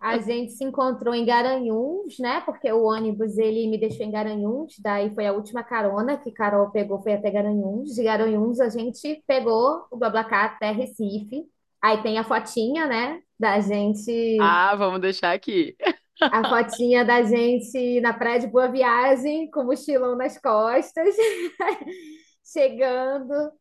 A 0.00 0.16
gente 0.16 0.52
se 0.52 0.64
encontrou 0.64 1.14
em 1.14 1.26
Garanhuns, 1.26 2.18
né? 2.18 2.40
Porque 2.40 2.72
o 2.72 2.84
ônibus 2.84 3.36
ele 3.36 3.68
me 3.68 3.78
deixou 3.78 4.04
em 4.04 4.10
Garanhuns, 4.10 4.76
daí 4.80 5.14
foi 5.14 5.26
a 5.26 5.32
última 5.32 5.62
carona 5.62 6.16
que 6.16 6.32
Carol 6.32 6.70
pegou, 6.70 7.02
foi 7.02 7.12
até 7.12 7.30
Garanhuns. 7.30 7.94
De 7.94 8.02
Garanhuns 8.02 8.60
a 8.60 8.70
gente 8.70 9.22
pegou 9.26 9.86
o 9.90 9.98
BlaBlaCar 9.98 10.54
até 10.56 10.70
Recife. 10.70 11.46
Aí 11.82 12.02
tem 12.02 12.18
a 12.18 12.24
fotinha, 12.24 12.86
né? 12.86 13.22
Da 13.38 13.60
gente. 13.60 14.38
Ah, 14.40 14.74
vamos 14.76 15.00
deixar 15.00 15.32
aqui. 15.32 15.76
A 16.20 16.48
fotinha 16.48 17.04
da 17.04 17.22
gente 17.22 18.00
na 18.00 18.12
praia 18.12 18.40
de 18.40 18.48
Boa 18.48 18.68
Viagem, 18.68 19.48
com 19.50 19.60
o 19.60 19.66
mochilão 19.66 20.16
nas 20.16 20.36
costas, 20.38 21.14
chegando 22.44 23.52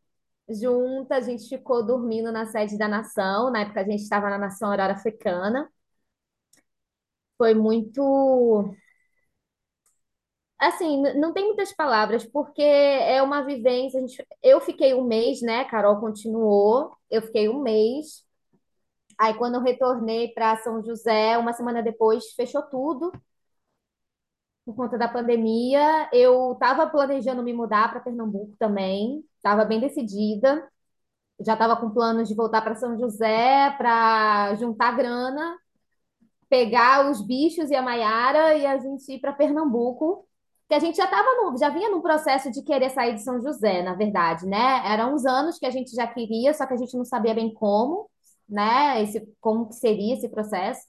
junta. 0.50 1.18
A 1.18 1.22
gente 1.22 1.48
ficou 1.48 1.86
dormindo 1.86 2.32
na 2.32 2.46
sede 2.48 2.78
da 2.78 2.88
Nação. 2.88 3.52
Na 3.52 3.60
época 3.62 3.82
a 3.82 3.84
gente 3.84 4.02
estava 4.02 4.30
na 4.30 4.38
Nação 4.38 4.70
Aurora 4.72 4.94
Africana. 4.94 5.70
Foi 7.38 7.54
muito. 7.54 8.74
Assim, 10.60 11.02
não 11.20 11.34
tem 11.34 11.46
muitas 11.46 11.72
palavras, 11.74 12.26
porque 12.26 12.62
é 12.64 13.22
uma 13.22 13.44
vivência. 13.44 14.00
gente- 14.02 14.26
Eu 14.42 14.60
fiquei 14.62 14.94
um 14.94 15.04
mês, 15.04 15.42
né? 15.42 15.66
Carol 15.66 16.00
continuou. 16.00 16.96
Eu 17.10 17.22
fiquei 17.22 17.48
um 17.50 17.62
mês. 17.62 18.26
Aí, 19.20 19.34
quando 19.36 19.56
eu 19.56 19.62
retornei 19.62 20.30
para 20.34 20.58
São 20.58 20.84
José, 20.84 21.38
uma 21.38 21.54
semana 21.54 21.84
depois, 21.84 22.34
fechou 22.36 22.64
tudo 22.64 23.12
por 24.66 24.76
conta 24.76 24.98
da 24.98 25.08
pandemia. 25.08 26.10
Eu 26.14 26.54
estava 26.54 26.88
planejando 26.88 27.44
me 27.44 27.54
mudar 27.54 27.90
para 27.90 28.00
Pernambuco 28.02 28.56
também, 28.60 29.24
estava 29.38 29.66
bem 29.66 29.80
decidida. 29.80 30.68
Já 31.42 31.54
estava 31.54 31.78
com 31.78 31.92
planos 31.92 32.30
de 32.30 32.36
voltar 32.36 32.62
para 32.64 32.76
São 32.76 32.98
José 33.00 33.72
para 33.78 34.56
juntar 34.56 34.96
grana, 34.98 35.58
pegar 36.50 37.10
os 37.12 37.22
bichos 37.26 37.70
e 37.72 37.76
a 37.76 37.82
Maiara 37.82 38.56
e 38.58 38.66
a 38.66 38.78
gente 38.78 39.12
ir 39.14 39.20
para 39.20 39.34
Pernambuco. 39.34 40.28
Que 40.68 40.74
a 40.76 40.80
gente 40.80 40.98
já 40.98 41.06
estava 41.06 41.28
já 41.58 41.70
vinha 41.70 41.90
num 41.90 42.02
processo 42.02 42.52
de 42.52 42.62
querer 42.62 42.90
sair 42.90 43.16
de 43.16 43.24
São 43.24 43.40
José, 43.42 43.82
na 43.84 43.94
verdade, 43.96 44.46
né? 44.46 44.82
Eram 44.86 45.14
uns 45.16 45.26
anos 45.26 45.58
que 45.58 45.66
a 45.66 45.72
gente 45.72 45.92
já 45.96 46.06
queria, 46.08 46.54
só 46.54 46.66
que 46.68 46.74
a 46.74 46.78
gente 46.78 46.96
não 46.98 47.06
sabia 47.06 47.34
bem 47.34 47.54
como, 47.54 48.10
né? 48.50 49.02
Esse, 49.02 49.26
como 49.40 49.68
que 49.70 49.76
seria 49.76 50.16
esse 50.16 50.28
processo. 50.30 50.82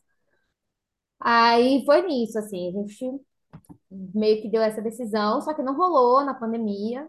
Aí 1.21 1.85
foi 1.85 2.03
nisso, 2.03 2.39
assim, 2.39 2.69
a 2.69 2.73
gente 2.73 3.21
meio 3.91 4.43
que 4.43 4.51
deu 4.51 4.63
essa 4.63 4.83
decisão, 4.83 5.41
só 5.43 5.55
que 5.55 5.63
não 5.63 5.77
rolou 5.77 6.25
na 6.25 6.35
pandemia. 6.35 7.09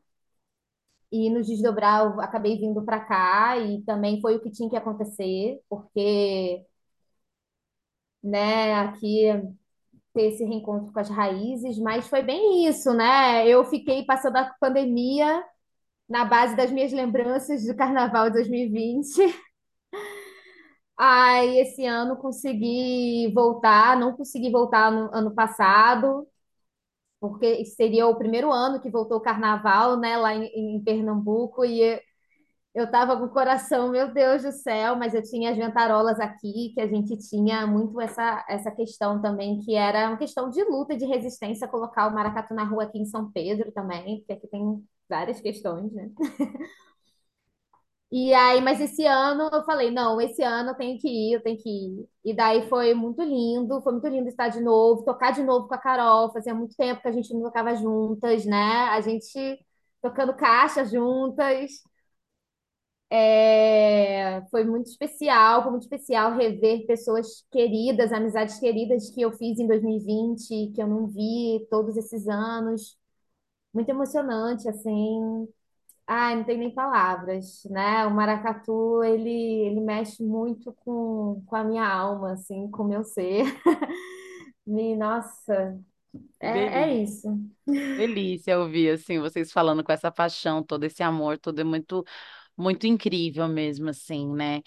E 1.11 1.29
nos 1.29 1.47
desdobrar, 1.47 2.03
eu 2.05 2.21
acabei 2.21 2.57
vindo 2.59 2.83
para 2.85 2.99
cá 3.03 3.57
e 3.57 3.81
também 3.83 4.21
foi 4.21 4.35
o 4.35 4.41
que 4.41 4.51
tinha 4.51 4.69
que 4.69 4.75
acontecer, 4.75 5.59
porque, 5.67 6.63
né, 8.23 8.73
aqui 8.75 9.25
ter 10.13 10.23
esse 10.29 10.43
reencontro 10.43 10.91
com 10.93 10.99
as 10.99 11.09
raízes, 11.09 11.77
mas 11.79 12.07
foi 12.07 12.21
bem 12.23 12.67
isso, 12.67 12.93
né? 12.93 13.47
Eu 13.47 13.65
fiquei 13.65 14.05
passando 14.05 14.37
a 14.37 14.45
pandemia 14.59 15.43
na 16.09 16.25
base 16.25 16.55
das 16.55 16.71
minhas 16.71 16.91
lembranças 16.93 17.65
do 17.65 17.75
Carnaval 17.75 18.27
de 18.29 18.35
2020. 18.35 19.17
Aí 20.97 21.59
esse 21.59 21.85
ano 21.85 22.17
consegui 22.17 23.31
voltar, 23.33 23.97
não 23.97 24.13
consegui 24.15 24.51
voltar 24.51 24.91
no 24.91 25.09
ano 25.15 25.33
passado, 25.33 26.27
porque 27.19 27.65
seria 27.65 28.07
o 28.07 28.17
primeiro 28.17 28.51
ano 28.51 28.81
que 28.81 28.89
voltou 28.89 29.17
o 29.17 29.21
carnaval, 29.21 29.97
né, 29.99 30.17
lá 30.17 30.33
em, 30.35 30.45
em 30.77 30.83
Pernambuco, 30.83 31.65
e 31.65 32.01
eu 32.81 32.89
tava 32.91 33.17
com 33.17 33.25
o 33.25 33.29
coração, 33.29 33.89
meu 33.89 34.13
Deus 34.13 34.43
do 34.43 34.51
céu, 34.51 34.95
mas 34.95 35.13
eu 35.13 35.21
tinha 35.23 35.51
as 35.51 35.57
ventarolas 35.57 36.19
aqui, 36.19 36.71
que 36.73 36.81
a 36.81 36.87
gente 36.87 37.17
tinha 37.17 37.65
muito 37.67 37.99
essa, 38.01 38.45
essa 38.49 38.71
questão 38.71 39.21
também, 39.21 39.59
que 39.61 39.75
era 39.75 40.07
uma 40.09 40.17
questão 40.17 40.49
de 40.49 40.63
luta 40.63 40.95
de 40.97 41.05
resistência, 41.05 41.67
colocar 41.67 42.07
o 42.07 42.13
maracatu 42.13 42.53
na 42.53 42.63
rua 42.63 42.83
aqui 42.83 42.99
em 42.99 43.05
São 43.05 43.31
Pedro 43.31 43.71
também, 43.71 44.19
porque 44.19 44.33
aqui 44.33 44.47
tem 44.47 44.83
várias 45.09 45.41
questões, 45.41 45.91
né? 45.93 46.09
E 48.11 48.33
aí, 48.33 48.59
mas 48.61 48.81
esse 48.81 49.05
ano 49.05 49.49
eu 49.53 49.63
falei, 49.63 49.91
não, 49.91 50.19
esse 50.19 50.41
ano 50.41 50.71
eu 50.71 50.75
tenho 50.75 50.99
que 50.99 51.07
ir, 51.07 51.33
eu 51.33 51.43
tenho 51.43 51.57
que 51.61 51.69
ir. 51.69 52.09
E 52.25 52.33
daí 52.33 52.67
foi 52.67 52.93
muito 52.95 53.21
lindo, 53.21 53.79
foi 53.83 53.91
muito 53.93 54.07
lindo 54.07 54.27
estar 54.27 54.47
de 54.49 54.59
novo, 54.61 55.03
tocar 55.05 55.31
de 55.31 55.43
novo 55.43 55.67
com 55.67 55.75
a 55.75 55.77
Carol. 55.77 56.31
Fazia 56.33 56.55
muito 56.55 56.75
tempo 56.75 57.01
que 57.01 57.07
a 57.07 57.11
gente 57.11 57.31
não 57.33 57.43
tocava 57.43 57.75
juntas, 57.75 58.45
né? 58.45 58.57
A 58.89 58.99
gente 59.01 59.59
tocando 60.01 60.35
caixa 60.35 60.83
juntas. 60.85 61.69
É, 63.11 64.41
foi 64.51 64.63
muito 64.65 64.87
especial, 64.87 65.63
foi 65.63 65.71
muito 65.71 65.83
especial 65.83 66.35
rever 66.35 66.85
pessoas 66.85 67.43
queridas, 67.51 68.11
amizades 68.13 68.59
queridas 68.59 69.09
que 69.09 69.21
eu 69.21 69.31
fiz 69.31 69.59
em 69.59 69.67
2020, 69.67 70.71
que 70.73 70.81
eu 70.81 70.87
não 70.87 71.07
vi 71.07 71.65
todos 71.71 71.97
esses 71.97 72.27
anos. 72.27 72.97
Muito 73.73 73.89
emocionante, 73.89 74.67
assim. 74.69 75.47
Ai, 76.07 76.35
não 76.37 76.43
tem 76.45 76.57
nem 76.57 76.73
palavras, 76.73 77.63
né? 77.65 78.05
O 78.07 78.11
maracatu, 78.11 79.03
ele, 79.03 79.29
ele 79.67 79.81
mexe 79.81 80.23
muito 80.23 80.73
com, 80.85 81.43
com 81.47 81.55
a 81.55 81.63
minha 81.63 81.87
alma, 81.87 82.33
assim, 82.33 82.69
com 82.71 82.83
o 82.83 82.87
meu 82.87 83.03
ser. 83.03 83.43
E, 84.67 84.95
nossa, 84.95 85.79
é, 86.39 86.47
é 86.83 86.93
delícia. 86.93 87.03
isso. 87.03 87.27
Delícia 87.95 88.57
ouvir 88.59 88.91
assim 88.91 89.19
vocês 89.19 89.51
falando 89.51 89.83
com 89.83 89.91
essa 89.91 90.11
paixão, 90.11 90.63
todo 90.63 90.83
esse 90.85 91.03
amor, 91.03 91.37
tudo 91.37 91.59
é 91.61 91.63
muito 91.63 92.05
muito 92.59 92.85
incrível 92.87 93.47
mesmo 93.47 93.89
assim, 93.89 94.27
né? 94.33 94.61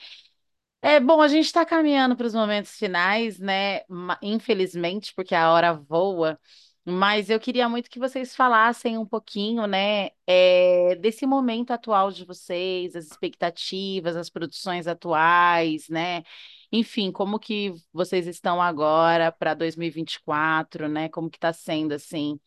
É 0.83 0.99
bom, 1.01 1.21
a 1.23 1.29
gente 1.29 1.47
está 1.47 1.65
caminhando 1.65 2.17
para 2.17 2.27
os 2.27 2.35
momentos 2.35 2.73
finais, 2.77 3.39
né? 3.39 3.83
Infelizmente, 4.23 5.15
porque 5.15 5.35
a 5.35 5.53
hora 5.53 5.73
voa, 5.75 6.39
mas 6.85 7.31
eu 7.31 7.39
queria 7.39 7.69
muito 7.69 7.89
que 7.91 7.99
vocês 8.01 8.35
falassem 8.35 8.99
um 8.99 9.07
pouquinho, 9.07 9.67
né, 9.69 10.11
é, 10.27 10.97
desse 10.97 11.25
momento 11.27 11.71
atual 11.71 12.11
de 12.11 12.25
vocês, 12.25 12.97
as 12.97 13.07
expectativas, 13.07 14.17
as 14.17 14.29
produções 14.29 14.87
atuais, 14.89 15.89
né? 15.89 16.25
Enfim, 16.73 17.13
como 17.13 17.39
que 17.39 17.73
vocês 17.93 18.27
estão 18.27 18.61
agora 18.61 19.31
para 19.31 19.55
2024, 19.55 20.89
né? 20.89 21.09
Como 21.09 21.31
que 21.31 21.37
está 21.37 21.53
sendo 21.53 21.93
assim? 21.93 22.41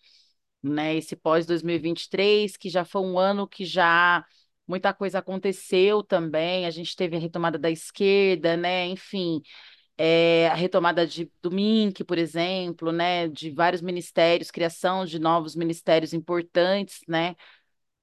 né? 0.64 0.96
Esse 0.96 1.16
pós 1.16 1.46
2023, 1.46 2.58
que 2.58 2.70
já 2.70 2.84
foi 2.86 3.02
um 3.02 3.20
ano 3.20 3.48
que 3.48 3.66
já 3.66 4.26
muita 4.68 4.94
coisa 4.94 5.20
aconteceu 5.20 6.04
também. 6.04 6.66
A 6.66 6.72
gente 6.72 6.96
teve 6.96 7.16
a 7.16 7.20
retomada 7.20 7.58
da 7.58 7.70
esquerda, 7.72 8.58
né? 8.58 8.88
Enfim, 8.88 9.42
é, 9.98 10.48
a 10.50 10.56
retomada 10.56 11.08
de, 11.08 11.32
do 11.42 11.52
MINC, 11.52 12.04
por 12.04 12.18
exemplo, 12.18 12.92
né? 12.92 13.28
De 13.28 13.52
vários 13.52 13.82
ministérios, 13.82 14.52
criação 14.52 15.06
de 15.06 15.20
novos 15.20 15.56
ministérios 15.56 16.14
importantes, 16.14 17.02
né? 17.08 17.36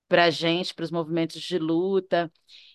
Para 0.09 0.25
a 0.27 0.31
gente, 0.31 0.75
para 0.75 0.85
os 0.85 0.91
movimentos 0.91 1.41
de 1.43 1.59
luta. 1.59 2.33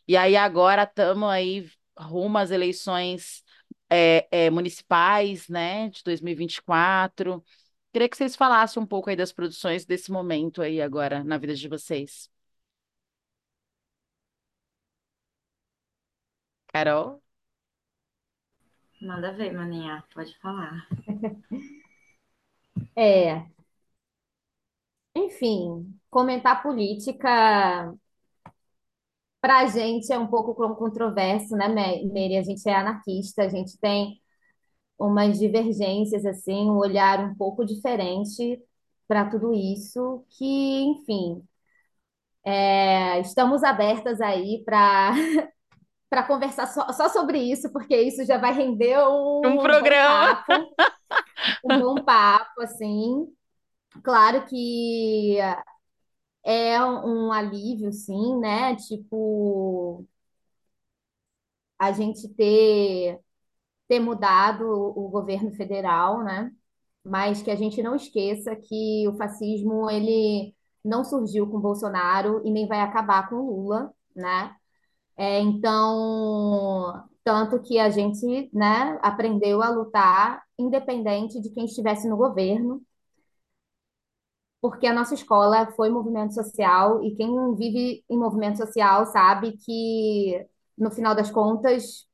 E 0.07 0.17
aí 0.17 0.35
agora 0.35 0.83
estamos 0.83 1.29
aí 1.29 1.69
rumo 1.97 2.37
às 2.37 2.51
eleições 2.51 3.43
é, 3.89 4.27
é, 4.31 4.49
municipais, 4.49 5.47
né? 5.49 5.89
De 5.89 6.03
2024. 6.03 7.43
Queria 7.91 8.09
que 8.09 8.17
vocês 8.17 8.35
falassem 8.35 8.81
um 8.81 8.85
pouco 8.85 9.09
aí 9.09 9.15
das 9.15 9.31
produções 9.31 9.85
desse 9.85 10.11
momento 10.11 10.61
aí 10.61 10.81
agora 10.81 11.23
na 11.23 11.37
vida 11.37 11.55
de 11.55 11.67
vocês. 11.67 12.29
Carol? 16.67 17.21
Manda 19.01 19.31
ver, 19.33 19.53
maninha, 19.53 20.03
pode 20.13 20.37
falar. 20.39 20.87
É, 22.95 23.47
enfim, 25.15 25.99
comentar 26.09 26.61
política 26.63 27.93
para 29.41 29.59
a 29.59 29.67
gente 29.67 30.11
é 30.11 30.17
um 30.19 30.27
pouco 30.27 30.53
con- 30.55 30.75
controverso, 30.75 31.55
né, 31.55 31.67
Mary? 31.67 32.37
A 32.37 32.43
gente 32.43 32.67
é 32.67 32.75
anarquista, 32.75 33.43
a 33.43 33.49
gente 33.49 33.77
tem 33.79 34.19
umas 34.99 35.39
divergências, 35.39 36.25
assim, 36.25 36.69
um 36.71 36.77
olhar 36.77 37.19
um 37.21 37.35
pouco 37.35 37.65
diferente 37.65 38.61
para 39.07 39.29
tudo 39.29 39.53
isso, 39.53 40.25
que, 40.31 40.45
enfim, 40.83 41.43
é, 42.45 43.19
estamos 43.21 43.63
abertas 43.63 44.21
aí 44.21 44.63
para 44.65 45.11
para 46.09 46.23
conversar 46.23 46.67
só, 46.67 46.91
só 46.93 47.09
sobre 47.09 47.39
isso, 47.39 47.71
porque 47.71 47.95
isso 48.01 48.25
já 48.25 48.37
vai 48.37 48.53
render 48.53 48.97
Um 49.43 49.55
um 49.55 49.57
bom 49.57 49.59
programa. 49.59 49.97
papo, 50.01 50.75
um 51.63 51.77
bom 51.77 52.03
papo, 52.03 52.61
assim. 52.61 53.27
Claro 54.03 54.45
que 54.47 55.37
é 56.43 56.83
um 56.83 57.31
alívio, 57.31 57.91
sim, 57.91 58.37
né? 58.39 58.75
Tipo, 58.75 60.05
a 61.79 61.91
gente 61.91 62.27
ter, 62.35 63.19
ter 63.87 63.99
mudado 63.99 64.65
o 64.69 65.09
governo 65.09 65.51
federal, 65.53 66.23
né? 66.23 66.51
Mas 67.05 67.41
que 67.41 67.51
a 67.51 67.55
gente 67.55 67.83
não 67.83 67.95
esqueça 67.95 68.55
que 68.57 69.07
o 69.09 69.17
fascismo, 69.17 69.89
ele 69.91 70.55
não 70.85 71.03
surgiu 71.05 71.49
com 71.49 71.59
Bolsonaro 71.61 72.41
e 72.45 72.51
nem 72.51 72.67
vai 72.67 72.81
acabar 72.81 73.29
com 73.29 73.37
Lula, 73.37 73.93
né? 74.15 74.55
É, 75.17 75.39
então, 75.39 77.07
tanto 77.23 77.59
que 77.63 77.79
a 77.79 77.89
gente, 77.89 78.49
né, 78.53 78.99
aprendeu 79.01 79.61
a 79.63 79.69
lutar 79.69 80.43
independente 80.59 81.41
de 81.41 81.49
quem 81.51 81.65
estivesse 81.65 82.07
no 82.07 82.15
governo, 82.17 82.81
porque 84.61 84.87
a 84.87 84.93
nossa 84.93 85.13
escola 85.13 85.71
foi 85.75 85.89
movimento 85.89 86.33
social 86.33 87.03
e 87.03 87.15
quem 87.15 87.55
vive 87.55 88.03
em 88.09 88.17
movimento 88.17 88.57
social 88.57 89.05
sabe 89.07 89.53
que, 89.57 90.45
no 90.77 90.91
final 90.91 91.15
das 91.15 91.29
contas, 91.31 92.07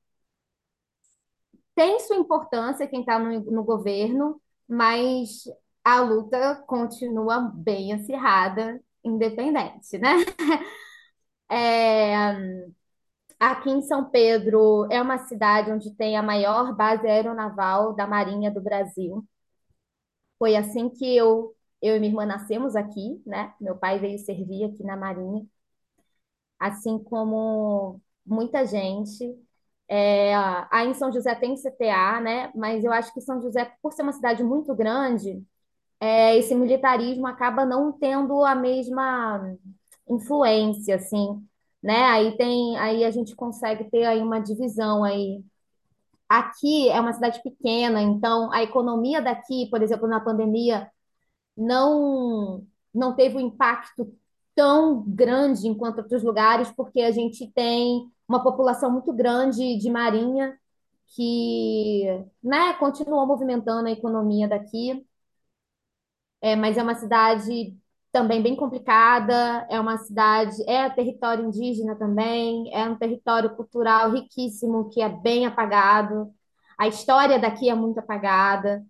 tem 1.75 1.99
sua 1.99 2.17
importância 2.17 2.87
quem 2.87 3.01
está 3.01 3.17
no, 3.19 3.39
no 3.51 3.63
governo, 3.63 4.41
mas 4.67 5.43
a 5.83 5.99
luta 6.01 6.63
continua 6.67 7.39
bem 7.53 7.93
acirrada, 7.93 8.81
independente, 9.03 9.97
né? 9.97 10.15
É, 11.49 12.63
aqui 13.39 13.69
em 13.69 13.81
São 13.81 14.09
Pedro 14.09 14.87
é 14.91 15.01
uma 15.01 15.17
cidade 15.19 15.71
onde 15.71 15.91
tem 15.95 16.17
a 16.17 16.23
maior 16.23 16.75
base 16.75 17.07
aeronaval 17.07 17.93
da 17.95 18.07
Marinha 18.07 18.51
do 18.51 18.61
Brasil. 18.61 19.25
Foi 20.37 20.55
assim 20.55 20.89
que 20.89 21.15
eu, 21.15 21.55
eu 21.81 21.95
e 21.95 21.99
minha 21.99 22.11
irmã 22.11 22.25
nascemos 22.25 22.75
aqui, 22.75 23.21
né? 23.25 23.53
Meu 23.59 23.75
pai 23.77 23.97
veio 23.99 24.19
servir 24.19 24.65
aqui 24.65 24.83
na 24.83 24.95
Marinha, 24.97 25.45
assim 26.59 26.97
como 26.99 28.01
muita 28.25 28.65
gente. 28.65 29.35
É, 29.87 30.33
aí 30.71 30.87
em 30.89 30.93
São 30.93 31.11
José 31.11 31.35
tem 31.35 31.55
CTA, 31.57 32.21
né? 32.21 32.51
Mas 32.55 32.83
eu 32.83 32.91
acho 32.91 33.13
que 33.13 33.21
São 33.21 33.41
José, 33.41 33.65
por 33.81 33.93
ser 33.93 34.03
uma 34.03 34.13
cidade 34.13 34.43
muito 34.43 34.73
grande, 34.75 35.43
é, 35.99 36.37
esse 36.37 36.55
militarismo 36.55 37.27
acaba 37.27 37.65
não 37.65 37.91
tendo 37.93 38.43
a 38.45 38.55
mesma 38.55 39.55
influência, 40.09 40.95
assim, 40.97 41.45
né? 41.83 42.05
Aí 42.05 42.37
tem, 42.37 42.77
aí 42.79 43.05
a 43.05 43.11
gente 43.11 43.35
consegue 43.35 43.89
ter 43.91 44.05
aí 44.05 44.21
uma 44.21 44.39
divisão 44.39 45.03
aí. 45.03 45.43
Aqui 46.29 46.89
é 46.89 46.99
uma 46.99 47.13
cidade 47.13 47.41
pequena, 47.43 48.01
então 48.01 48.51
a 48.51 48.63
economia 48.63 49.21
daqui, 49.21 49.69
por 49.69 49.81
exemplo, 49.83 50.07
na 50.07 50.19
pandemia, 50.19 50.89
não 51.57 52.65
não 52.93 53.15
teve 53.15 53.37
um 53.37 53.41
impacto 53.41 54.15
tão 54.55 55.03
grande 55.07 55.67
enquanto 55.67 55.99
outros 55.99 56.23
lugares, 56.23 56.71
porque 56.71 57.01
a 57.01 57.11
gente 57.11 57.51
tem 57.53 58.11
uma 58.27 58.43
população 58.43 58.91
muito 58.91 59.11
grande 59.13 59.77
de 59.77 59.89
marinha 59.91 60.57
que, 61.15 62.05
né, 62.43 62.73
continua 62.75 63.25
movimentando 63.25 63.87
a 63.87 63.91
economia 63.91 64.47
daqui. 64.47 65.05
É, 66.41 66.55
mas 66.55 66.77
é 66.77 66.83
uma 66.83 66.95
cidade 66.95 67.77
também 68.13 68.43
bem 68.43 68.55
complicada, 68.55 69.67
é 69.69 69.79
uma 69.79 69.97
cidade, 69.97 70.55
é 70.69 70.89
território 70.89 71.45
indígena 71.45 71.95
também, 71.95 72.71
é 72.73 72.87
um 72.87 72.95
território 72.95 73.55
cultural 73.55 74.11
riquíssimo 74.11 74.89
que 74.91 75.01
é 75.01 75.09
bem 75.09 75.47
apagado. 75.47 76.31
A 76.77 76.87
história 76.87 77.39
daqui 77.39 77.69
é 77.69 77.75
muito 77.75 77.99
apagada. 77.99 78.85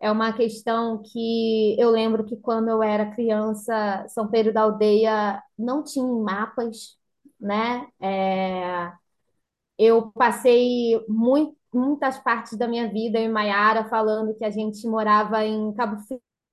É 0.00 0.10
uma 0.12 0.32
questão 0.34 1.02
que 1.02 1.76
eu 1.80 1.90
lembro 1.90 2.24
que 2.24 2.36
quando 2.36 2.68
eu 2.68 2.82
era 2.82 3.12
criança, 3.14 4.06
São 4.08 4.28
Pedro 4.28 4.52
da 4.52 4.62
Aldeia 4.62 5.42
não 5.58 5.82
tinha 5.82 6.04
mapas, 6.06 6.98
né? 7.40 7.86
É, 8.00 8.92
eu 9.78 10.12
passei 10.12 11.02
muito, 11.08 11.56
muitas 11.72 12.18
partes 12.18 12.58
da 12.58 12.68
minha 12.68 12.88
vida 12.90 13.18
em 13.18 13.28
Maiara 13.30 13.86
falando 13.88 14.34
que 14.36 14.44
a 14.44 14.50
gente 14.50 14.86
morava 14.86 15.44
em 15.44 15.72
Cabo 15.74 15.96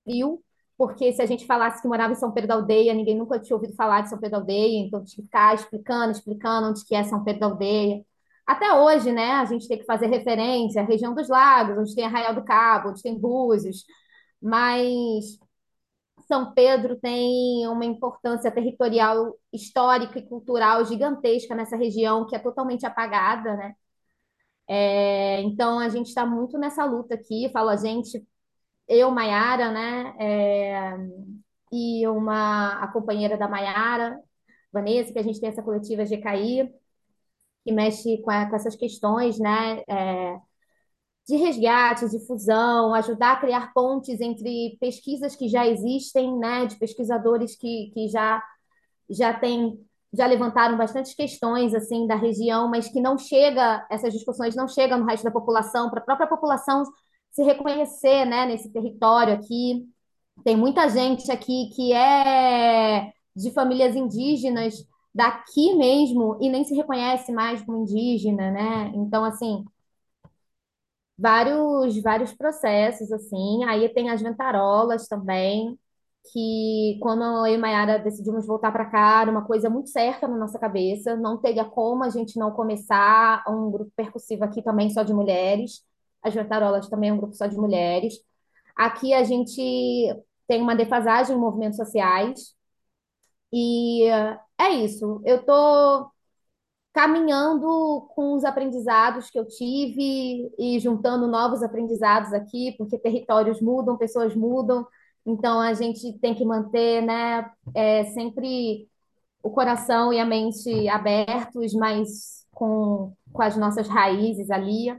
Frio, 0.06 0.42
porque 0.82 1.12
se 1.12 1.22
a 1.22 1.26
gente 1.26 1.46
falasse 1.46 1.80
que 1.80 1.86
morava 1.86 2.12
em 2.12 2.16
São 2.16 2.32
Pedro 2.32 2.48
da 2.48 2.54
Aldeia, 2.54 2.92
ninguém 2.92 3.16
nunca 3.16 3.38
tinha 3.38 3.54
ouvido 3.54 3.72
falar 3.76 4.00
de 4.00 4.08
São 4.08 4.18
Pedro 4.18 4.32
da 4.32 4.38
Aldeia, 4.38 4.80
então 4.80 5.04
tinha 5.04 5.16
que 5.16 5.22
ficar 5.22 5.54
explicando, 5.54 6.10
explicando 6.10 6.70
onde 6.70 6.84
que 6.84 6.92
é 6.92 7.04
São 7.04 7.22
Pedro 7.22 7.40
da 7.40 7.46
Aldeia. 7.46 8.04
Até 8.44 8.72
hoje, 8.74 9.12
né, 9.12 9.30
a 9.34 9.44
gente 9.44 9.68
tem 9.68 9.78
que 9.78 9.84
fazer 9.84 10.06
referência 10.08 10.82
à 10.82 10.84
região 10.84 11.14
dos 11.14 11.28
lagos, 11.28 11.78
onde 11.78 11.94
tem 11.94 12.04
Arraial 12.04 12.34
do 12.34 12.44
Cabo, 12.44 12.90
onde 12.90 13.00
tem 13.00 13.16
Búzios, 13.16 13.84
mas 14.42 15.38
São 16.26 16.52
Pedro 16.54 16.96
tem 16.96 17.66
uma 17.68 17.84
importância 17.84 18.50
territorial, 18.50 19.36
histórica 19.52 20.18
e 20.18 20.26
cultural 20.28 20.84
gigantesca 20.84 21.54
nessa 21.54 21.76
região 21.76 22.26
que 22.26 22.34
é 22.36 22.38
totalmente 22.40 22.84
apagada, 22.86 23.56
né? 23.56 23.74
É, 24.68 25.42
então 25.42 25.78
a 25.78 25.88
gente 25.88 26.08
está 26.08 26.24
muito 26.26 26.58
nessa 26.58 26.84
luta 26.84 27.14
aqui, 27.14 27.50
falo 27.52 27.68
a 27.68 27.76
gente, 27.76 28.26
eu, 28.94 29.10
Maiara, 29.10 29.70
né? 29.72 30.14
É, 30.18 30.96
e 31.72 32.06
uma 32.08 32.82
a 32.82 32.88
companheira 32.88 33.36
da 33.36 33.48
Maiara, 33.48 34.20
Vanessa, 34.72 35.12
que 35.12 35.18
a 35.18 35.22
gente 35.22 35.40
tem 35.40 35.48
essa 35.48 35.62
coletiva 35.62 36.04
GKI, 36.04 36.72
que 37.64 37.72
mexe 37.72 38.18
com, 38.22 38.30
a, 38.30 38.46
com 38.48 38.56
essas 38.56 38.76
questões, 38.76 39.38
né? 39.38 39.82
É, 39.88 40.38
de 41.28 41.36
resgate, 41.36 42.08
de 42.08 42.18
fusão, 42.26 42.94
ajudar 42.94 43.32
a 43.34 43.40
criar 43.40 43.72
pontes 43.72 44.20
entre 44.20 44.76
pesquisas 44.80 45.36
que 45.36 45.48
já 45.48 45.66
existem, 45.66 46.36
né? 46.38 46.66
De 46.66 46.76
pesquisadores 46.76 47.56
que, 47.56 47.90
que 47.94 48.08
já, 48.08 48.42
já 49.10 49.32
têm 49.34 49.78
já 50.14 50.26
levantaram 50.26 50.76
bastante 50.76 51.16
questões 51.16 51.74
assim 51.74 52.06
da 52.06 52.14
região, 52.14 52.68
mas 52.68 52.88
que 52.88 53.00
não 53.00 53.16
chega, 53.16 53.86
essas 53.90 54.12
discussões 54.12 54.54
não 54.54 54.68
chegam 54.68 54.98
no 54.98 55.06
resto 55.06 55.24
da 55.24 55.30
população, 55.30 55.88
para 55.90 56.00
a 56.00 56.04
própria 56.04 56.26
população 56.28 56.84
se 57.32 57.42
reconhecer, 57.42 58.24
né, 58.26 58.46
nesse 58.46 58.70
território 58.72 59.34
aqui. 59.34 59.88
Tem 60.44 60.56
muita 60.56 60.88
gente 60.88 61.30
aqui 61.32 61.70
que 61.74 61.92
é 61.92 63.12
de 63.36 63.50
famílias 63.52 63.96
indígenas 63.96 64.74
daqui 65.14 65.74
mesmo 65.76 66.38
e 66.40 66.48
nem 66.50 66.64
se 66.64 66.74
reconhece 66.74 67.32
mais 67.32 67.62
como 67.64 67.78
indígena, 67.82 68.50
né? 68.50 68.92
Então, 68.94 69.24
assim, 69.24 69.64
vários 71.18 72.00
vários 72.02 72.32
processos 72.32 73.12
assim. 73.12 73.64
Aí 73.64 73.88
tem 73.92 74.10
as 74.10 74.20
ventarolas 74.22 75.06
também, 75.08 75.78
que 76.32 76.98
quando 77.02 77.22
eu 77.46 77.54
e 77.54 77.58
Mayara 77.58 77.98
decidimos 77.98 78.46
voltar 78.46 78.72
para 78.72 78.86
cá, 78.86 79.22
era 79.22 79.30
uma 79.30 79.44
coisa 79.46 79.68
muito 79.70 79.90
certa 79.90 80.28
na 80.28 80.36
nossa 80.36 80.58
cabeça, 80.58 81.16
não 81.16 81.38
teria 81.38 81.64
como 81.64 82.04
a 82.04 82.10
gente 82.10 82.38
não 82.38 82.52
começar 82.52 83.44
um 83.48 83.70
grupo 83.70 83.92
percussivo 83.96 84.44
aqui 84.44 84.62
também 84.62 84.90
só 84.90 85.02
de 85.02 85.12
mulheres. 85.14 85.82
As 86.22 86.34
ventarolas 86.34 86.88
também 86.88 87.10
é 87.10 87.12
um 87.12 87.18
grupo 87.18 87.34
só 87.34 87.46
de 87.46 87.56
mulheres. 87.56 88.14
Aqui 88.76 89.12
a 89.14 89.24
gente 89.24 89.60
tem 90.46 90.62
uma 90.62 90.76
defasagem 90.76 91.36
em 91.36 91.40
movimentos 91.40 91.76
sociais. 91.76 92.54
E 93.52 94.04
é 94.58 94.70
isso. 94.70 95.20
Eu 95.24 95.36
estou 95.40 96.10
caminhando 96.92 98.08
com 98.14 98.34
os 98.34 98.44
aprendizados 98.44 99.30
que 99.30 99.38
eu 99.38 99.46
tive 99.46 100.52
e 100.58 100.78
juntando 100.80 101.26
novos 101.26 101.62
aprendizados 101.62 102.32
aqui, 102.32 102.74
porque 102.78 102.98
territórios 102.98 103.60
mudam, 103.60 103.96
pessoas 103.96 104.34
mudam. 104.36 104.86
Então 105.24 105.60
a 105.60 105.72
gente 105.74 106.18
tem 106.18 106.34
que 106.34 106.44
manter, 106.44 107.02
né, 107.02 107.50
é, 107.74 108.04
sempre 108.06 108.88
o 109.42 109.50
coração 109.50 110.12
e 110.12 110.20
a 110.20 110.26
mente 110.26 110.88
abertos, 110.88 111.74
mas 111.74 112.46
com, 112.52 113.14
com 113.32 113.42
as 113.42 113.56
nossas 113.56 113.88
raízes 113.88 114.50
ali. 114.50 114.90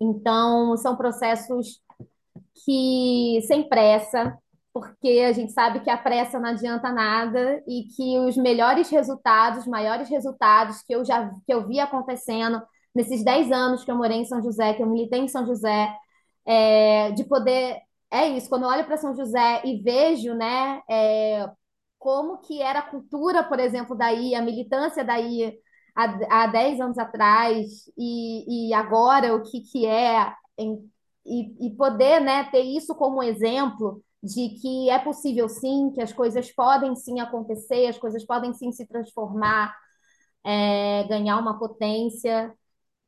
Então, 0.00 0.76
são 0.76 0.96
processos 0.96 1.80
que 2.64 3.40
sem 3.46 3.68
pressa, 3.68 4.36
porque 4.72 5.24
a 5.28 5.32
gente 5.32 5.52
sabe 5.52 5.80
que 5.80 5.90
a 5.90 5.96
pressa 5.96 6.38
não 6.38 6.50
adianta 6.50 6.92
nada 6.92 7.62
e 7.66 7.84
que 7.96 8.18
os 8.18 8.36
melhores 8.36 8.90
resultados, 8.90 9.66
maiores 9.66 10.08
resultados 10.08 10.82
que 10.82 10.94
eu 10.94 11.04
já 11.04 11.30
que 11.46 11.52
eu 11.52 11.66
vi 11.66 11.80
acontecendo 11.80 12.62
nesses 12.94 13.24
10 13.24 13.50
anos 13.52 13.84
que 13.84 13.90
eu 13.90 13.96
morei 13.96 14.18
em 14.18 14.24
São 14.24 14.42
José, 14.42 14.74
que 14.74 14.82
eu 14.82 14.86
militei 14.86 15.20
em 15.20 15.28
São 15.28 15.46
José, 15.46 15.94
é, 16.46 17.10
de 17.12 17.24
poder. 17.24 17.78
É 18.10 18.28
isso, 18.28 18.48
quando 18.48 18.62
eu 18.64 18.68
olho 18.70 18.84
para 18.86 18.96
São 18.96 19.14
José 19.14 19.62
e 19.64 19.82
vejo, 19.82 20.34
né, 20.34 20.80
é, 20.88 21.46
como 21.98 22.38
que 22.38 22.62
era 22.62 22.78
a 22.80 22.90
cultura, 22.90 23.44
por 23.44 23.60
exemplo, 23.60 23.96
daí, 23.96 24.34
a 24.34 24.42
militância 24.42 25.04
daí 25.04 25.58
há, 25.98 26.44
há 26.44 26.46
10 26.46 26.80
anos 26.80 26.98
atrás 26.98 27.90
e, 27.98 28.68
e 28.68 28.74
agora 28.74 29.34
o 29.34 29.42
que, 29.42 29.60
que 29.60 29.84
é, 29.84 30.32
em, 30.56 30.78
e, 31.26 31.66
e 31.66 31.76
poder 31.76 32.20
né, 32.20 32.44
ter 32.44 32.62
isso 32.62 32.94
como 32.94 33.22
exemplo 33.22 34.00
de 34.22 34.50
que 34.60 34.90
é 34.90 34.98
possível 34.98 35.48
sim, 35.48 35.90
que 35.92 36.00
as 36.00 36.12
coisas 36.12 36.50
podem 36.52 36.94
sim 36.94 37.20
acontecer, 37.20 37.86
as 37.86 37.98
coisas 37.98 38.24
podem 38.24 38.52
sim 38.54 38.70
se 38.72 38.86
transformar, 38.86 39.74
é, 40.44 41.04
ganhar 41.08 41.38
uma 41.38 41.58
potência, 41.58 42.52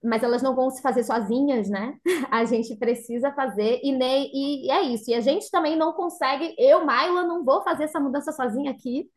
mas 0.02 0.22
elas 0.22 0.42
não 0.42 0.54
vão 0.54 0.70
se 0.70 0.82
fazer 0.82 1.04
sozinhas, 1.04 1.68
né? 1.68 1.96
A 2.30 2.44
gente 2.44 2.76
precisa 2.76 3.32
fazer, 3.32 3.80
e, 3.82 3.92
nem, 3.92 4.30
e 4.32 4.70
é 4.70 4.82
isso. 4.82 5.10
E 5.10 5.14
a 5.14 5.20
gente 5.20 5.50
também 5.50 5.76
não 5.76 5.92
consegue, 5.92 6.54
eu, 6.58 6.84
Maila, 6.84 7.22
não 7.24 7.44
vou 7.44 7.62
fazer 7.62 7.84
essa 7.84 8.00
mudança 8.00 8.32
sozinha 8.32 8.70
aqui 8.70 9.10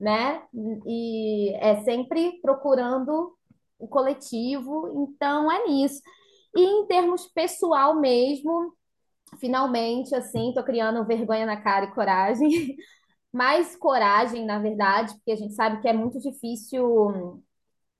né? 0.00 0.42
E 0.86 1.54
é 1.56 1.82
sempre 1.82 2.40
procurando 2.40 3.36
o 3.78 3.86
coletivo, 3.86 5.06
então 5.06 5.52
é 5.52 5.66
nisso. 5.68 6.00
E 6.56 6.62
em 6.62 6.86
termos 6.86 7.26
pessoal 7.26 8.00
mesmo, 8.00 8.74
finalmente, 9.38 10.14
assim, 10.14 10.52
tô 10.54 10.64
criando 10.64 11.06
vergonha 11.06 11.46
na 11.46 11.60
cara 11.60 11.86
e 11.86 11.94
coragem. 11.94 12.48
Mais 13.32 13.76
coragem, 13.76 14.44
na 14.44 14.58
verdade, 14.58 15.14
porque 15.14 15.32
a 15.32 15.36
gente 15.36 15.54
sabe 15.54 15.80
que 15.80 15.88
é 15.88 15.92
muito 15.92 16.18
difícil 16.18 17.42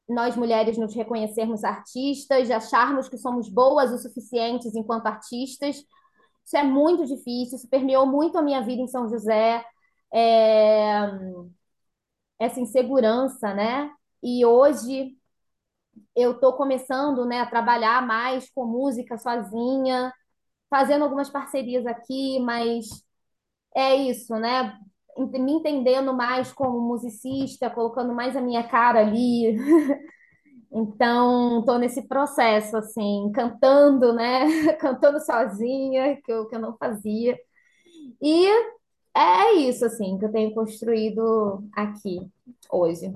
nós 0.09 0.35
mulheres 0.37 0.77
nos 0.77 0.93
reconhecermos 0.93 1.63
artistas, 1.63 2.51
acharmos 2.51 3.09
que 3.09 3.17
somos 3.17 3.49
boas 3.49 3.93
o 3.93 3.99
suficientes 3.99 4.75
enquanto 4.75 5.07
artistas. 5.07 5.77
Isso 6.45 6.57
é 6.57 6.65
muito 6.65 7.07
difícil, 7.07 7.57
isso 7.59 7.69
permeou 7.69 8.07
muito 8.07 8.37
a 8.37 8.43
minha 8.43 8.61
vida 8.61 8.83
em 8.83 8.89
São 8.89 9.09
José. 9.09 9.65
É 10.13 11.13
essa 12.41 12.61
insegurança, 12.61 13.55
né? 13.55 13.93
E 14.25 14.47
hoje 14.47 15.17
eu 16.15 16.33
estou 16.33 16.55
começando, 16.55 17.25
né, 17.27 17.41
a 17.41 17.47
trabalhar 17.47 18.07
mais 18.07 18.51
com 18.51 18.65
música 18.67 19.17
sozinha 19.19 20.13
fazendo 20.71 21.05
algumas 21.05 21.31
parcerias 21.31 21.87
aqui, 21.87 22.41
mas 22.41 22.87
é 23.77 23.97
isso, 23.97 24.35
né? 24.37 24.79
Me 25.19 25.53
entendendo 25.53 26.15
mais 26.15 26.53
como 26.53 26.81
musicista, 26.81 27.71
colocando 27.71 28.15
mais 28.15 28.37
a 28.37 28.41
minha 28.43 28.67
cara 28.69 29.01
ali. 29.01 29.57
Então, 30.73 31.61
estou 31.61 31.79
nesse 31.79 32.07
processo, 32.07 32.77
assim, 32.77 33.31
cantando, 33.35 34.13
né? 34.13 34.75
Cantando 34.79 35.19
sozinha, 35.21 36.21
que 36.23 36.33
eu, 36.33 36.47
que 36.49 36.55
eu 36.57 36.61
não 36.61 36.77
fazia. 36.77 37.39
E 38.23 38.49
é 39.17 39.53
isso, 39.69 39.85
assim, 39.85 40.19
que 40.19 40.25
eu 40.25 40.33
tenho 40.33 40.55
construído 40.55 41.63
aqui 41.75 42.21
hoje. 42.71 43.13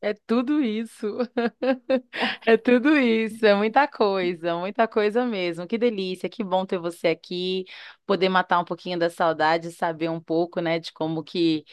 É 0.00 0.12
tudo 0.26 0.62
isso. 0.62 1.06
É 2.46 2.56
tudo 2.56 2.96
isso, 2.98 3.44
é 3.46 3.54
muita 3.54 3.88
coisa, 3.88 4.56
muita 4.58 4.86
coisa 4.88 5.24
mesmo. 5.26 5.66
Que 5.66 5.78
delícia, 5.78 6.28
que 6.28 6.44
bom 6.44 6.66
ter 6.66 6.78
você 6.78 7.08
aqui, 7.08 7.64
poder 8.06 8.28
matar 8.28 8.60
um 8.60 8.64
pouquinho 8.64 8.98
da 8.98 9.08
saudade, 9.10 9.72
saber 9.72 10.10
um 10.10 10.20
pouco, 10.20 10.60
né, 10.60 10.78
de 10.78 10.92
como 10.92 11.22
que 11.24 11.64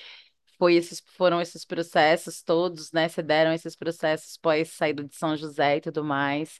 foi 0.59 0.75
esses, 0.75 1.01
foram 1.17 1.41
esses 1.41 1.65
processos 1.65 2.43
todos, 2.43 2.91
né? 2.91 3.09
Se 3.09 3.21
deram 3.23 3.53
esses 3.53 3.75
processos 3.75 4.37
pós 4.37 4.71
saída 4.73 5.03
de 5.03 5.15
São 5.15 5.35
José 5.37 5.77
e 5.77 5.81
tudo 5.81 6.03
mais. 6.03 6.59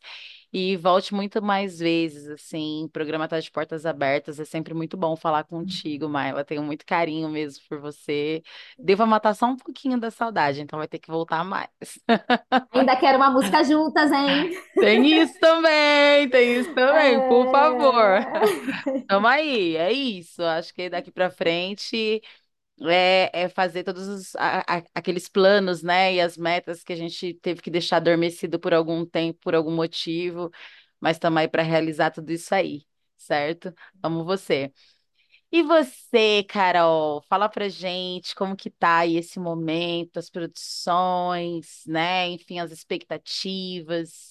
E 0.53 0.75
volte 0.75 1.13
muito 1.13 1.41
mais 1.41 1.79
vezes, 1.79 2.27
assim, 2.27 2.83
o 2.85 2.89
programa 2.89 3.27
tá 3.27 3.39
de 3.39 3.49
portas 3.49 3.85
abertas, 3.85 4.37
é 4.39 4.43
sempre 4.43 4.73
muito 4.73 4.97
bom 4.97 5.15
falar 5.15 5.45
contigo, 5.45 6.09
Maila. 6.09 6.43
Tenho 6.43 6.61
muito 6.61 6.85
carinho 6.85 7.29
mesmo 7.29 7.63
por 7.69 7.79
você. 7.79 8.43
Devo 8.77 9.05
matar 9.05 9.33
só 9.33 9.45
um 9.45 9.55
pouquinho 9.55 9.97
da 9.97 10.11
saudade, 10.11 10.61
então 10.61 10.77
vai 10.77 10.87
ter 10.89 10.99
que 10.99 11.09
voltar 11.09 11.43
mais. 11.45 11.69
Ainda 12.73 12.95
quero 12.97 13.17
uma 13.17 13.29
música 13.29 13.63
juntas, 13.63 14.11
hein? 14.11 14.51
Tem 14.75 15.21
isso 15.21 15.39
também, 15.39 16.29
tem 16.29 16.59
isso 16.59 16.73
também, 16.75 17.15
é... 17.15 17.27
por 17.29 17.49
favor. 17.49 19.05
Tamo 19.07 19.27
aí, 19.27 19.77
é 19.77 19.91
isso. 19.91 20.43
Acho 20.43 20.73
que 20.73 20.89
daqui 20.89 21.11
para 21.11 21.29
frente 21.29 22.21
é, 22.89 23.29
é 23.33 23.49
fazer 23.49 23.83
todos 23.83 24.07
os, 24.07 24.35
a, 24.35 24.61
a, 24.79 24.83
aqueles 24.95 25.27
planos, 25.29 25.83
né, 25.83 26.13
e 26.15 26.21
as 26.21 26.37
metas 26.37 26.83
que 26.83 26.93
a 26.93 26.95
gente 26.95 27.33
teve 27.35 27.61
que 27.61 27.69
deixar 27.71 27.97
adormecido 27.97 28.59
por 28.59 28.73
algum 28.73 29.05
tempo, 29.05 29.39
por 29.41 29.55
algum 29.55 29.71
motivo, 29.75 30.51
mas 30.99 31.17
estamos 31.17 31.39
aí 31.41 31.47
para 31.47 31.63
realizar 31.63 32.11
tudo 32.11 32.31
isso 32.31 32.53
aí, 32.55 32.83
certo? 33.17 33.73
Amo 34.03 34.23
você. 34.25 34.71
E 35.51 35.63
você, 35.63 36.43
Carol, 36.47 37.21
fala 37.29 37.49
pra 37.49 37.67
gente 37.69 38.33
como 38.35 38.55
que 38.55 38.69
tá 38.69 38.99
aí 38.99 39.17
esse 39.17 39.39
momento, 39.39 40.17
as 40.17 40.29
produções, 40.29 41.83
né, 41.87 42.29
enfim, 42.29 42.59
as 42.59 42.71
expectativas. 42.71 44.30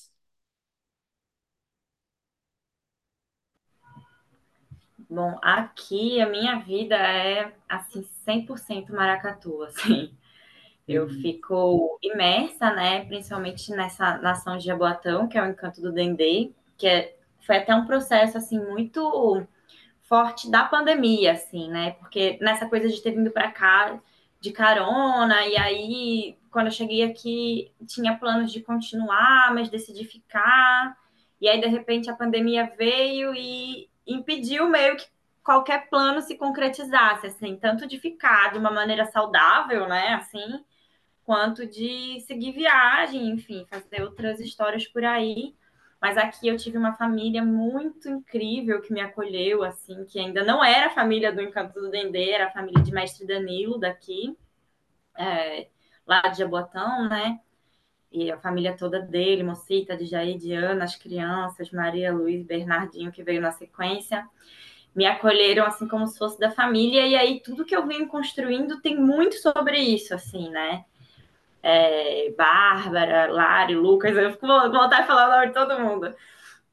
Bom, 5.10 5.36
aqui 5.42 6.20
a 6.20 6.28
minha 6.28 6.60
vida 6.60 6.94
é 6.94 7.52
assim 7.68 8.06
100% 8.24 8.92
maracatu, 8.92 9.60
assim. 9.66 10.14
Eu 10.86 11.04
uhum. 11.04 11.20
fico 11.20 11.98
imersa, 12.00 12.72
né, 12.72 13.04
principalmente 13.04 13.70
nessa 13.72 14.18
nação 14.18 14.56
de 14.56 14.64
Jaboatão, 14.66 15.28
que 15.28 15.36
é 15.36 15.42
o 15.42 15.46
encanto 15.46 15.80
do 15.80 15.92
Dendê, 15.92 16.52
que 16.76 16.86
é, 16.86 17.16
foi 17.40 17.58
até 17.58 17.74
um 17.74 17.86
processo 17.86 18.38
assim 18.38 18.58
muito 18.58 19.44
forte 20.02 20.50
da 20.50 20.64
pandemia, 20.64 21.32
assim, 21.32 21.68
né? 21.68 21.92
Porque 21.92 22.38
nessa 22.40 22.68
coisa 22.68 22.88
de 22.88 23.02
ter 23.02 23.12
vindo 23.12 23.30
para 23.30 23.50
cá 23.50 24.00
de 24.40 24.52
carona, 24.52 25.46
e 25.46 25.56
aí 25.56 26.38
quando 26.50 26.66
eu 26.66 26.72
cheguei 26.72 27.02
aqui 27.02 27.72
tinha 27.86 28.16
planos 28.16 28.52
de 28.52 28.60
continuar, 28.62 29.52
mas 29.54 29.68
decidi 29.68 30.04
ficar. 30.04 30.96
E 31.40 31.48
aí 31.48 31.60
de 31.60 31.66
repente 31.66 32.08
a 32.10 32.16
pandemia 32.16 32.72
veio 32.76 33.34
e 33.34 33.89
impediu 34.12 34.68
meio 34.68 34.96
que 34.96 35.06
qualquer 35.42 35.88
plano 35.88 36.20
se 36.20 36.36
concretizasse, 36.36 37.26
assim, 37.26 37.56
tanto 37.56 37.86
de 37.86 37.98
ficar 37.98 38.52
de 38.52 38.58
uma 38.58 38.70
maneira 38.70 39.06
saudável, 39.06 39.88
né, 39.88 40.14
assim, 40.14 40.64
quanto 41.24 41.66
de 41.66 42.20
seguir 42.26 42.52
viagem, 42.52 43.28
enfim, 43.30 43.66
fazer 43.70 44.02
outras 44.02 44.40
histórias 44.40 44.86
por 44.86 45.04
aí. 45.04 45.54
Mas 46.00 46.16
aqui 46.16 46.48
eu 46.48 46.56
tive 46.56 46.78
uma 46.78 46.94
família 46.94 47.44
muito 47.44 48.08
incrível 48.08 48.80
que 48.80 48.92
me 48.92 49.00
acolheu, 49.00 49.62
assim, 49.62 50.04
que 50.06 50.18
ainda 50.18 50.42
não 50.42 50.64
era 50.64 50.86
a 50.86 50.94
família 50.94 51.32
do 51.32 51.42
Encanto 51.42 51.78
do 51.78 51.90
Dendê, 51.90 52.30
era 52.30 52.46
a 52.46 52.50
família 52.50 52.82
de 52.82 52.90
Mestre 52.90 53.26
Danilo 53.26 53.78
daqui, 53.78 54.36
é, 55.16 55.68
lá 56.06 56.22
de 56.22 56.38
Jaboatão, 56.38 57.08
né? 57.08 57.40
E 58.12 58.30
a 58.30 58.38
família 58.38 58.76
toda 58.76 59.00
dele, 59.00 59.42
Mocita, 59.42 59.96
de 59.96 60.04
Jair, 60.04 60.36
Diana, 60.36 60.84
as 60.84 60.96
crianças, 60.96 61.70
Maria, 61.70 62.12
Luiz, 62.12 62.44
Bernardinho, 62.44 63.12
que 63.12 63.22
veio 63.22 63.40
na 63.40 63.52
sequência, 63.52 64.26
me 64.94 65.06
acolheram 65.06 65.64
assim 65.64 65.86
como 65.86 66.06
se 66.06 66.18
fosse 66.18 66.38
da 66.38 66.50
família, 66.50 67.06
e 67.06 67.14
aí 67.14 67.40
tudo 67.40 67.64
que 67.64 67.74
eu 67.74 67.86
venho 67.86 68.08
construindo 68.08 68.80
tem 68.80 68.96
muito 68.96 69.36
sobre 69.36 69.78
isso, 69.78 70.14
assim, 70.14 70.50
né? 70.50 70.84
É, 71.62 72.32
Bárbara, 72.36 73.30
Lari, 73.30 73.74
Lucas, 73.74 74.16
eu 74.16 74.32
fico 74.32 74.46
vontade 74.46 75.02
de 75.02 75.06
falar 75.06 75.28
o 75.28 75.32
nome 75.32 75.46
de 75.48 75.52
todo 75.52 75.78
mundo, 75.78 76.14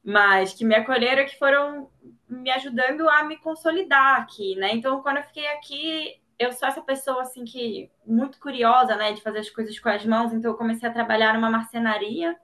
mas 0.02 0.54
que 0.54 0.64
me 0.64 0.74
acolheram, 0.74 1.26
que 1.26 1.38
foram 1.38 1.88
me 2.28 2.50
ajudando 2.50 3.08
a 3.08 3.22
me 3.22 3.36
consolidar 3.36 4.20
aqui, 4.20 4.56
né? 4.56 4.72
Então, 4.72 5.02
quando 5.02 5.18
eu 5.18 5.24
fiquei 5.24 5.46
aqui, 5.48 6.20
eu 6.38 6.52
sou 6.52 6.68
essa 6.68 6.82
pessoa 6.82 7.22
assim 7.22 7.44
que 7.44 7.90
muito 8.06 8.38
curiosa, 8.38 8.96
né, 8.96 9.12
de 9.12 9.22
fazer 9.22 9.40
as 9.40 9.50
coisas 9.50 9.78
com 9.78 9.88
as 9.88 10.04
mãos, 10.04 10.32
então 10.32 10.50
eu 10.52 10.56
comecei 10.56 10.88
a 10.88 10.92
trabalhar 10.92 11.34
numa 11.34 11.50
marcenaria. 11.50 12.36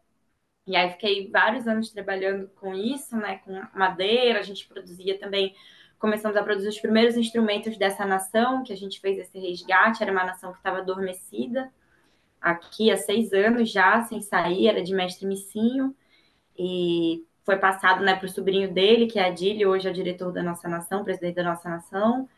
E 0.67 0.77
aí 0.77 0.91
fiquei 0.93 1.31
vários 1.31 1.69
anos 1.69 1.91
trabalhando 1.91 2.49
com 2.57 2.75
isso, 2.75 3.17
né, 3.17 3.39
com 3.45 3.53
madeira, 3.75 4.41
a 4.41 4.43
gente 4.43 4.67
produzia 4.67 5.19
também 5.19 5.55
começamos 6.05 6.37
a 6.37 6.43
produzir 6.43 6.69
os 6.69 6.79
primeiros 6.79 7.17
instrumentos 7.17 7.79
dessa 7.79 8.05
nação, 8.05 8.63
que 8.63 8.75
a 8.75 8.77
gente 8.77 9.01
fez 9.01 9.19
esse 9.19 9.39
resgate, 9.39 10.03
era 10.03 10.13
uma 10.13 10.25
nação 10.25 10.53
que 10.53 10.59
estava 10.59 10.79
adormecida 10.79 11.73
aqui 12.45 12.91
há 12.91 12.97
seis 12.99 13.33
anos 13.33 13.71
já, 13.73 14.03
sem 14.03 14.21
sair, 14.21 14.69
era 14.69 14.83
de 14.83 14.95
mestre 14.95 15.27
Missinho, 15.27 15.97
e 16.59 17.25
foi 17.43 17.57
passado 17.57 18.05
né, 18.05 18.15
para 18.15 18.27
o 18.27 18.29
sobrinho 18.29 18.71
dele, 18.71 19.07
que 19.07 19.19
é 19.19 19.25
Adílio, 19.25 19.71
hoje 19.71 19.89
é 19.89 19.91
o 19.91 19.95
diretor 19.95 20.31
da 20.31 20.43
nossa 20.43 20.69
nação, 20.69 21.05
presidente 21.05 21.37
da 21.37 21.45
nossa 21.45 21.71
nação, 21.71 22.29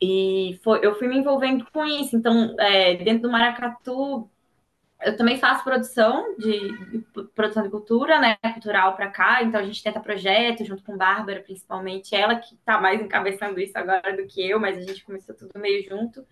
e 0.00 0.58
foi, 0.64 0.84
eu 0.84 0.94
fui 0.94 1.08
me 1.08 1.18
envolvendo 1.18 1.66
com 1.72 1.84
isso. 1.84 2.16
Então, 2.16 2.56
é, 2.58 2.96
dentro 2.96 3.22
do 3.22 3.30
Maracatu, 3.30 4.30
eu 5.02 5.16
também 5.16 5.38
faço 5.38 5.64
produção 5.64 6.36
de, 6.36 6.90
de 6.90 6.98
produção 7.34 7.62
de 7.62 7.70
cultura, 7.70 8.18
né, 8.18 8.36
cultural 8.52 8.94
para 8.94 9.10
cá. 9.10 9.42
Então 9.42 9.60
a 9.60 9.64
gente 9.64 9.82
tenta 9.82 10.00
projetos 10.00 10.66
junto 10.66 10.82
com 10.82 10.96
Bárbara, 10.96 11.40
principalmente 11.40 12.14
ela 12.14 12.36
que 12.36 12.54
está 12.54 12.80
mais 12.80 13.00
encabeçando 13.00 13.58
isso 13.60 13.76
agora 13.76 14.16
do 14.16 14.26
que 14.26 14.46
eu, 14.46 14.60
mas 14.60 14.76
a 14.76 14.82
gente 14.82 15.04
começou 15.04 15.34
tudo 15.34 15.58
meio 15.58 15.82
junto 15.88 16.24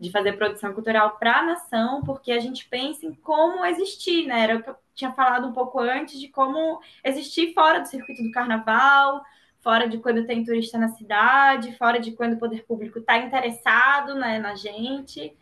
de 0.00 0.10
fazer 0.10 0.32
produção 0.32 0.72
cultural 0.72 1.18
para 1.18 1.38
a 1.38 1.42
nação, 1.42 2.02
porque 2.02 2.32
a 2.32 2.40
gente 2.40 2.66
pensa 2.68 3.06
em 3.06 3.14
como 3.14 3.64
existir, 3.66 4.26
né? 4.26 4.44
Era 4.44 4.56
o 4.56 4.62
que 4.62 4.70
eu 4.70 4.76
tinha 4.94 5.12
falado 5.12 5.46
um 5.46 5.52
pouco 5.52 5.78
antes 5.78 6.18
de 6.18 6.28
como 6.28 6.80
existir 7.04 7.52
fora 7.52 7.80
do 7.80 7.86
circuito 7.86 8.22
do 8.22 8.30
carnaval, 8.30 9.22
fora 9.60 9.88
de 9.88 9.98
quando 9.98 10.26
tem 10.26 10.44
turista 10.44 10.78
na 10.78 10.88
cidade, 10.88 11.76
fora 11.76 11.98
de 11.98 12.12
quando 12.12 12.34
o 12.34 12.38
poder 12.38 12.64
público 12.64 12.98
está 12.98 13.18
interessado 13.18 14.14
né, 14.14 14.38
na 14.38 14.54
gente. 14.54 15.36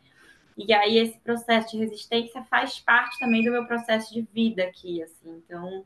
E 0.57 0.73
aí 0.73 0.99
esse 0.99 1.19
processo 1.21 1.71
de 1.71 1.79
resistência 1.79 2.43
faz 2.45 2.81
parte 2.81 3.19
também 3.19 3.45
do 3.45 3.51
meu 3.51 3.65
processo 3.67 4.13
de 4.13 4.23
vida 4.23 4.65
aqui, 4.65 5.03
assim. 5.03 5.41
Então, 5.45 5.85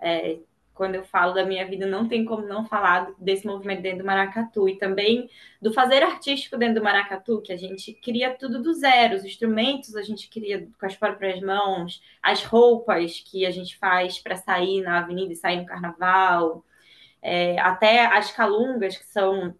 é, 0.00 0.38
quando 0.74 0.94
eu 0.94 1.04
falo 1.04 1.34
da 1.34 1.44
minha 1.44 1.66
vida, 1.66 1.86
não 1.86 2.06
tem 2.06 2.24
como 2.24 2.46
não 2.46 2.64
falar 2.64 3.12
desse 3.18 3.46
movimento 3.46 3.82
dentro 3.82 3.98
do 3.98 4.04
Maracatu 4.04 4.68
e 4.68 4.76
também 4.76 5.28
do 5.60 5.72
fazer 5.72 6.02
artístico 6.02 6.56
dentro 6.56 6.76
do 6.76 6.84
Maracatu, 6.84 7.42
que 7.42 7.52
a 7.52 7.56
gente 7.56 7.92
cria 7.94 8.34
tudo 8.34 8.62
do 8.62 8.72
zero, 8.72 9.16
os 9.16 9.24
instrumentos 9.24 9.96
a 9.96 10.02
gente 10.02 10.30
cria 10.30 10.68
com 10.78 10.86
as 10.86 10.96
próprias 10.96 11.40
mãos, 11.40 12.00
as 12.22 12.44
roupas 12.44 13.20
que 13.20 13.44
a 13.44 13.50
gente 13.50 13.76
faz 13.76 14.18
para 14.18 14.36
sair 14.36 14.82
na 14.82 14.98
avenida 14.98 15.32
e 15.32 15.36
sair 15.36 15.60
no 15.60 15.66
carnaval, 15.66 16.64
é, 17.22 17.58
até 17.60 18.04
as 18.06 18.32
calungas, 18.32 18.96
que 18.96 19.06
são 19.06 19.54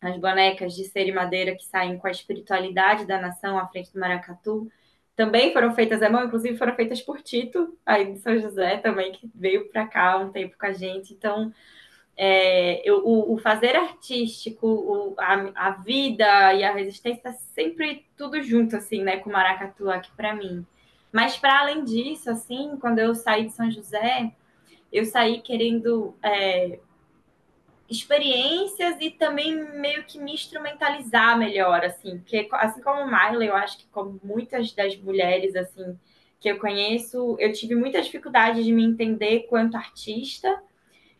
as 0.00 0.16
bonecas 0.18 0.74
de 0.74 0.84
cera 0.84 1.08
e 1.08 1.12
madeira 1.12 1.54
que 1.54 1.64
saem 1.64 1.98
com 1.98 2.06
a 2.06 2.10
espiritualidade 2.10 3.06
da 3.06 3.20
nação 3.20 3.58
à 3.58 3.66
frente 3.68 3.92
do 3.92 4.00
maracatu, 4.00 4.70
também 5.14 5.52
foram 5.52 5.74
feitas 5.74 6.02
à 6.02 6.08
mão, 6.08 6.24
inclusive 6.24 6.56
foram 6.56 6.74
feitas 6.74 7.00
por 7.02 7.20
Tito, 7.20 7.78
aí 7.84 8.12
de 8.12 8.18
São 8.18 8.38
José 8.38 8.78
também, 8.78 9.12
que 9.12 9.30
veio 9.34 9.68
para 9.68 9.86
cá 9.86 10.16
um 10.18 10.32
tempo 10.32 10.56
com 10.58 10.66
a 10.66 10.72
gente. 10.72 11.12
Então, 11.12 11.52
é, 12.16 12.88
eu, 12.88 13.06
o, 13.06 13.34
o, 13.34 13.38
fazer 13.38 13.76
artístico, 13.76 14.66
o, 14.66 15.14
a, 15.18 15.68
a, 15.68 15.70
vida 15.72 16.54
e 16.54 16.64
a 16.64 16.72
resistência, 16.72 17.32
sempre 17.32 18.06
tudo 18.16 18.42
junto, 18.42 18.76
assim, 18.76 19.02
né, 19.02 19.18
com 19.18 19.30
o 19.30 19.32
maracatu 19.32 19.90
aqui 19.90 20.10
para 20.16 20.34
mim. 20.34 20.66
Mas, 21.12 21.36
para 21.36 21.60
além 21.60 21.84
disso, 21.84 22.30
assim, 22.30 22.76
quando 22.80 22.98
eu 22.98 23.14
saí 23.14 23.46
de 23.46 23.52
São 23.52 23.70
José, 23.70 24.32
eu 24.90 25.04
saí 25.04 25.40
querendo 25.42 26.16
é, 26.22 26.78
experiências 27.92 28.96
e 29.00 29.10
também 29.10 29.54
meio 29.80 30.04
que 30.04 30.18
me 30.18 30.32
instrumentalizar 30.32 31.38
melhor, 31.38 31.84
assim, 31.84 32.18
porque 32.18 32.48
assim 32.52 32.80
como 32.82 33.06
Miley, 33.06 33.48
eu 33.48 33.56
acho 33.56 33.78
que 33.78 33.86
como 33.88 34.18
muitas 34.22 34.72
das 34.72 34.96
mulheres, 34.96 35.54
assim, 35.54 35.98
que 36.40 36.50
eu 36.50 36.58
conheço, 36.58 37.36
eu 37.38 37.52
tive 37.52 37.74
muita 37.74 38.02
dificuldade 38.02 38.64
de 38.64 38.72
me 38.72 38.84
entender 38.84 39.46
quanto 39.48 39.76
artista 39.76 40.60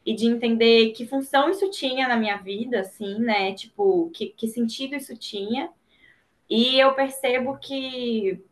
e 0.04 0.14
de 0.14 0.26
entender 0.26 0.90
que 0.90 1.06
função 1.06 1.48
isso 1.48 1.70
tinha 1.70 2.08
na 2.08 2.16
minha 2.16 2.38
vida, 2.38 2.80
assim, 2.80 3.20
né? 3.20 3.54
Tipo, 3.54 4.10
que, 4.10 4.26
que 4.26 4.48
sentido 4.48 4.96
isso 4.96 5.16
tinha. 5.16 5.70
E 6.50 6.78
eu 6.78 6.92
percebo 6.94 7.56
que 7.58 8.42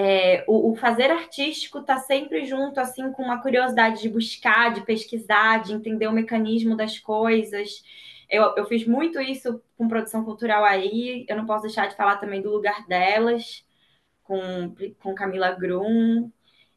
é, 0.00 0.44
o, 0.46 0.70
o, 0.70 0.76
fazer 0.76 1.10
artístico 1.10 1.78
está 1.78 1.98
sempre 1.98 2.44
junto, 2.44 2.78
assim, 2.78 3.10
com 3.10 3.24
uma 3.24 3.42
curiosidade 3.42 4.00
de 4.00 4.08
buscar, 4.08 4.72
de 4.72 4.82
pesquisar, 4.86 5.60
de 5.64 5.72
entender 5.72 6.06
o 6.06 6.12
mecanismo 6.12 6.76
das 6.76 7.00
coisas. 7.00 7.82
Eu, 8.30 8.54
eu 8.56 8.64
fiz 8.66 8.86
muito 8.86 9.20
isso 9.20 9.60
com 9.76 9.88
produção 9.88 10.24
cultural 10.24 10.64
aí, 10.64 11.26
eu 11.28 11.36
não 11.36 11.46
posso 11.46 11.62
deixar 11.62 11.88
de 11.88 11.96
falar 11.96 12.18
também 12.18 12.40
do 12.40 12.48
lugar 12.48 12.86
delas, 12.86 13.66
com, 14.22 14.72
com 15.00 15.16
Camila 15.16 15.50
Grum, 15.50 16.30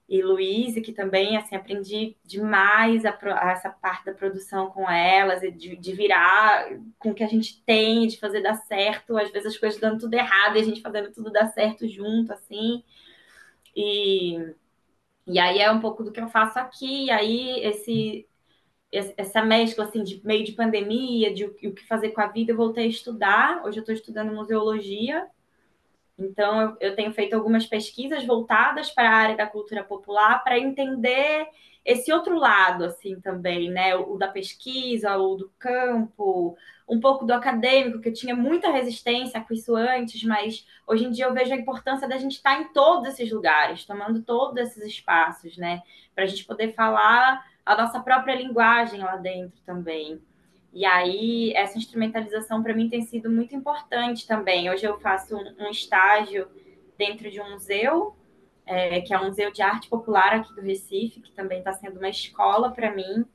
e 0.10 0.24
Luísa, 0.24 0.82
que 0.82 0.92
também 0.92 1.38
assim 1.38 1.56
aprendi 1.56 2.18
demais 2.26 3.06
a, 3.06 3.12
a, 3.12 3.52
essa 3.52 3.70
parte 3.70 4.06
da 4.06 4.14
produção 4.14 4.72
com 4.72 4.90
elas, 4.90 5.42
de, 5.42 5.76
de, 5.76 5.94
virar 5.94 6.70
com 6.98 7.12
o 7.12 7.14
que 7.14 7.24
a 7.24 7.28
gente 7.28 7.64
tem, 7.64 8.08
de 8.08 8.20
fazer 8.20 8.42
dar 8.42 8.56
certo, 8.56 9.16
às 9.16 9.32
vezes 9.32 9.54
as 9.54 9.58
coisas 9.60 9.80
dando 9.80 10.00
tudo 10.00 10.14
errado 10.16 10.58
e 10.58 10.60
a 10.60 10.64
gente 10.64 10.82
fazendo 10.82 11.12
tudo 11.12 11.32
dar 11.32 11.48
certo 11.50 11.88
junto, 11.88 12.34
assim. 12.34 12.84
E, 13.76 14.38
e 15.28 15.40
aí 15.40 15.60
é 15.60 15.72
um 15.72 15.80
pouco 15.80 16.04
do 16.04 16.12
que 16.12 16.20
eu 16.20 16.28
faço 16.28 16.60
aqui, 16.60 17.06
e 17.06 17.12
aí 17.12 17.60
esse 17.66 18.28
essa 18.94 19.42
mescla 19.42 19.86
assim 19.86 20.04
de 20.04 20.22
meio 20.26 20.44
de 20.44 20.52
pandemia, 20.52 21.34
de 21.34 21.46
o, 21.46 21.54
que 21.54 21.88
fazer 21.88 22.10
com 22.10 22.20
a 22.20 22.28
vida, 22.28 22.52
eu 22.52 22.58
voltei 22.58 22.86
a 22.86 22.90
estudar. 22.90 23.64
Hoje 23.66 23.78
eu 23.78 23.82
estou 23.82 23.96
estudando 23.96 24.34
museologia 24.34 25.30
então, 26.22 26.62
eu, 26.62 26.78
eu 26.80 26.96
tenho 26.96 27.14
feito 27.14 27.34
algumas 27.34 27.66
pesquisas 27.66 28.26
voltadas 28.26 28.92
para 28.92 29.10
a 29.10 29.16
área 29.16 29.38
da 29.38 29.48
cultura 29.48 29.84
popular 29.84 30.44
para 30.44 30.60
entender 30.60 31.48
esse 31.84 32.14
outro 32.14 32.38
lado, 32.38 32.86
assim, 32.86 33.20
também, 33.20 33.70
né? 33.72 33.96
O, 33.96 34.14
o, 34.14 34.18
da 34.18 34.28
pesquisa, 34.28 35.18
o 35.18 35.36
do 35.36 35.52
campo, 35.58 36.56
um 36.92 37.00
pouco 37.00 37.26
do 37.26 37.32
acadêmico, 37.32 38.02
que 38.02 38.10
eu 38.10 38.14
tinha 38.14 38.36
muita 38.36 38.70
resistência 38.70 39.39
com 39.39 39.54
isso 39.54 39.74
antes, 39.78 40.22
mas 40.26 40.68
hoje 40.86 41.06
em 41.06 41.10
dia 41.10 41.24
eu 41.24 41.34
vejo 41.34 41.54
a 41.54 41.56
importância 41.56 42.06
da 42.06 42.18
gente 42.18 42.34
estar 42.34 42.60
em 42.60 42.74
todos 42.74 43.08
esses 43.08 43.32
lugares, 43.32 43.86
tomando 43.86 44.22
todos 44.22 44.58
esses 44.58 44.86
espaços, 44.86 45.56
né? 45.56 45.82
Para 46.14 46.26
a 46.26 46.28
gente 46.28 46.44
poder 46.44 46.74
falar 46.74 47.46
a 47.66 47.78
nossa 47.78 48.02
própria 48.02 48.36
linguagem 48.36 49.00
lá 49.00 49.16
dentro 49.16 49.58
também. 49.66 50.22
E 50.74 50.86
aí, 50.86 51.54
essa 51.54 51.78
instrumentalização 51.78 52.62
para 52.62 52.74
mim 52.74 52.89
tem 52.89 53.04
sido 53.04 53.30
muito 53.30 53.56
importante 53.56 54.28
também. 54.28 54.70
Hoje 54.70 54.86
eu 54.86 55.00
faço 55.00 55.38
um, 55.38 55.70
estágio 55.70 56.46
dentro 56.98 57.32
de 57.32 57.39
um 57.39 57.52
museu, 57.52 58.18
é, 58.66 59.00
que 59.00 59.14
é 59.14 59.20
um 59.20 59.28
museu 59.28 59.50
de 59.50 59.62
arte 59.62 59.88
popular 59.88 60.34
aqui 60.34 60.54
do 60.54 60.62
Recife, 60.62 61.22
que 61.22 61.32
também 61.32 61.60
está 61.60 61.72
sendo 61.72 62.00
uma 62.00 62.10
escola 62.10 62.70
para 62.70 62.94
mim. 62.94 63.26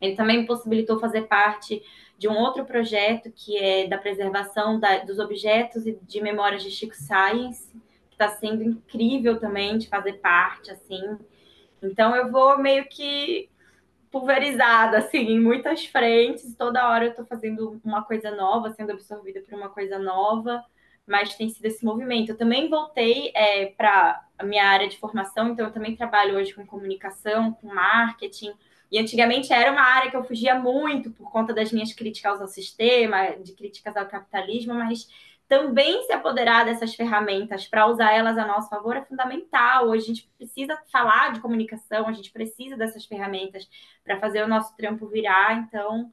Ele 0.00 0.16
também 0.16 0.40
me 0.40 0.46
possibilitou 0.46 0.98
fazer 0.98 1.22
parte 1.22 1.80
de 2.18 2.28
um 2.28 2.36
outro 2.38 2.64
projeto 2.64 3.30
que 3.30 3.56
é 3.58 3.86
da 3.86 3.98
preservação 3.98 4.80
da, 4.80 4.98
dos 4.98 5.18
objetos 5.18 5.86
e 5.86 5.98
de 6.02 6.20
memórias 6.20 6.62
de 6.62 6.70
Chico 6.70 6.94
Science, 6.94 7.70
que 8.08 8.14
está 8.14 8.28
sendo 8.28 8.62
incrível 8.62 9.38
também 9.38 9.76
de 9.76 9.88
fazer 9.88 10.14
parte, 10.14 10.70
assim. 10.70 11.18
Então 11.82 12.16
eu 12.16 12.30
vou 12.30 12.58
meio 12.58 12.88
que 12.88 13.50
pulverizada, 14.10 14.98
assim, 14.98 15.18
em 15.18 15.40
muitas 15.40 15.84
frentes. 15.84 16.54
Toda 16.56 16.88
hora 16.88 17.04
eu 17.04 17.10
estou 17.10 17.26
fazendo 17.26 17.80
uma 17.84 18.02
coisa 18.02 18.30
nova, 18.30 18.70
sendo 18.70 18.92
absorvida 18.92 19.40
por 19.42 19.54
uma 19.54 19.68
coisa 19.68 19.98
nova, 19.98 20.64
mas 21.06 21.34
tem 21.34 21.50
sido 21.50 21.66
esse 21.66 21.84
movimento. 21.84 22.30
Eu 22.30 22.38
também 22.38 22.70
voltei 22.70 23.30
é, 23.34 23.66
para 23.66 24.24
a 24.38 24.44
minha 24.44 24.64
área 24.64 24.88
de 24.88 24.98
formação, 24.98 25.50
então 25.50 25.66
eu 25.66 25.72
também 25.72 25.94
trabalho 25.94 26.36
hoje 26.36 26.54
com 26.54 26.66
comunicação, 26.66 27.52
com 27.52 27.68
marketing. 27.68 28.54
E 28.90 28.98
antigamente 28.98 29.52
era 29.52 29.72
uma 29.72 29.82
área 29.82 30.10
que 30.10 30.16
eu 30.16 30.24
fugia 30.24 30.54
muito 30.54 31.10
por 31.10 31.30
conta 31.30 31.52
das 31.52 31.72
minhas 31.72 31.92
críticas 31.92 32.40
ao 32.40 32.46
sistema, 32.46 33.32
de 33.42 33.52
críticas 33.52 33.96
ao 33.96 34.06
capitalismo, 34.06 34.74
mas 34.74 35.08
também 35.48 36.02
se 36.04 36.12
apoderar 36.12 36.64
dessas 36.64 36.94
ferramentas 36.94 37.66
para 37.66 37.86
usar 37.86 38.12
elas 38.12 38.36
a 38.36 38.46
nosso 38.46 38.68
favor 38.68 38.96
é 38.96 39.04
fundamental. 39.04 39.88
Hoje 39.88 40.04
a 40.04 40.06
gente 40.08 40.30
precisa 40.36 40.76
falar 40.90 41.32
de 41.32 41.40
comunicação, 41.40 42.08
a 42.08 42.12
gente 42.12 42.32
precisa 42.32 42.76
dessas 42.76 43.04
ferramentas 43.04 43.68
para 44.04 44.18
fazer 44.18 44.42
o 44.42 44.48
nosso 44.48 44.76
trampo 44.76 45.06
virar. 45.06 45.56
Então, 45.58 46.12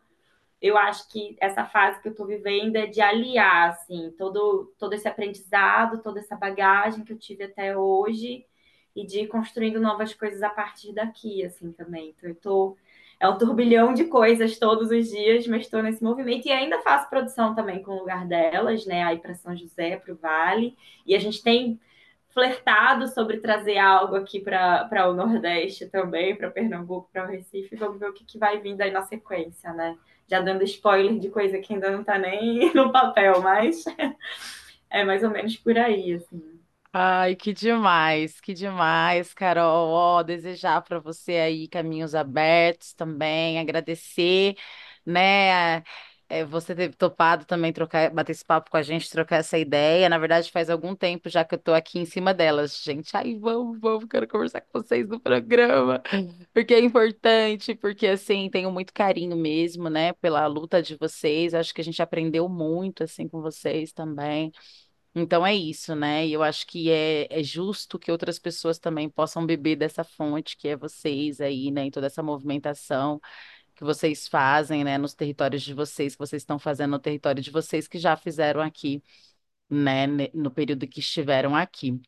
eu 0.62 0.78
acho 0.78 1.10
que 1.10 1.36
essa 1.42 1.66
fase 1.66 2.00
que 2.02 2.08
eu 2.08 2.12
estou 2.12 2.28
vivendo 2.28 2.76
é 2.76 2.86
de 2.86 3.02
aliar 3.02 3.70
assim, 3.70 4.14
todo, 4.18 4.72
todo 4.78 4.94
esse 4.94 5.08
aprendizado, 5.08 6.02
toda 6.02 6.20
essa 6.20 6.36
bagagem 6.36 7.04
que 7.04 7.12
eu 7.12 7.18
tive 7.18 7.44
até 7.44 7.76
hoje 7.76 8.46
e 8.96 9.06
de 9.06 9.22
ir 9.22 9.28
construindo 9.28 9.80
novas 9.80 10.14
coisas 10.14 10.42
a 10.44 10.50
partir 10.50 10.94
daqui, 10.94 11.44
assim, 11.44 11.72
também. 11.72 12.14
Então, 12.18 12.30
eu 12.30 12.34
estou 12.34 12.78
é 13.24 13.30
um 13.30 13.38
turbilhão 13.38 13.94
de 13.94 14.04
coisas 14.04 14.60
todos 14.60 14.92
os 14.92 15.10
dias, 15.10 15.48
mas 15.48 15.62
estou 15.62 15.82
nesse 15.82 16.04
movimento 16.04 16.46
e 16.46 16.52
ainda 16.52 16.82
faço 16.82 17.10
produção 17.10 17.56
também 17.56 17.82
com 17.82 17.94
o 17.94 18.00
lugar 18.00 18.28
delas, 18.28 18.86
né? 18.86 19.02
Aí 19.04 19.18
para 19.18 19.34
São 19.34 19.56
José, 19.56 19.96
para 19.96 20.14
o 20.14 20.18
Vale, 20.18 20.76
e 21.06 21.16
a 21.16 21.20
gente 21.20 21.42
tem 21.42 21.80
flertado 22.34 23.08
sobre 23.08 23.38
trazer 23.38 23.78
algo 23.78 24.16
aqui 24.18 24.42
para 24.42 25.08
o 25.10 25.14
Nordeste 25.14 25.86
também, 25.86 26.36
para 26.36 26.52
Pernambuco, 26.52 27.10
para 27.14 27.24
o 27.24 27.28
Recife. 27.28 27.78
Vamos 27.78 27.98
ver 27.98 28.10
o 28.10 28.14
que, 28.14 28.26
que 28.26 28.38
vai 28.38 28.60
vir 28.60 28.76
daí 28.76 28.92
na 28.92 29.04
sequência, 29.04 29.72
né? 29.72 29.98
Já 30.28 30.42
dando 30.42 30.64
spoiler 30.64 31.18
de 31.18 31.30
coisa 31.30 31.60
que 31.60 31.74
ainda 31.74 31.92
não 31.92 32.02
está 32.02 32.18
nem 32.18 32.74
no 32.76 32.92
papel, 32.92 33.42
mas 33.42 33.86
é 34.90 35.06
mais 35.06 35.24
ou 35.24 35.30
menos 35.30 35.56
por 35.56 35.78
aí, 35.78 36.14
assim. 36.14 36.60
Ai, 36.96 37.36
que 37.36 37.54
demais, 37.54 38.40
que 38.40 38.54
demais, 38.54 39.34
Carol. 39.34 39.90
Ó, 39.90 40.22
desejar 40.24 40.82
para 40.84 41.00
você 41.00 41.34
aí 41.34 41.68
caminhos 41.68 42.14
abertos 42.14 42.94
também, 42.94 43.58
agradecer, 43.60 44.56
né? 45.06 45.78
é, 46.30 46.46
você 46.46 46.76
ter 46.76 46.94
topado 46.96 47.46
também 47.46 47.74
trocar, 47.74 48.10
bater 48.12 48.32
esse 48.34 48.46
papo 48.46 48.72
com 48.72 48.78
a 48.78 48.82
gente, 48.84 49.10
trocar 49.10 49.38
essa 49.38 49.58
ideia. 49.58 50.10
Na 50.10 50.18
verdade, 50.20 50.52
faz 50.52 50.70
algum 50.70 50.96
tempo 50.96 51.30
já 51.30 51.44
que 51.46 51.56
eu 51.56 51.60
tô 51.60 51.74
aqui 51.74 52.00
em 52.00 52.06
cima 52.06 52.34
delas. 52.34 52.82
Gente, 52.84 53.16
ai, 53.18 53.36
vamos, 53.40 53.80
vamos, 53.80 54.06
quero 54.10 54.28
conversar 54.28 54.62
com 54.62 54.82
vocês 54.82 55.08
no 55.08 55.20
programa, 55.20 56.02
porque 56.54 56.74
é 56.76 56.80
importante, 56.80 57.76
porque 57.76 58.08
assim, 58.08 58.50
tenho 58.50 58.72
muito 58.72 58.94
carinho 58.94 59.36
mesmo, 59.38 59.90
né, 59.90 60.14
pela 60.14 60.46
luta 60.48 60.82
de 60.82 60.96
vocês. 60.98 61.54
Acho 61.56 61.74
que 61.74 61.82
a 61.82 61.84
gente 61.84 62.02
aprendeu 62.02 62.50
muito 62.50 63.04
assim 63.04 63.28
com 63.28 63.42
vocês 63.42 63.92
também. 63.94 64.52
Então 65.16 65.46
é 65.46 65.54
isso, 65.56 65.96
né? 65.96 66.26
E 66.26 66.34
eu 66.34 66.42
acho 66.42 66.66
que 66.66 66.90
é, 66.90 67.28
é 67.30 67.44
justo 67.44 68.00
que 68.00 68.12
outras 68.12 68.40
pessoas 68.40 68.80
também 68.80 69.08
possam 69.10 69.46
beber 69.46 69.76
dessa 69.76 70.04
fonte, 70.04 70.58
que 70.58 70.68
é 70.68 70.76
vocês 70.76 71.40
aí, 71.40 71.70
né? 71.72 71.84
Em 71.86 71.92
toda 71.92 72.08
essa 72.08 72.24
movimentação 72.24 73.22
que 73.76 73.84
vocês 73.84 74.28
fazem, 74.28 74.84
né? 74.84 74.98
Nos 74.98 75.14
territórios 75.16 75.64
de 75.64 75.74
vocês, 75.74 76.16
que 76.16 76.20
vocês 76.20 76.42
estão 76.42 76.60
fazendo 76.60 76.92
no 76.92 77.00
território 77.00 77.44
de 77.44 77.52
vocês, 77.52 77.88
que 77.88 78.00
já 78.00 78.18
fizeram 78.18 78.62
aqui, 78.62 79.04
né? 79.70 80.08
No 80.34 80.52
período 80.52 80.88
que 80.88 81.00
estiveram 81.00 81.56
aqui. 81.56 82.02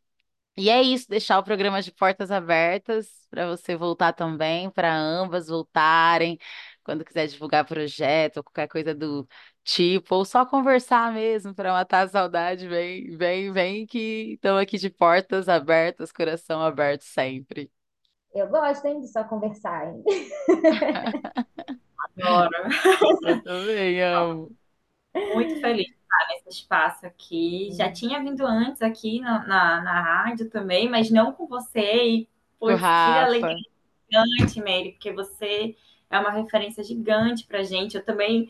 E 0.58 0.70
é 0.70 0.82
isso, 0.82 1.10
deixar 1.10 1.38
o 1.40 1.44
programa 1.44 1.82
de 1.82 1.92
portas 1.92 2.32
abertas 2.32 3.10
para 3.30 3.48
você 3.48 3.76
voltar 3.76 4.14
também, 4.14 4.70
para 4.70 4.96
ambas 4.96 5.48
voltarem, 5.48 6.40
quando 6.84 7.04
quiser 7.04 7.28
divulgar 7.28 7.66
projeto 7.66 8.38
ou 8.38 8.44
qualquer 8.44 8.68
coisa 8.70 8.96
do 8.96 9.28
tipo, 9.66 10.16
ou 10.16 10.24
só 10.24 10.46
conversar 10.46 11.12
mesmo 11.12 11.54
para 11.54 11.74
matar 11.74 12.06
a 12.06 12.08
saudade, 12.08 12.68
vem, 12.68 13.18
vem, 13.18 13.52
vem 13.52 13.86
que 13.86 14.34
estão 14.34 14.58
aqui 14.58 14.78
de 14.78 14.92
portas 14.92 15.50
abertas, 15.50 16.12
coração 16.12 16.62
aberto 16.62 17.02
sempre. 17.02 17.72
Eu 18.34 18.48
gosto, 18.48 18.86
hein, 18.86 19.02
de 19.02 19.08
só 19.08 19.24
conversar, 19.24 19.88
hein? 19.88 20.04
Adoro. 22.16 22.70
Eu 23.24 23.44
também 23.44 24.02
amo. 24.04 24.56
Muito 25.34 25.60
feliz 25.60 25.86
de 25.86 25.94
estar 25.94 26.28
nesse 26.30 26.50
espaço 26.50 27.06
aqui. 27.08 27.70
Já 27.74 27.92
tinha 27.92 28.22
vindo 28.22 28.46
antes 28.46 28.82
aqui 28.82 29.20
na, 29.20 29.48
na, 29.48 29.82
na 29.82 30.02
rádio 30.02 30.50
também, 30.50 30.88
mas 30.88 31.10
não 31.10 31.34
com 31.34 31.48
você. 31.48 32.04
E, 32.04 32.30
por 32.60 32.78
que 32.78 32.84
alegria 32.84 33.56
gigante, 34.12 34.60
Mary, 34.60 34.92
porque 34.92 35.12
você 35.12 35.76
é 36.10 36.20
uma 36.20 36.32
referência 36.32 36.84
gigante 36.84 37.48
para 37.48 37.64
gente. 37.64 37.96
Eu 37.96 38.04
também 38.04 38.50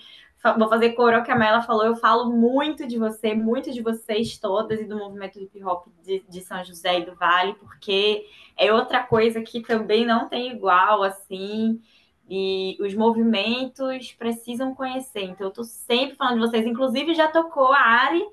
vou 0.54 0.70
fazer 0.70 0.92
coro 0.92 1.16
ao 1.16 1.24
que 1.24 1.32
a 1.32 1.36
Mela 1.36 1.62
falou. 1.62 1.86
Eu 1.86 1.96
falo 1.96 2.32
muito 2.32 2.88
de 2.88 2.98
você, 2.98 3.34
muito 3.34 3.72
de 3.72 3.82
vocês 3.82 4.38
todas 4.38 4.80
e 4.80 4.86
do 4.86 4.98
movimento 4.98 5.40
hip 5.40 5.64
hop 5.64 5.88
de, 6.04 6.24
de 6.28 6.42
São 6.42 6.64
José 6.64 7.00
e 7.00 7.06
do 7.06 7.16
Vale, 7.16 7.56
porque 7.56 8.26
é 8.58 8.72
outra 8.72 9.04
coisa 9.04 9.42
que 9.42 9.62
também 9.62 10.06
não 10.06 10.28
tem 10.28 10.52
igual, 10.52 11.04
assim. 11.04 11.82
E 12.30 12.78
os 12.80 12.94
movimentos 12.96 14.12
precisam 14.14 14.74
conhecer. 14.74 15.24
Então, 15.24 15.48
eu 15.48 15.54
tô 15.54 15.64
sempre 15.64 16.16
falando 16.16 16.36
de 16.36 16.48
vocês. 16.48 16.66
Inclusive, 16.66 17.14
já 17.14 17.28
tocou 17.28 17.72
a 17.72 17.80
Ari 17.80 18.26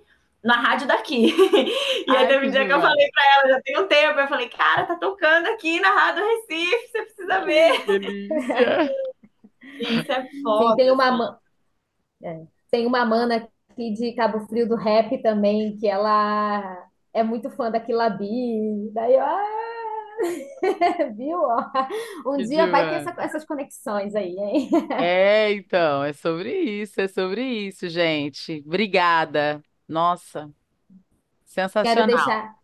na 0.43 0.57
rádio 0.57 0.87
daqui. 0.89 1.27
e 2.07 2.11
Ai, 2.11 2.17
aí 2.17 2.27
teve 2.27 2.47
um 2.47 2.51
dia 2.51 2.67
que 2.67 2.73
eu 2.73 2.81
falei 2.81 3.09
para 3.11 3.25
ela, 3.35 3.55
já 3.55 3.63
tem 3.63 3.79
um 3.79 3.87
tempo, 3.87 4.19
eu 4.19 4.29
falei, 4.29 4.49
cara, 4.49 4.85
tá 4.85 4.97
tocando 4.97 5.47
aqui 5.47 5.79
na 5.79 5.93
Rádio 5.93 6.25
Recife, 6.25 6.89
você 6.89 7.03
precisa 7.03 7.41
ver. 7.45 7.73
Isso 9.79 10.13
é 10.13 10.29
foda. 10.43 10.71
Sim, 10.71 10.77
tem 10.77 10.91
uma, 10.91 11.39
é. 12.23 12.47
Tem 12.71 12.87
uma 12.87 13.05
mana 13.05 13.49
aqui 13.71 13.93
de 13.93 14.15
Cabo 14.15 14.47
Frio 14.47 14.69
do 14.69 14.77
rap 14.77 15.21
também, 15.23 15.77
que 15.77 15.87
ela 15.89 16.89
é 17.13 17.23
muito 17.23 17.51
fã 17.51 17.71
da 17.71 17.81
Kilabi. 17.81 18.91
Daí, 18.93 19.17
ah! 19.19 19.59
Viu? 21.17 21.39
Um 22.27 22.37
Que 22.37 22.45
dia 22.45 22.67
vai 22.67 22.89
ter 22.89 22.97
essa- 22.97 23.15
essas 23.19 23.45
conexões 23.45 24.15
aí, 24.15 24.37
hein? 24.39 24.69
É, 24.97 25.53
então, 25.53 26.05
é 26.05 26.13
sobre 26.13 26.51
isso, 26.53 27.01
é 27.01 27.09
sobre 27.09 27.43
isso, 27.43 27.89
gente. 27.89 28.63
Obrigada. 28.67 29.63
Nossa, 29.89 30.51
Quero 31.83 32.05
sensacional. 32.05 32.07
deixar, 32.07 32.55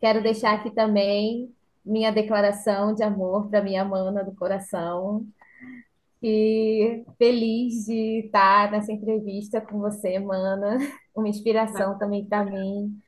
quero 0.00 0.22
deixar 0.22 0.54
aqui 0.54 0.70
também 0.72 1.54
minha 1.84 2.12
declaração 2.12 2.94
de 2.94 3.02
amor 3.02 3.48
para 3.50 3.62
minha 3.62 3.84
mana 3.84 4.24
do 4.24 4.34
coração. 4.34 5.26
E 6.22 7.04
feliz 7.18 7.84
de 7.86 8.26
estar 8.26 8.70
nessa 8.70 8.92
entrevista 8.92 9.60
com 9.60 9.78
você, 9.78 10.18
mana. 10.18 10.78
Uma 11.14 11.28
inspiração 11.28 11.98
também 11.98 12.24
para 12.24 12.44
mim. 12.44 12.98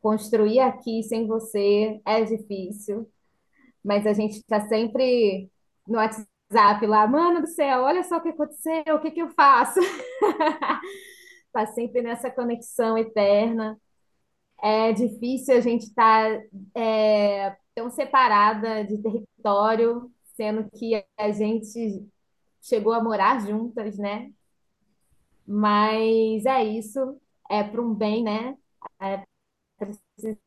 Construir 0.00 0.60
aqui 0.60 1.02
sem 1.02 1.26
você 1.26 2.00
é 2.04 2.22
difícil, 2.22 3.10
mas 3.82 4.06
a 4.06 4.12
gente 4.12 4.36
está 4.36 4.68
sempre 4.68 5.50
no 5.86 5.98
WhatsApp 5.98 6.86
lá, 6.86 7.06
mano 7.06 7.40
do 7.40 7.46
céu, 7.48 7.82
olha 7.82 8.04
só 8.04 8.18
o 8.18 8.20
que 8.20 8.28
aconteceu, 8.28 8.94
o 8.94 9.00
que 9.00 9.10
que 9.10 9.22
eu 9.22 9.30
faço? 9.30 9.80
Tá 11.52 11.64
sempre 11.68 12.02
nessa 12.02 12.30
conexão 12.30 12.98
eterna. 12.98 13.80
É 14.62 14.92
difícil 14.92 15.56
a 15.56 15.60
gente 15.60 15.84
estar 15.84 16.38
tão 17.74 17.90
separada 17.90 18.84
de 18.84 18.98
território, 19.02 20.10
sendo 20.34 20.68
que 20.70 21.02
a 21.16 21.30
gente 21.30 22.06
chegou 22.68 22.92
a 22.92 23.02
morar 23.02 23.40
juntas, 23.46 23.98
né? 23.98 24.30
Mas 25.46 26.44
é 26.46 26.64
isso, 26.64 27.20
é 27.50 27.62
para 27.62 27.80
um 27.82 27.94
bem, 27.94 28.22
né? 28.24 28.56
É 29.00 29.24
preciso 29.78 30.38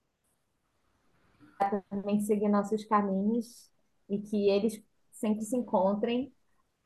também 1.89 2.19
seguir 2.21 2.49
nossos 2.49 2.85
caminhos 2.85 3.69
e 4.09 4.19
que 4.19 4.49
eles 4.49 4.81
sempre 5.11 5.43
se 5.43 5.55
encontrem, 5.55 6.33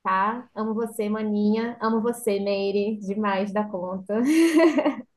tá? 0.04 0.50
Amo 0.56 0.74
você, 0.76 1.10
maninha. 1.10 1.78
Amo 1.82 2.02
você, 2.02 2.40
Meire, 2.40 2.98
demais 3.00 3.54
da 3.54 3.66
conta. 3.70 4.22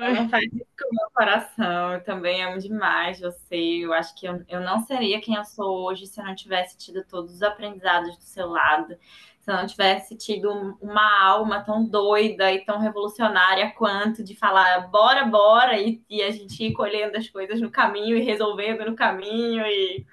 É 0.00 0.12
Não 0.12 0.28
faz 0.28 0.44
isso 0.52 0.66
com 0.78 0.88
o 0.88 0.94
meu 0.94 1.10
coração. 1.14 1.94
Eu 1.94 2.04
também 2.04 2.42
amo 2.44 2.58
demais 2.58 3.20
você. 3.20 3.56
Eu 3.84 3.92
acho 3.92 4.14
que 4.14 4.26
eu, 4.26 4.44
eu 4.48 4.60
não 4.60 4.80
seria 4.80 5.20
quem 5.20 5.34
eu 5.36 5.44
sou 5.44 5.84
hoje 5.86 6.06
se 6.06 6.20
eu 6.20 6.24
não 6.24 6.34
tivesse 6.34 6.76
tido 6.78 7.04
todos 7.04 7.34
os 7.34 7.42
aprendizados 7.42 8.16
do 8.16 8.22
seu 8.24 8.48
lado. 8.48 8.96
Se 9.40 9.50
eu 9.50 9.56
não 9.56 9.66
tivesse 9.66 10.16
tido 10.16 10.50
um- 10.52 10.76
uma 10.80 11.24
alma 11.24 11.62
tão 11.64 11.84
doida 11.88 12.52
e 12.52 12.64
tão 12.64 12.78
revolucionária 12.78 13.72
quanto 13.72 14.22
de 14.24 14.34
falar 14.36 14.88
bora, 14.90 15.24
bora, 15.24 15.78
e, 15.80 16.02
e 16.08 16.22
a 16.22 16.30
gente 16.30 16.62
ir 16.64 16.72
colhendo 16.72 17.16
as 17.16 17.28
coisas 17.28 17.60
no 17.60 17.70
caminho 17.70 18.16
e 18.16 18.22
resolvendo 18.22 18.84
no 18.86 18.94
caminho. 18.96 19.64
E 19.66 20.06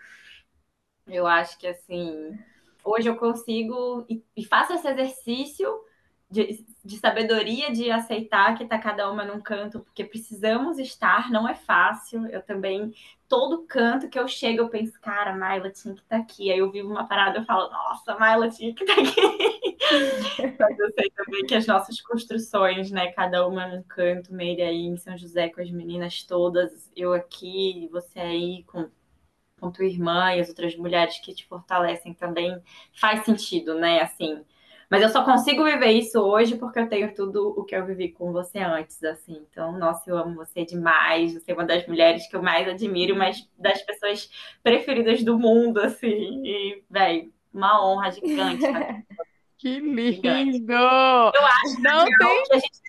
eu 1.07 1.25
acho 1.27 1.57
que 1.57 1.67
assim, 1.67 2.37
hoje 2.83 3.09
eu 3.09 3.17
consigo 3.17 4.05
e, 4.09 4.23
e 4.35 4.45
faço 4.45 4.73
esse 4.73 4.87
exercício 4.87 5.67
de, 6.29 6.65
de 6.89 6.97
sabedoria 6.97 7.71
de 7.71 7.91
aceitar 7.91 8.57
que 8.57 8.63
está 8.63 8.79
cada 8.79 9.11
uma 9.11 9.23
num 9.23 9.39
canto, 9.39 9.81
porque 9.81 10.03
precisamos 10.03 10.79
estar, 10.79 11.29
não 11.29 11.47
é 11.47 11.53
fácil. 11.53 12.25
Eu 12.27 12.41
também, 12.41 12.91
todo 13.27 13.63
canto 13.67 14.09
que 14.09 14.17
eu 14.17 14.27
chego, 14.27 14.61
eu 14.63 14.69
penso, 14.69 14.99
cara, 14.99 15.35
Maila 15.35 15.69
tinha 15.69 15.93
que 15.93 16.01
estar 16.01 16.17
aqui. 16.17 16.51
Aí 16.51 16.57
eu 16.57 16.71
vivo 16.71 16.89
uma 16.89 17.07
parada, 17.07 17.37
eu 17.37 17.45
falo, 17.45 17.69
nossa, 17.69 18.17
Maila 18.17 18.49
tinha 18.49 18.73
que 18.73 18.83
estar 18.83 18.99
aqui. 18.99 19.77
Mas 20.59 20.79
eu 20.79 20.91
sei 20.93 21.11
também 21.11 21.45
que 21.45 21.53
as 21.53 21.67
nossas 21.67 22.01
construções, 22.01 22.89
né, 22.89 23.11
cada 23.11 23.47
uma 23.47 23.67
num 23.67 23.83
canto, 23.83 24.33
Meire 24.33 24.63
aí 24.63 24.87
em 24.87 24.97
São 24.97 25.15
José 25.15 25.49
com 25.49 25.61
as 25.61 25.69
meninas 25.69 26.23
todas, 26.23 26.91
eu 26.95 27.13
aqui, 27.13 27.87
você 27.91 28.19
aí 28.19 28.63
com 28.63 28.89
com 29.59 29.69
tua 29.69 29.83
irmã 29.85 30.33
e 30.33 30.39
as 30.39 30.47
outras 30.47 30.73
mulheres 30.77 31.19
que 31.19 31.33
te 31.33 31.45
fortalecem 31.45 32.13
também 32.13 32.57
faz 32.93 33.25
sentido, 33.25 33.75
né? 33.75 33.99
Assim, 33.99 34.41
mas 34.89 35.03
eu 35.03 35.09
só 35.09 35.23
consigo 35.23 35.63
viver 35.63 35.91
isso 35.91 36.19
hoje 36.19 36.57
porque 36.57 36.79
eu 36.79 36.89
tenho 36.89 37.13
tudo 37.13 37.49
o 37.55 37.63
que 37.63 37.75
eu 37.75 37.85
vivi 37.85 38.09
com 38.09 38.31
você 38.31 38.57
antes, 38.59 39.03
assim. 39.03 39.45
Então, 39.49 39.77
nossa, 39.77 40.09
eu 40.09 40.17
amo 40.17 40.35
você 40.35 40.65
demais. 40.65 41.33
Você 41.33 41.51
é 41.51 41.53
uma 41.53 41.65
das 41.65 41.85
mulheres 41.85 42.27
que 42.27 42.35
eu 42.35 42.41
mais 42.41 42.67
admiro, 42.67 43.15
mas 43.15 43.47
das 43.57 43.81
pessoas 43.83 44.29
preferidas 44.63 45.23
do 45.23 45.37
mundo, 45.37 45.79
assim. 45.79 46.41
E, 46.43 46.83
velho, 46.89 47.31
uma 47.53 47.85
honra 47.85 48.11
gigante. 48.11 48.61
Tá? 48.61 49.03
que 49.59 49.75
Gigante. 49.75 50.51
lindo! 50.51 50.73
Não 51.81 52.05
tem. 52.05 52.43
Que 52.45 52.53
a 52.53 52.59
gente 52.59 52.81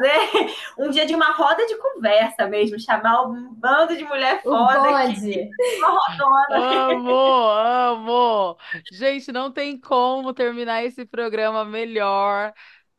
fazer 0.00 0.54
um 0.78 0.90
dia 0.90 1.06
de 1.06 1.14
uma 1.14 1.32
roda 1.32 1.66
de 1.66 1.76
conversa 1.76 2.46
mesmo, 2.46 2.80
chamar 2.80 3.22
um 3.22 3.52
bando 3.54 3.96
de 3.96 4.04
mulher 4.04 4.42
foda 4.42 4.98
aqui, 4.98 5.48
uma 5.78 5.88
rodona. 5.88 6.90
Amo, 6.92 7.48
amo. 7.50 8.56
Gente, 8.92 9.32
não 9.32 9.50
tem 9.52 9.78
como 9.78 10.32
terminar 10.32 10.84
esse 10.84 11.04
programa 11.04 11.64
melhor 11.64 12.52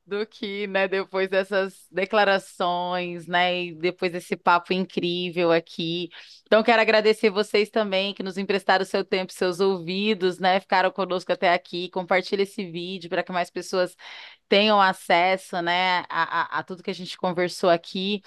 do 0.06 0.26
que, 0.26 0.68
né, 0.68 0.88
depois 0.88 1.30
dessas 1.30 1.88
declarações, 1.92 3.28
né, 3.28 3.66
e 3.66 3.76
depois 3.76 4.12
desse 4.12 4.36
papo 4.36 4.74
incrível 4.74 5.52
aqui. 5.52 6.10
Então, 6.46 6.64
quero 6.64 6.82
agradecer 6.82 7.30
vocês 7.30 7.70
também 7.70 8.14
que 8.14 8.24
nos 8.24 8.38
emprestaram 8.38 8.84
seu 8.84 9.06
tempo, 9.06 9.32
seus 9.32 9.60
ouvidos, 9.60 10.40
né, 10.40 10.60
ficaram 10.60 10.92
conosco 10.92 11.32
até 11.32 11.54
aqui. 11.54 11.90
Compartilhe 11.90 12.44
esse 12.44 12.70
vídeo 12.70 13.10
para 13.10 13.24
que 13.24 13.32
mais 13.32 13.50
pessoas 13.50 13.96
tenham 14.50 14.82
acesso, 14.82 15.62
né, 15.62 16.04
a, 16.10 16.58
a, 16.58 16.60
a 16.60 16.64
tudo 16.64 16.84
que 16.84 16.92
a 16.92 16.94
gente 16.94 17.18
conversou 17.18 17.70
aqui. 17.70 18.22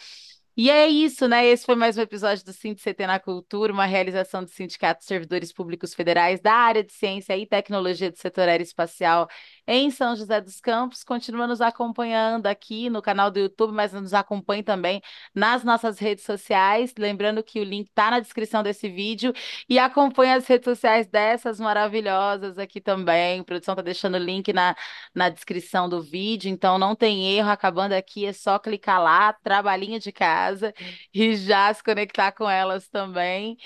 E 0.57 0.71
é 0.71 0.87
isso, 0.87 1.27
né? 1.27 1.45
Esse 1.47 1.67
foi 1.67 1.75
mais 1.75 1.99
um 1.99 2.01
episódio 2.01 2.45
do 2.45 2.53
CT 2.53 3.07
na 3.09 3.19
Cultura, 3.19 3.73
uma 3.73 3.87
realização 3.87 4.45
do 4.45 4.49
Sindicato 4.51 5.01
de 5.01 5.07
Servidores 5.07 5.53
Públicos 5.53 5.93
Federais 5.93 6.41
da 6.41 6.53
área 6.53 6.85
de 6.85 6.93
Ciência 6.93 7.37
e 7.37 7.45
Tecnologia 7.45 8.09
do 8.09 8.17
Setor 8.17 8.49
Aeroespacial 8.49 9.29
em 9.67 9.91
São 9.91 10.15
José 10.15 10.41
dos 10.41 10.61
Campos. 10.61 11.03
Continua 11.05 11.47
nos 11.47 11.61
acompanhando 11.61 12.47
aqui 12.47 12.91
no 12.91 13.01
canal 13.03 13.31
do 13.31 13.39
YouTube, 13.39 13.73
mas 13.73 13.93
nos 13.93 14.15
acompanhe 14.15 14.63
também 14.63 15.03
nas 15.35 15.65
nossas 15.65 15.99
redes 15.99 16.25
sociais. 16.25 16.95
Lembrando 16.99 17.43
que 17.43 17.61
o 17.61 17.65
link 17.65 17.89
está 17.89 18.11
na 18.11 18.21
descrição 18.21 18.63
desse 18.63 18.89
vídeo 18.89 19.33
e 19.69 19.79
acompanhe 19.79 20.33
as 20.33 20.47
redes 20.47 20.65
sociais 20.65 21.07
dessas 21.07 21.59
maravilhosas 21.59 22.59
aqui 22.59 22.81
também. 22.81 23.41
A 23.41 23.45
produção 23.45 23.73
está 23.75 23.83
deixando 23.83 24.15
o 24.17 24.19
link 24.19 24.53
na, 24.53 24.77
na 25.15 25.29
descrição 25.29 25.89
do 25.89 26.03
vídeo, 26.03 26.51
então 26.51 26.79
não 26.79 26.95
tem 26.95 27.37
erro. 27.37 27.51
Acabando 27.51 27.93
aqui, 27.93 28.27
é 28.27 28.33
só 28.33 28.59
clicar 28.59 29.03
lá, 29.03 29.33
trabalhinho 29.33 29.99
de 29.99 30.13
casa 30.13 30.75
e 31.13 31.37
já 31.37 31.73
se 31.73 31.83
conectar 31.83 32.33
com 32.33 32.49
elas 32.49 32.89
também. 32.89 33.57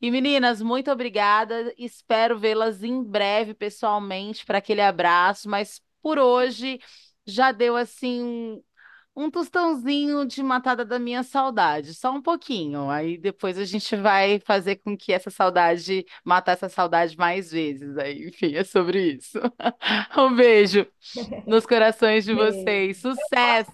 E 0.00 0.10
meninas, 0.10 0.60
muito 0.62 0.90
obrigada. 0.90 1.72
Espero 1.78 2.38
vê-las 2.38 2.82
em 2.82 3.02
breve 3.02 3.54
pessoalmente 3.54 4.44
para 4.44 4.58
aquele 4.58 4.80
abraço, 4.80 5.43
mas 5.46 5.80
por 6.02 6.18
hoje 6.18 6.78
já 7.26 7.52
deu 7.52 7.76
assim 7.76 8.62
um 9.16 9.30
tostãozinho 9.30 10.26
de 10.26 10.42
matada 10.42 10.84
da 10.84 10.98
minha 10.98 11.22
saudade, 11.22 11.94
só 11.94 12.10
um 12.10 12.20
pouquinho. 12.20 12.90
Aí 12.90 13.16
depois 13.16 13.56
a 13.58 13.64
gente 13.64 13.94
vai 13.94 14.40
fazer 14.40 14.76
com 14.76 14.96
que 14.96 15.12
essa 15.12 15.30
saudade, 15.30 16.04
matar 16.24 16.52
essa 16.52 16.68
saudade 16.68 17.16
mais 17.16 17.50
vezes. 17.52 17.96
Aí, 17.96 18.26
enfim, 18.28 18.54
é 18.56 18.64
sobre 18.64 19.12
isso. 19.14 19.38
Um 20.18 20.34
beijo 20.34 20.86
nos 21.46 21.64
corações 21.64 22.24
de 22.24 22.34
vocês. 22.34 22.98
Sucesso! 22.98 23.70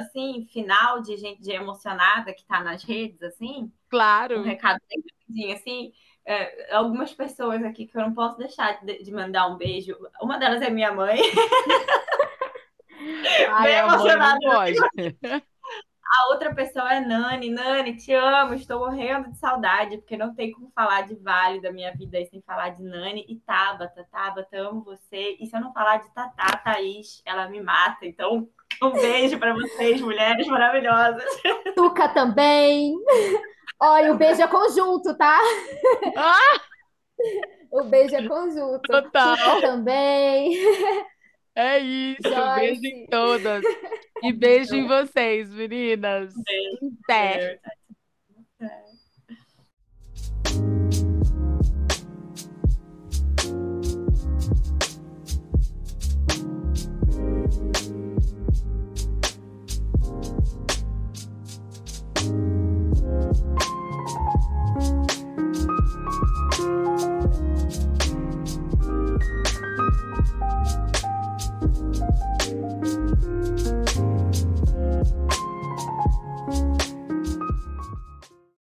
assim, 0.00 0.46
final 0.52 1.00
de 1.02 1.16
gente 1.16 1.40
de 1.40 1.52
emocionada 1.52 2.32
que 2.34 2.44
tá 2.44 2.62
nas 2.62 2.82
redes, 2.82 3.22
assim, 3.22 3.64
um 3.64 3.72
Claro. 3.88 4.42
recado 4.42 4.80
bem 5.28 5.52
assim, 5.52 5.92
é, 6.28 6.74
algumas 6.74 7.14
pessoas 7.14 7.64
aqui 7.64 7.86
que 7.86 7.96
eu 7.96 8.02
não 8.02 8.12
posso 8.12 8.36
deixar 8.36 8.84
de, 8.84 9.02
de 9.02 9.10
mandar 9.10 9.46
um 9.46 9.56
beijo. 9.56 9.96
Uma 10.20 10.38
delas 10.38 10.60
é 10.60 10.68
minha 10.68 10.92
mãe, 10.92 11.18
Ai, 13.50 13.62
bem 13.62 13.78
emocionada. 13.78 14.38
A 16.10 16.32
outra 16.32 16.54
pessoa 16.54 16.92
é 16.92 17.00
Nani. 17.00 17.50
Nani, 17.50 17.96
te 17.96 18.12
amo, 18.12 18.54
estou 18.54 18.80
morrendo 18.80 19.30
de 19.30 19.38
saudade, 19.38 19.98
porque 19.98 20.16
não 20.16 20.34
tem 20.34 20.52
como 20.52 20.70
falar 20.74 21.02
de 21.02 21.14
Vale 21.14 21.60
da 21.60 21.70
minha 21.70 21.94
vida 21.94 22.18
aí 22.18 22.26
sem 22.26 22.42
falar 22.42 22.70
de 22.70 22.82
Nani 22.82 23.24
e 23.28 23.36
Tabata. 23.36 24.06
Tabata, 24.10 24.58
amo 24.58 24.82
você. 24.82 25.36
E 25.38 25.46
se 25.46 25.54
eu 25.54 25.60
não 25.60 25.72
falar 25.72 25.98
de 25.98 26.12
Tatá, 26.14 26.56
Thaís, 26.58 27.22
ela 27.24 27.48
me 27.48 27.62
mata. 27.62 28.06
Então, 28.06 28.48
um 28.82 28.90
beijo 28.90 29.38
para 29.38 29.54
vocês, 29.54 30.00
mulheres 30.00 30.46
maravilhosas. 30.46 31.24
Tuca 31.74 32.08
também. 32.08 32.94
Olha, 33.80 34.12
o 34.12 34.16
beijo 34.16 34.42
é 34.42 34.48
conjunto, 34.48 35.16
tá? 35.16 35.38
Ah, 36.16 36.60
O 37.70 37.84
beijo 37.84 38.14
é 38.16 38.26
conjunto. 38.26 38.80
Total. 38.82 39.60
Também. 39.60 40.56
é 41.54 41.78
isso. 41.78 42.22
Joyce. 42.22 42.60
Beijo 42.60 42.86
em 42.86 43.06
todas. 43.06 43.64
E 44.22 44.32
beijo 44.32 44.74
em 44.74 44.86
vocês, 44.86 45.48
meninas. 45.50 46.32
Até. 47.04 47.60